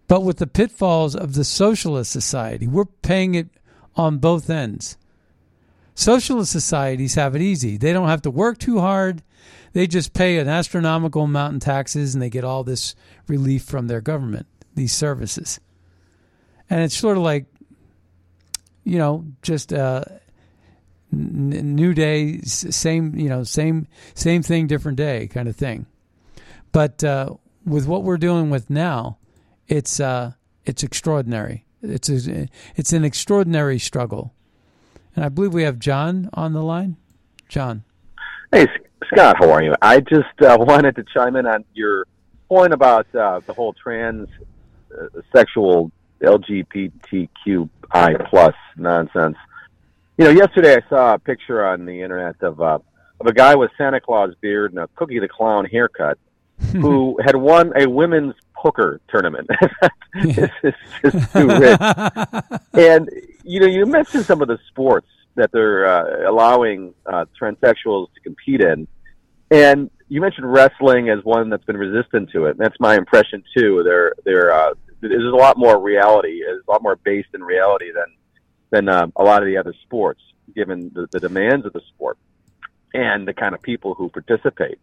but 0.07 0.21
with 0.21 0.37
the 0.37 0.45
pitfalls 0.45 1.15
of 1.15 1.33
the 1.33 1.43
socialist 1.43 2.11
society. 2.11 2.67
We're 2.67 2.85
paying 2.85 3.33
it 3.33 3.47
on 3.95 4.19
both 4.19 4.47
ends. 4.49 4.97
Socialist 5.95 6.51
societies 6.51 7.15
have 7.15 7.35
it 7.35 7.41
easy. 7.41 7.77
They 7.77 7.93
don't 7.93 8.09
have 8.09 8.21
to 8.23 8.29
work 8.29 8.57
too 8.57 8.79
hard. 8.79 9.23
They 9.71 9.87
just 9.87 10.13
pay 10.13 10.37
an 10.37 10.47
astronomical 10.47 11.23
amount 11.23 11.53
in 11.55 11.59
taxes 11.59 12.13
and 12.13 12.21
they 12.21 12.29
get 12.29 12.43
all 12.43 12.63
this 12.63 12.93
relief 13.27 13.63
from 13.63 13.87
their 13.87 14.01
government, 14.01 14.45
these 14.75 14.93
services. 14.93 15.59
And 16.73 16.81
it's 16.81 16.97
sort 16.97 17.17
of 17.17 17.23
like, 17.23 17.45
you 18.83 18.97
know, 18.97 19.25
just 19.43 19.71
a 19.71 20.19
new 21.11 21.93
day, 21.93 22.39
same, 22.39 23.13
you 23.13 23.29
know, 23.29 23.43
same, 23.43 23.85
same 24.15 24.41
thing, 24.41 24.65
different 24.65 24.97
day 24.97 25.27
kind 25.27 25.47
of 25.47 25.55
thing. 25.55 25.85
But 26.71 27.03
uh, 27.03 27.35
with 27.63 27.85
what 27.85 28.01
we're 28.01 28.17
dealing 28.17 28.49
with 28.49 28.71
now, 28.71 29.19
it's 29.67 29.99
uh, 29.99 30.31
it's 30.65 30.81
extraordinary. 30.81 31.65
It's 31.83 32.09
a, 32.09 32.47
it's 32.75 32.91
an 32.91 33.03
extraordinary 33.03 33.77
struggle, 33.77 34.33
and 35.15 35.23
I 35.23 35.29
believe 35.29 35.53
we 35.53 35.61
have 35.61 35.77
John 35.77 36.27
on 36.33 36.53
the 36.53 36.63
line. 36.63 36.97
John, 37.49 37.83
hey 38.51 38.65
Scott, 39.13 39.35
how 39.37 39.51
are 39.51 39.61
you? 39.61 39.75
I 39.79 39.99
just 39.99 40.41
uh, 40.41 40.57
wanted 40.59 40.95
to 40.95 41.05
chime 41.13 41.35
in 41.35 41.45
on 41.45 41.65
your 41.75 42.07
point 42.49 42.73
about 42.73 43.05
uh, 43.13 43.41
the 43.45 43.53
whole 43.53 43.73
trans 43.73 44.27
uh, 44.91 45.21
sexual 45.31 45.91
LGBTQI 46.23 47.69
plus 48.29 48.55
nonsense. 48.77 49.37
You 50.17 50.25
know, 50.25 50.31
yesterday 50.31 50.75
I 50.75 50.89
saw 50.89 51.13
a 51.15 51.19
picture 51.19 51.65
on 51.65 51.85
the 51.85 52.01
internet 52.01 52.41
of 52.41 52.61
uh, 52.61 52.79
of 53.19 53.27
a 53.27 53.33
guy 53.33 53.55
with 53.55 53.71
Santa 53.77 53.99
Claus 53.99 54.33
beard 54.41 54.71
and 54.71 54.79
a 54.79 54.87
Cookie 54.95 55.19
the 55.19 55.27
Clown 55.27 55.65
haircut 55.65 56.17
who 56.71 57.19
had 57.25 57.35
won 57.35 57.73
a 57.75 57.89
women's 57.89 58.35
poker 58.55 59.01
tournament. 59.09 59.49
it's 60.13 60.77
just 61.01 61.33
too 61.33 61.47
rich. 61.47 61.79
and 62.73 63.09
you 63.43 63.59
know, 63.59 63.67
you 63.67 63.85
mentioned 63.85 64.25
some 64.25 64.41
of 64.41 64.47
the 64.47 64.59
sports 64.69 65.07
that 65.35 65.51
they're 65.51 65.85
uh, 65.85 66.29
allowing 66.29 66.93
uh, 67.05 67.25
transsexuals 67.39 68.13
to 68.13 68.19
compete 68.23 68.61
in, 68.61 68.87
and 69.51 69.89
you 70.09 70.21
mentioned 70.21 70.51
wrestling 70.51 71.09
as 71.09 71.23
one 71.23 71.49
that's 71.49 71.65
been 71.65 71.77
resistant 71.77 72.29
to 72.31 72.45
it. 72.45 72.51
And 72.51 72.59
that's 72.59 72.79
my 72.79 72.95
impression 72.95 73.43
too. 73.57 73.81
They're 73.83 74.13
they're 74.23 74.53
uh, 74.53 74.73
there's 75.09 75.31
a 75.31 75.35
lot 75.35 75.57
more 75.57 75.79
reality. 75.79 76.41
It's 76.41 76.67
a 76.67 76.71
lot 76.71 76.81
more 76.81 76.95
based 76.95 77.29
in 77.33 77.43
reality 77.43 77.91
than 77.91 78.05
than 78.71 78.89
uh, 78.89 79.07
a 79.15 79.23
lot 79.23 79.43
of 79.43 79.47
the 79.47 79.57
other 79.57 79.73
sports, 79.83 80.21
given 80.55 80.91
the, 80.93 81.07
the 81.11 81.19
demands 81.19 81.65
of 81.65 81.73
the 81.73 81.81
sport 81.93 82.17
and 82.93 83.27
the 83.27 83.33
kind 83.33 83.53
of 83.53 83.61
people 83.61 83.93
who 83.93 84.09
participate. 84.09 84.79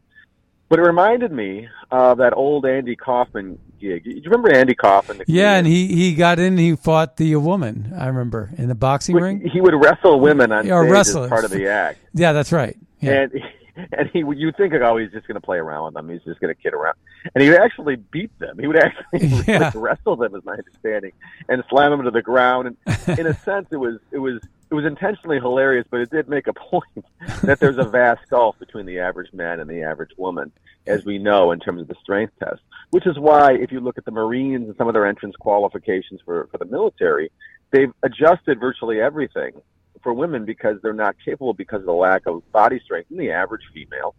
But 0.68 0.78
it 0.78 0.82
reminded 0.82 1.32
me 1.32 1.68
of 1.90 2.18
that 2.18 2.32
old 2.32 2.64
Andy 2.64 2.94
Kaufman 2.94 3.58
gig. 3.80 4.04
Do 4.04 4.10
you 4.10 4.22
remember 4.24 4.54
Andy 4.54 4.76
Kaufman? 4.76 5.22
Yeah, 5.26 5.56
and 5.56 5.66
he, 5.66 5.88
he 5.88 6.14
got 6.14 6.38
in. 6.38 6.56
He 6.58 6.76
fought 6.76 7.16
the 7.16 7.34
woman. 7.36 7.92
I 7.98 8.06
remember 8.06 8.50
in 8.56 8.68
the 8.68 8.76
boxing 8.76 9.16
ring. 9.16 9.48
He 9.52 9.60
would 9.60 9.74
wrestle 9.74 10.20
women 10.20 10.52
on 10.52 10.70
or 10.70 10.84
stage 10.84 10.92
wrestle. 10.92 11.24
as 11.24 11.28
part 11.28 11.44
of 11.44 11.50
the 11.50 11.66
act. 11.66 11.98
Yeah, 12.14 12.32
that's 12.32 12.52
right. 12.52 12.76
Yeah. 13.00 13.22
And 13.22 13.42
and 13.92 14.10
he 14.12 14.20
you 14.20 14.52
think 14.52 14.74
oh 14.74 14.96
he's 14.96 15.12
just 15.12 15.26
going 15.26 15.36
to 15.36 15.40
play 15.40 15.58
around 15.58 15.86
with 15.86 15.94
them. 15.94 16.08
He's 16.08 16.22
just 16.22 16.40
going 16.40 16.54
to 16.54 16.60
kid 16.60 16.74
around, 16.74 16.96
and 17.34 17.42
he 17.42 17.50
would 17.50 17.60
actually 17.60 17.96
beat 17.96 18.36
them. 18.38 18.58
He 18.58 18.66
would 18.66 18.76
actually 18.76 19.44
yeah. 19.48 19.70
wrestle 19.74 20.16
them, 20.16 20.34
is 20.34 20.44
my 20.44 20.54
understanding, 20.54 21.12
and 21.48 21.62
slam 21.68 21.90
them 21.90 22.02
to 22.04 22.10
the 22.10 22.22
ground. 22.22 22.76
And 22.86 23.18
in 23.18 23.26
a 23.26 23.34
sense, 23.44 23.68
it 23.70 23.76
was 23.76 23.98
it 24.10 24.18
was 24.18 24.40
it 24.70 24.74
was 24.74 24.84
intentionally 24.84 25.40
hilarious, 25.40 25.86
but 25.90 26.00
it 26.00 26.10
did 26.10 26.28
make 26.28 26.46
a 26.46 26.52
point 26.52 27.04
that 27.42 27.58
there's 27.58 27.78
a 27.78 27.84
vast 27.84 28.28
gulf 28.30 28.58
between 28.58 28.86
the 28.86 29.00
average 29.00 29.32
man 29.32 29.58
and 29.58 29.68
the 29.68 29.82
average 29.82 30.12
woman, 30.16 30.52
as 30.86 31.04
we 31.04 31.18
know 31.18 31.50
in 31.50 31.58
terms 31.58 31.80
of 31.80 31.88
the 31.88 31.96
strength 32.02 32.32
test. 32.38 32.60
Which 32.90 33.06
is 33.06 33.18
why, 33.18 33.54
if 33.54 33.72
you 33.72 33.80
look 33.80 33.98
at 33.98 34.04
the 34.04 34.12
Marines 34.12 34.68
and 34.68 34.76
some 34.76 34.88
of 34.88 34.94
their 34.94 35.06
entrance 35.06 35.34
qualifications 35.36 36.20
for, 36.24 36.48
for 36.50 36.58
the 36.58 36.64
military, 36.64 37.30
they've 37.72 37.92
adjusted 38.02 38.60
virtually 38.60 39.00
everything 39.00 39.60
for 40.02 40.12
women 40.12 40.44
because 40.44 40.78
they're 40.82 40.92
not 40.92 41.16
capable 41.24 41.54
because 41.54 41.80
of 41.80 41.86
the 41.86 41.92
lack 41.92 42.26
of 42.26 42.42
body 42.52 42.80
strength 42.84 43.10
in 43.10 43.16
the 43.16 43.30
average 43.30 43.62
female. 43.72 44.14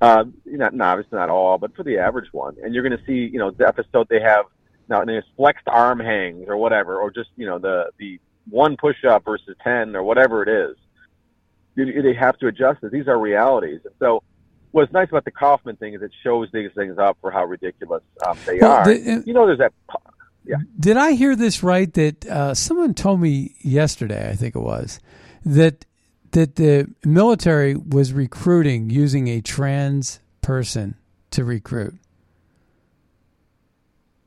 Uh, 0.00 0.24
not, 0.46 0.74
not 0.74 0.98
obviously 0.98 1.16
not 1.16 1.30
all, 1.30 1.58
but 1.58 1.74
for 1.76 1.84
the 1.84 1.98
average 1.98 2.32
one. 2.32 2.56
And 2.62 2.74
you're 2.74 2.82
going 2.82 2.98
to 2.98 3.06
see, 3.06 3.30
you 3.32 3.38
know, 3.38 3.52
the 3.52 3.66
episode 3.66 4.08
they 4.08 4.20
have 4.20 4.46
now, 4.88 5.04
there's 5.04 5.24
flexed 5.36 5.68
arm 5.68 6.00
hangs 6.00 6.46
or 6.48 6.56
whatever, 6.56 7.00
or 7.00 7.10
just, 7.10 7.30
you 7.36 7.46
know, 7.46 7.58
the, 7.58 7.90
the 7.98 8.18
one 8.50 8.76
push 8.76 9.04
up 9.08 9.24
versus 9.24 9.56
10 9.62 9.94
or 9.94 10.02
whatever 10.02 10.42
it 10.42 10.48
is. 10.48 10.76
You, 11.76 12.02
They 12.02 12.14
have 12.14 12.36
to 12.38 12.48
adjust 12.48 12.82
it. 12.82 12.92
These 12.92 13.06
are 13.08 13.18
realities. 13.18 13.80
And 13.84 13.94
so 13.98 14.22
what's 14.72 14.92
nice 14.92 15.08
about 15.08 15.24
the 15.24 15.30
Kaufman 15.30 15.76
thing 15.76 15.94
is 15.94 16.02
it 16.02 16.12
shows 16.22 16.48
these 16.52 16.70
things 16.74 16.98
up 16.98 17.16
for 17.20 17.30
how 17.30 17.44
ridiculous 17.44 18.02
um, 18.26 18.36
they 18.44 18.58
well, 18.58 18.72
are. 18.72 18.84
The, 18.84 19.12
uh, 19.12 19.22
you 19.24 19.32
know, 19.32 19.46
there's 19.46 19.58
that. 19.58 19.72
Yeah. 20.44 20.56
Did 20.78 20.96
I 20.96 21.12
hear 21.12 21.36
this 21.36 21.62
right? 21.62 21.92
That 21.94 22.26
uh, 22.26 22.54
someone 22.54 22.94
told 22.94 23.20
me 23.20 23.54
yesterday, 23.60 24.28
I 24.28 24.34
think 24.34 24.56
it 24.56 24.60
was, 24.60 25.00
that 25.44 25.84
that 26.32 26.56
the 26.56 26.90
military 27.04 27.76
was 27.76 28.12
recruiting 28.12 28.90
using 28.90 29.28
a 29.28 29.40
trans 29.40 30.20
person 30.40 30.96
to 31.30 31.44
recruit. 31.44 31.94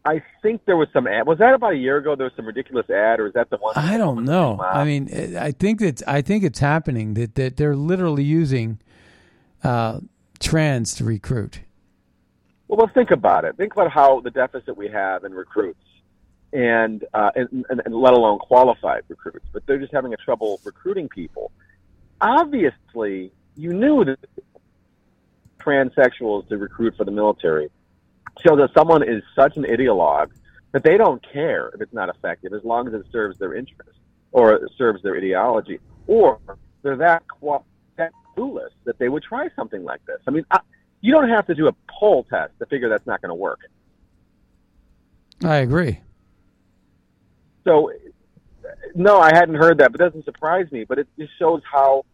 I 0.06 0.22
think 0.44 0.66
there 0.66 0.78
was 0.78 0.88
some 0.94 1.08
ad. 1.08 1.26
Was 1.26 1.40
that 1.40 1.56
about 1.56 1.74
a 1.74 1.78
year 1.78 1.98
ago? 1.98 2.16
There 2.16 2.26
was 2.26 2.34
some 2.36 2.46
ridiculous 2.46 2.88
ad, 2.92 3.20
or 3.20 3.26
is 3.26 3.34
that 3.34 3.50
the 3.50 3.58
one? 3.58 3.74
I 3.76 3.98
don't 3.98 4.24
know. 4.24 4.62
I 4.62 4.86
mean, 4.86 5.36
I 5.36 5.52
think 5.52 5.82
it's 5.82 6.04
I 6.06 6.22
think 6.22 6.44
it's 6.44 6.60
happening 6.60 7.16
that 7.16 7.36
that 7.36 7.58
they're 7.58 7.76
literally 7.76 8.24
using 8.24 8.80
uh, 9.64 10.02
trans 10.40 10.94
to 10.96 11.04
recruit. 11.04 11.62
Well, 12.68 12.80
let's 12.80 12.94
think 12.94 13.10
about 13.10 13.46
it. 13.46 13.58
Think 13.58 13.74
about 13.74 13.92
how 13.92 14.22
the 14.22 14.30
deficit 14.30 14.78
we 14.78 14.90
have 14.90 15.24
in 15.24 15.34
recruits, 15.34 15.82
and, 16.56 17.04
uh, 17.14 17.32
and, 17.36 17.66
and, 17.70 17.94
let 17.94 18.14
alone 18.14 18.40
qualified 18.40 19.04
recruits. 19.10 19.46
But 19.52 19.68
they're 19.68 19.78
just 19.78 19.92
having 19.92 20.14
a 20.14 20.18
trouble 20.18 20.62
recruiting 20.64 21.10
people. 21.10 21.52
Obviously, 22.22 23.34
you 23.58 23.74
knew 23.74 24.06
that 24.06 24.20
transsexuals 25.60 26.48
to 26.48 26.58
recruit 26.58 26.96
for 26.96 27.04
the 27.04 27.12
military 27.12 27.70
show 28.46 28.56
that 28.56 28.70
someone 28.74 29.04
is 29.04 29.22
such 29.36 29.58
an 29.58 29.64
ideologue 29.64 30.32
that 30.72 30.84
they 30.84 30.98
don't 30.98 31.26
care 31.32 31.70
if 31.74 31.82
it's 31.82 31.94
not 31.94 32.08
effective 32.08 32.54
as 32.54 32.64
long 32.64 32.88
as 32.88 32.94
it 32.94 33.06
serves 33.12 33.38
their 33.38 33.54
interest 33.54 33.98
or 34.32 34.62
serves 34.78 35.04
their 35.04 35.18
ideology, 35.18 35.80
or 36.08 36.40
they're 36.84 36.98
that 36.98 37.24
that 37.98 38.12
clueless 38.36 38.70
that 38.86 38.98
they 38.98 39.10
would 39.10 39.24
try 39.24 39.50
something 39.58 39.84
like 39.84 40.06
this. 40.06 40.20
I 40.28 40.32
mean, 40.32 40.46
I, 40.52 40.60
you 41.02 41.12
don't 41.14 41.30
have 41.30 41.48
to 41.48 41.56
do 41.56 41.68
a 41.68 41.74
poll 41.90 42.24
test 42.24 42.54
to 42.60 42.66
figure 42.66 42.88
that's 42.88 43.08
not 43.08 43.22
going 43.22 43.30
to 43.30 43.36
work. 43.36 43.60
I 45.44 45.58
agree. 45.58 46.00
So, 47.66 47.92
no, 48.94 49.20
I 49.20 49.36
hadn't 49.36 49.56
heard 49.56 49.80
that, 49.80 49.92
but 49.92 50.00
it 50.00 50.06
doesn't 50.06 50.26
surprise 50.26 50.72
me. 50.72 50.86
But 50.86 51.00
it 51.00 51.08
just 51.20 51.32
shows 51.38 51.62
how 51.70 52.06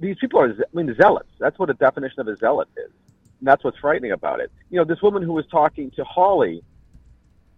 these 0.00 0.16
people 0.20 0.40
are. 0.40 0.50
I 0.50 0.64
mean, 0.72 0.94
zealots. 1.00 1.30
That's 1.38 1.58
what 1.58 1.70
a 1.70 1.74
definition 1.74 2.20
of 2.20 2.28
a 2.28 2.36
zealot 2.36 2.68
is. 2.76 2.90
And 3.38 3.46
that's 3.46 3.62
what's 3.62 3.78
frightening 3.78 4.12
about 4.12 4.40
it. 4.40 4.50
You 4.70 4.78
know, 4.78 4.84
this 4.84 5.02
woman 5.02 5.22
who 5.22 5.32
was 5.32 5.46
talking 5.50 5.90
to 5.92 6.04
Hawley 6.04 6.62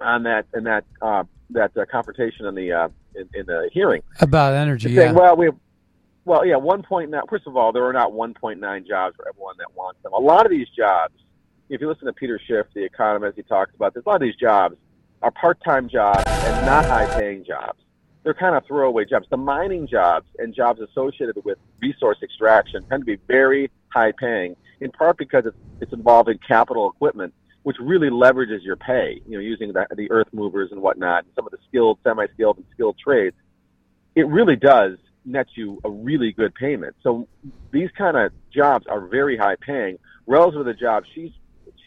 on 0.00 0.24
that 0.24 0.46
in 0.54 0.64
that 0.64 0.84
uh, 1.00 1.24
that 1.50 1.76
uh, 1.76 1.84
confrontation 1.90 2.46
in 2.46 2.54
the 2.54 2.72
uh, 2.72 2.88
in, 3.14 3.28
in 3.34 3.46
the 3.46 3.70
hearing, 3.72 4.02
About 4.20 4.54
energy, 4.54 4.94
saying, 4.94 5.14
yeah. 5.14 5.20
well, 5.20 5.36
we 5.36 5.46
have, 5.46 5.56
well, 6.24 6.44
yeah, 6.44 6.56
one 6.56 6.82
point 6.82 7.10
nine. 7.10 7.22
First 7.28 7.46
of 7.46 7.56
all, 7.56 7.72
there 7.72 7.84
are 7.84 7.92
not 7.92 8.12
one 8.12 8.34
point 8.34 8.60
nine 8.60 8.84
jobs 8.86 9.16
for 9.16 9.28
everyone 9.28 9.54
that 9.58 9.74
wants 9.74 10.02
them. 10.02 10.12
A 10.12 10.20
lot 10.20 10.44
of 10.44 10.50
these 10.50 10.68
jobs, 10.76 11.14
if 11.68 11.80
you 11.80 11.88
listen 11.88 12.06
to 12.06 12.12
Peter 12.12 12.40
Schiff, 12.46 12.66
the 12.74 12.84
economist, 12.84 13.36
he 13.36 13.42
talks 13.42 13.74
about 13.74 13.94
this. 13.94 14.04
A 14.04 14.08
lot 14.08 14.16
of 14.16 14.22
these 14.22 14.36
jobs 14.36 14.76
are 15.22 15.30
part-time 15.30 15.88
jobs 15.88 16.30
and 16.42 16.64
not 16.64 16.86
high-paying 16.86 17.44
jobs. 17.44 17.80
They're 18.22 18.34
kind 18.34 18.56
of 18.56 18.66
throwaway 18.66 19.04
jobs. 19.04 19.26
The 19.30 19.36
mining 19.36 19.86
jobs 19.86 20.26
and 20.38 20.54
jobs 20.54 20.80
associated 20.80 21.36
with 21.44 21.58
resource 21.80 22.18
extraction 22.22 22.84
tend 22.88 23.02
to 23.02 23.06
be 23.06 23.16
very 23.26 23.70
high-paying, 23.88 24.56
in 24.80 24.90
part 24.90 25.16
because 25.16 25.46
it's, 25.46 25.56
it's 25.80 25.92
involving 25.92 26.38
capital 26.46 26.90
equipment, 26.90 27.34
which 27.62 27.76
really 27.80 28.10
leverages 28.10 28.62
your 28.62 28.76
pay. 28.76 29.20
You 29.26 29.38
know, 29.38 29.40
using 29.40 29.72
the, 29.72 29.86
the 29.96 30.10
earth 30.10 30.28
movers 30.32 30.72
and 30.72 30.82
whatnot, 30.82 31.24
and 31.24 31.32
some 31.34 31.46
of 31.46 31.52
the 31.52 31.58
skilled, 31.68 31.98
semi-skilled, 32.04 32.56
and 32.58 32.66
skilled 32.72 32.98
trades 32.98 33.36
it 34.16 34.26
really 34.26 34.56
does 34.56 34.98
net 35.24 35.46
you 35.54 35.78
a 35.84 35.90
really 35.90 36.32
good 36.32 36.54
payment. 36.54 36.96
So 37.02 37.28
these 37.70 37.90
kind 37.96 38.16
of 38.16 38.32
jobs 38.52 38.86
are 38.88 39.06
very 39.06 39.36
high 39.36 39.56
paying 39.60 39.98
relative 40.26 40.60
to 40.60 40.64
the 40.64 40.74
job 40.74 41.04
she's 41.14 41.30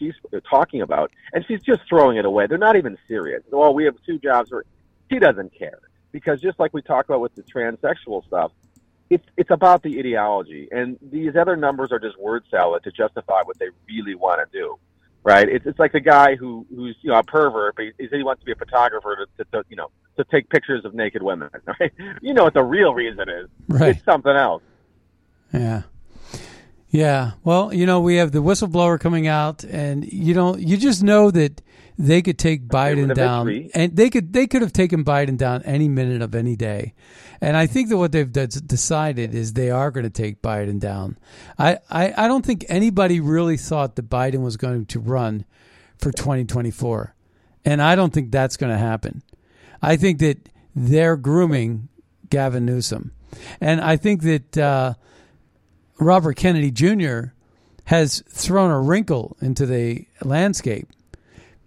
she's 0.00 0.14
uh, 0.34 0.40
talking 0.48 0.80
about, 0.80 1.12
and 1.32 1.44
she's 1.46 1.62
just 1.62 1.82
throwing 1.88 2.16
it 2.16 2.24
away. 2.24 2.48
They're 2.48 2.58
not 2.58 2.74
even 2.74 2.98
serious. 3.06 3.44
Well, 3.52 3.72
we 3.72 3.84
have 3.84 3.94
two 4.04 4.18
jobs 4.18 4.50
where 4.50 4.64
she 5.08 5.20
doesn't 5.20 5.56
care 5.56 5.78
because 6.10 6.40
just 6.40 6.58
like 6.58 6.74
we 6.74 6.82
talked 6.82 7.08
about 7.08 7.20
with 7.20 7.34
the 7.36 7.42
transsexual 7.42 8.26
stuff, 8.26 8.50
it's 9.10 9.26
it's 9.36 9.50
about 9.50 9.82
the 9.82 9.98
ideology, 9.98 10.68
and 10.70 10.98
these 11.02 11.36
other 11.36 11.56
numbers 11.56 11.92
are 11.92 11.98
just 11.98 12.18
word 12.18 12.44
salad 12.50 12.82
to 12.84 12.92
justify 12.92 13.42
what 13.44 13.58
they 13.58 13.68
really 13.88 14.14
want 14.14 14.40
to 14.40 14.58
do. 14.58 14.78
Right? 15.22 15.48
It's 15.48 15.66
it's 15.66 15.78
like 15.78 15.92
the 15.92 16.00
guy 16.00 16.36
who 16.36 16.66
who's 16.74 16.96
you 17.02 17.10
know 17.10 17.18
a 17.18 17.22
pervert, 17.22 17.76
but 17.76 17.84
he, 17.84 17.92
he 17.98 18.16
he 18.18 18.22
wants 18.22 18.40
to 18.40 18.46
be 18.46 18.52
a 18.52 18.56
photographer 18.56 19.16
to, 19.16 19.44
to, 19.44 19.50
to 19.50 19.64
you 19.68 19.76
know 19.76 19.90
to 20.16 20.24
take 20.24 20.48
pictures 20.48 20.84
of 20.84 20.94
naked 20.94 21.22
women. 21.22 21.50
Right? 21.80 21.92
You 22.22 22.34
know 22.34 22.44
what 22.44 22.54
the 22.54 22.62
real 22.62 22.94
reason 22.94 23.28
is? 23.28 23.48
Right. 23.68 23.96
It's 23.96 24.04
something 24.04 24.34
else. 24.34 24.62
Yeah. 25.52 25.82
Yeah. 26.90 27.32
Well, 27.44 27.72
you 27.72 27.86
know, 27.86 28.00
we 28.00 28.16
have 28.16 28.32
the 28.32 28.42
whistleblower 28.42 28.98
coming 28.98 29.26
out 29.26 29.64
and 29.64 30.04
you 30.10 30.34
know, 30.34 30.56
you 30.56 30.76
just 30.76 31.02
know 31.02 31.30
that 31.30 31.62
they 31.98 32.22
could 32.22 32.38
take 32.38 32.66
Biden 32.66 33.14
down 33.14 33.46
victory. 33.46 33.70
and 33.74 33.94
they 33.94 34.10
could 34.10 34.32
they 34.32 34.46
could 34.46 34.62
have 34.62 34.72
taken 34.72 35.04
Biden 35.04 35.36
down 35.36 35.62
any 35.62 35.88
minute 35.88 36.22
of 36.22 36.34
any 36.34 36.56
day. 36.56 36.94
And 37.40 37.56
I 37.56 37.66
think 37.66 37.88
that 37.88 37.96
what 37.96 38.12
they've 38.12 38.30
de- 38.30 38.46
decided 38.46 39.34
is 39.34 39.52
they 39.52 39.70
are 39.70 39.90
going 39.90 40.04
to 40.04 40.10
take 40.10 40.42
Biden 40.42 40.78
down. 40.78 41.18
I, 41.58 41.78
I, 41.90 42.12
I 42.16 42.28
don't 42.28 42.44
think 42.44 42.66
anybody 42.68 43.18
really 43.20 43.56
thought 43.56 43.96
that 43.96 44.10
Biden 44.10 44.42
was 44.42 44.56
going 44.58 44.86
to 44.86 45.00
run 45.00 45.46
for 45.96 46.12
2024. 46.12 47.14
And 47.64 47.80
I 47.80 47.96
don't 47.96 48.12
think 48.12 48.30
that's 48.30 48.56
going 48.58 48.72
to 48.72 48.78
happen. 48.78 49.22
I 49.80 49.96
think 49.96 50.18
that 50.18 50.48
they're 50.74 51.16
grooming 51.16 51.88
Gavin 52.28 52.66
Newsom. 52.66 53.12
And 53.60 53.80
I 53.80 53.96
think 53.96 54.22
that 54.22 54.58
uh, 54.58 54.94
Robert 56.00 56.34
Kennedy 56.34 56.70
Jr. 56.70 57.32
has 57.84 58.22
thrown 58.28 58.70
a 58.70 58.80
wrinkle 58.80 59.36
into 59.40 59.66
the 59.66 60.06
landscape. 60.24 60.88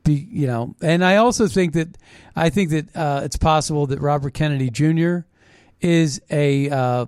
Be, 0.03 0.27
you 0.29 0.47
know, 0.47 0.75
and 0.81 1.05
I 1.05 1.15
also 1.15 1.47
think 1.47 1.73
that 1.73 1.97
I 2.35 2.49
think 2.49 2.71
that 2.71 2.95
uh, 2.95 3.21
it's 3.23 3.37
possible 3.37 3.87
that 3.87 4.01
Robert 4.01 4.33
Kennedy 4.33 4.69
Jr. 4.69 5.19
is 5.79 6.21
a 6.29 6.69
uh, 6.69 7.05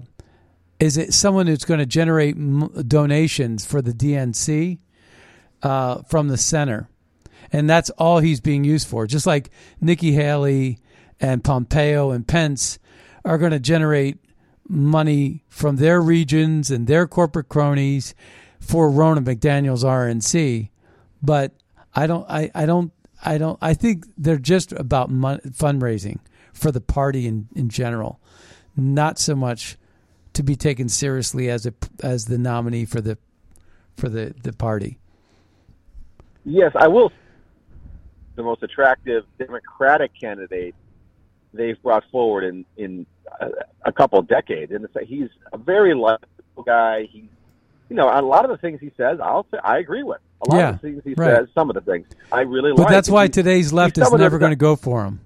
is 0.79 0.95
it 0.95 1.13
someone 1.13 1.47
who's 1.47 1.65
going 1.65 1.81
to 1.81 1.85
generate 1.85 2.37
m- 2.37 2.69
donations 2.87 3.65
for 3.65 3.81
the 3.81 3.91
DNC 3.91 4.77
uh, 5.61 6.03
from 6.03 6.29
the 6.29 6.37
center, 6.37 6.87
and 7.51 7.69
that's 7.69 7.89
all 7.91 8.19
he's 8.19 8.39
being 8.39 8.63
used 8.63 8.87
for. 8.87 9.07
Just 9.07 9.25
like 9.25 9.49
Nikki 9.81 10.13
Haley 10.13 10.79
and 11.19 11.43
Pompeo 11.43 12.11
and 12.11 12.25
Pence 12.25 12.79
are 13.25 13.37
going 13.37 13.51
to 13.51 13.59
generate 13.59 14.19
money 14.67 15.43
from 15.47 15.77
their 15.77 16.01
regions 16.01 16.71
and 16.71 16.87
their 16.87 17.07
corporate 17.07 17.49
cronies 17.49 18.15
for 18.59 18.89
Ronna 18.89 19.23
McDaniel's 19.23 19.83
RNC, 19.83 20.69
but 21.21 21.53
I 21.93 22.07
don't, 22.07 22.29
I, 22.29 22.51
I 22.55 22.65
don't, 22.65 22.91
I 23.23 23.37
don't, 23.37 23.57
I 23.61 23.73
think 23.73 24.05
they're 24.17 24.37
just 24.37 24.71
about 24.73 25.09
mon- 25.09 25.39
fundraising 25.39 26.19
for 26.53 26.71
the 26.71 26.81
party 26.81 27.27
in, 27.27 27.47
in 27.55 27.69
general, 27.69 28.19
not 28.75 29.19
so 29.19 29.35
much 29.35 29.77
to 30.33 30.43
be 30.43 30.55
taken 30.55 30.89
seriously 30.89 31.49
as 31.49 31.65
a 31.65 31.73
as 32.01 32.25
the 32.25 32.37
nominee 32.37 32.85
for 32.85 33.01
the 33.01 33.17
for 33.95 34.09
the 34.09 34.35
the 34.43 34.53
party. 34.53 34.99
Yes, 36.43 36.71
I 36.75 36.87
will. 36.87 37.11
The 38.35 38.43
most 38.43 38.61
attractive 38.61 39.23
Democratic 39.39 40.11
candidate 40.19 40.75
they've 41.55 41.81
brought 41.81 42.03
forward 42.11 42.43
in 42.43 42.65
in 42.77 43.05
a, 43.39 43.49
a 43.85 43.91
couple 43.91 44.19
of 44.19 44.27
decades, 44.27 44.71
and 44.71 44.85
it's, 44.85 44.93
he's 45.09 45.29
a 45.53 45.57
very 45.57 45.93
likable 45.93 46.63
guy. 46.65 47.03
He's 47.11 47.25
you 47.89 47.95
know, 47.95 48.09
a 48.09 48.21
lot 48.21 48.45
of 48.45 48.49
the 48.51 48.57
things 48.57 48.79
he 48.81 48.91
says, 48.97 49.19
I'll 49.21 49.45
say 49.51 49.59
I 49.63 49.77
agree 49.77 50.01
with. 50.01 50.19
A 50.41 50.49
lot 50.49 50.57
Yeah, 50.57 50.69
of 50.69 50.81
the 50.81 50.87
things 50.89 51.03
he 51.03 51.13
right. 51.13 51.35
says, 51.37 51.47
some 51.53 51.69
of 51.69 51.75
the 51.75 51.81
things 51.81 52.07
I 52.31 52.41
really 52.41 52.71
But 52.71 52.79
like. 52.79 52.87
But 52.87 52.91
that's 52.93 53.09
why 53.09 53.23
he- 53.25 53.29
today's 53.29 53.71
left 53.71 53.97
is 53.99 54.11
never 54.11 54.39
going 54.39 54.51
to 54.51 54.55
go 54.55 54.75
for 54.75 55.05
him. 55.05 55.19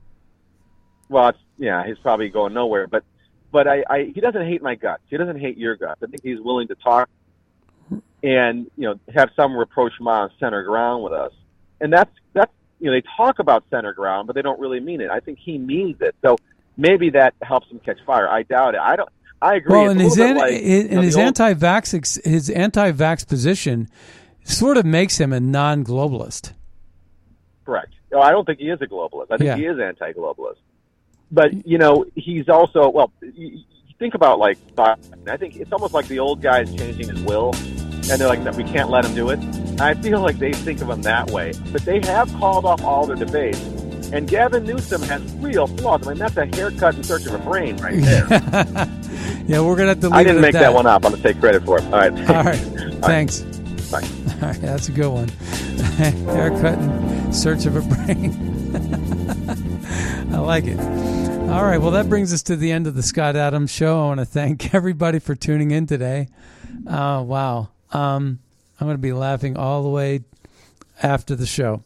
well, 1.08 1.30
it's, 1.30 1.40
yeah, 1.58 1.86
he's 1.88 1.98
probably 2.00 2.28
going 2.30 2.54
nowhere. 2.54 2.86
But 2.88 3.04
but 3.52 3.68
I, 3.68 3.84
I 3.90 4.04
he 4.14 4.20
doesn't 4.22 4.46
hate 4.46 4.62
my 4.62 4.76
guts. 4.76 5.02
He 5.10 5.16
doesn't 5.18 5.40
hate 5.40 5.58
your 5.58 5.76
guts. 5.78 6.02
I 6.04 6.08
think 6.08 6.22
he's 6.22 6.40
willing 6.42 6.68
to 6.68 6.76
talk 6.76 7.10
and 8.22 8.70
you 8.76 8.84
know 8.90 9.00
have 9.14 9.30
some 9.36 9.56
rapprochement 9.56 10.32
center 10.40 10.64
ground 10.64 11.04
with 11.04 11.14
us. 11.14 11.32
And 11.82 11.92
that's 11.94 12.12
you 12.80 12.88
know 12.88 12.94
they 12.94 13.04
talk 13.18 13.40
about 13.40 13.64
center 13.70 13.94
ground, 13.94 14.28
but 14.28 14.36
they 14.36 14.42
don't 14.42 14.60
really 14.60 14.80
mean 14.80 15.02
it. 15.02 15.10
I 15.10 15.20
think 15.20 15.40
he 15.40 15.58
means 15.58 15.98
it. 16.02 16.16
So 16.22 16.38
maybe 16.78 17.10
that 17.12 17.34
helps 17.42 17.68
him 17.70 17.80
catch 17.80 17.98
fire. 18.06 18.28
I 18.30 18.44
doubt 18.44 18.76
it. 18.76 18.82
I 18.82 18.96
don't. 18.96 19.10
I 19.42 19.56
agree. 19.56 19.72
Well, 19.72 19.90
and 19.90 20.02
his 20.02 20.18
an, 20.18 20.36
like, 20.38 20.54
in 20.54 20.90
you 20.90 20.96
know, 20.96 21.02
his 21.02 21.16
anti-vax 21.18 22.24
his 22.26 22.50
anti-vax 22.50 23.28
position 23.28 23.88
sort 24.44 24.78
of 24.78 24.86
makes 24.86 25.18
him 25.18 25.32
a 25.32 25.40
non-globalist. 25.40 26.54
Correct. 27.66 27.94
No, 28.12 28.20
I 28.20 28.32
don't 28.32 28.46
think 28.46 28.60
he 28.60 28.70
is 28.70 28.82
a 28.82 28.88
globalist. 28.88 29.28
I 29.32 29.38
think 29.38 29.48
Yeah. 29.48 29.56
he 29.56 29.66
is 29.66 29.80
anti-globalist. 29.80 30.58
But 31.32 31.68
you 31.68 31.78
know, 31.78 32.06
he's 32.16 32.50
also 32.50 32.90
well. 32.90 33.12
You, 33.22 33.60
you 33.88 33.94
think 34.00 34.16
about 34.16 34.40
like 34.40 34.58
I 34.78 35.38
think 35.38 35.58
it's 35.58 35.72
almost 35.72 35.94
like 35.94 36.08
the 36.08 36.20
old 36.20 36.42
guy 36.42 36.62
is 36.62 36.74
changing 36.74 37.10
his 37.10 37.22
will, 37.22 37.54
and 38.10 38.20
they're 38.20 38.28
like, 38.28 38.42
"No, 38.42 38.52
we 38.52 38.64
can't 38.64 38.90
let 38.90 39.04
them 39.04 39.14
do 39.16 39.30
it." 39.30 39.40
And 39.40 39.82
I 39.82 39.94
feel 39.94 40.22
like 40.22 40.38
they 40.40 40.54
think 40.54 40.82
of 40.82 40.88
them 40.88 41.02
that 41.04 41.30
way. 41.32 41.54
But 41.72 41.84
they 41.84 42.00
have 42.02 42.32
called 42.36 42.66
off 42.66 42.84
all 42.84 43.06
their 43.06 43.16
debates, 43.16 43.60
and 44.12 44.28
Gavin 44.28 44.64
Newsom 44.66 45.02
has 45.04 45.22
real 45.36 45.68
flaws. 45.68 46.06
I 46.08 46.10
mean, 46.12 46.20
that's 46.20 46.38
a 46.38 46.46
haircut 46.46 46.96
in 46.96 47.04
search 47.04 47.26
of 47.26 47.34
a 47.36 47.40
brain 47.40 47.78
right 47.78 48.00
there. 48.02 48.28
Yeah, 49.48 49.62
we're 49.62 49.76
gonna 49.76 49.90
have 49.90 50.00
to. 50.02 50.08
Leave 50.10 50.16
I 50.16 50.24
didn't 50.24 50.42
make 50.42 50.56
at 50.56 50.62
that. 50.62 50.74
one 50.74 50.86
up. 50.86 51.06
I'm 51.06 51.12
gonna 51.12 51.24
take 51.24 51.40
credit 51.40 51.64
for 51.66 51.78
it. 51.80 51.84
All 51.86 51.92
right. 51.92 52.12
All 52.30 52.44
right. 52.44 52.56
Thanks. 53.04 53.42
Bye. 53.92 54.02
All 54.42 54.48
right, 54.50 54.62
that's 54.62 54.88
a 54.90 54.92
good 54.92 55.10
one. 55.10 55.28
Haircut 56.28 56.78
in 56.78 57.34
search 57.34 57.66
of 57.66 57.76
a 57.76 57.82
brain. 57.82 58.34
I 60.34 60.38
like 60.40 60.66
it. 60.66 60.80
All 61.50 61.64
right, 61.64 61.80
well, 61.80 61.92
that 61.92 62.08
brings 62.08 62.32
us 62.32 62.44
to 62.44 62.56
the 62.56 62.72
end 62.72 62.86
of 62.88 62.94
the 62.96 63.02
Scott 63.02 63.36
Adams 63.36 63.72
Show. 63.72 64.00
I 64.02 64.06
want 64.06 64.20
to 64.20 64.26
thank 64.26 64.74
everybody 64.76 65.18
for 65.20 65.34
tuning 65.36 65.72
in 65.72 65.88
today. 65.88 66.28
Uh, 66.86 67.24
wow. 67.26 67.70
Um, 67.92 68.40
I'm 68.80 68.88
going 68.88 68.98
to 68.98 69.02
be 69.02 69.14
laughing 69.14 69.58
all 69.58 69.84
the 69.84 69.90
way 69.90 70.22
after 71.02 71.36
the 71.36 71.46
show. 71.46 71.84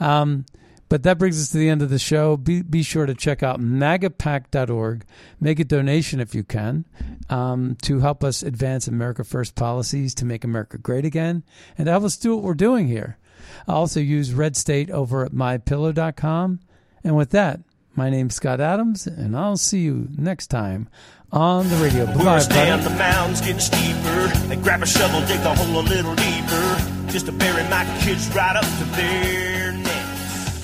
Um, 0.00 0.44
But 0.88 1.02
that 1.02 1.18
brings 1.18 1.40
us 1.40 1.50
to 1.50 1.58
the 1.58 1.68
end 1.68 1.82
of 1.82 1.90
the 1.90 1.98
show. 1.98 2.36
Be, 2.38 2.62
be 2.62 2.82
sure 2.82 3.04
to 3.04 3.14
check 3.14 3.42
out 3.42 3.60
magapack.org. 3.60 5.04
Make 5.38 5.60
a 5.60 5.64
donation 5.64 6.18
if 6.18 6.34
you 6.34 6.42
can 6.44 6.86
um, 7.28 7.76
to 7.82 8.00
help 8.00 8.24
us 8.24 8.42
advance 8.42 8.88
America 8.88 9.22
First 9.22 9.54
policies 9.54 10.14
to 10.14 10.24
make 10.24 10.44
America 10.44 10.78
great 10.78 11.04
again 11.04 11.42
and 11.76 11.86
to 11.86 11.90
help 11.92 12.04
us 12.04 12.16
do 12.16 12.34
what 12.34 12.44
we're 12.44 12.54
doing 12.54 12.88
here. 12.88 13.18
I 13.66 13.72
also 13.72 14.00
use 14.00 14.32
Red 14.32 14.56
State 14.56 14.90
over 14.90 15.24
at 15.26 15.32
mypillow.com. 15.32 16.60
And 17.04 17.16
with 17.16 17.30
that, 17.30 17.60
my 17.94 18.08
name's 18.10 18.36
Scott 18.36 18.60
Adams, 18.60 19.06
and 19.06 19.36
I'll 19.36 19.56
see 19.56 19.80
you 19.80 20.08
next 20.16 20.46
time 20.46 20.88
on 21.32 21.68
the 21.68 21.76
radio. 21.76 22.06
Bye, 22.06 22.44
down, 22.46 22.82
the 22.82 22.90
mound's 22.90 23.40
getting 23.40 23.60
steeper. 23.60 24.28
They 24.48 24.56
grab 24.56 24.82
a 24.82 24.86
shovel, 24.86 25.20
dig 25.26 25.40
the 25.40 25.54
hole 25.54 25.80
a 25.80 25.82
little 25.82 26.14
deeper. 26.14 27.10
Just 27.12 27.26
to 27.26 27.32
bury 27.32 27.62
my 27.64 27.84
kids 28.00 28.28
right 28.34 28.56
up 28.56 28.64
to 28.64 28.84
there. 28.96 29.57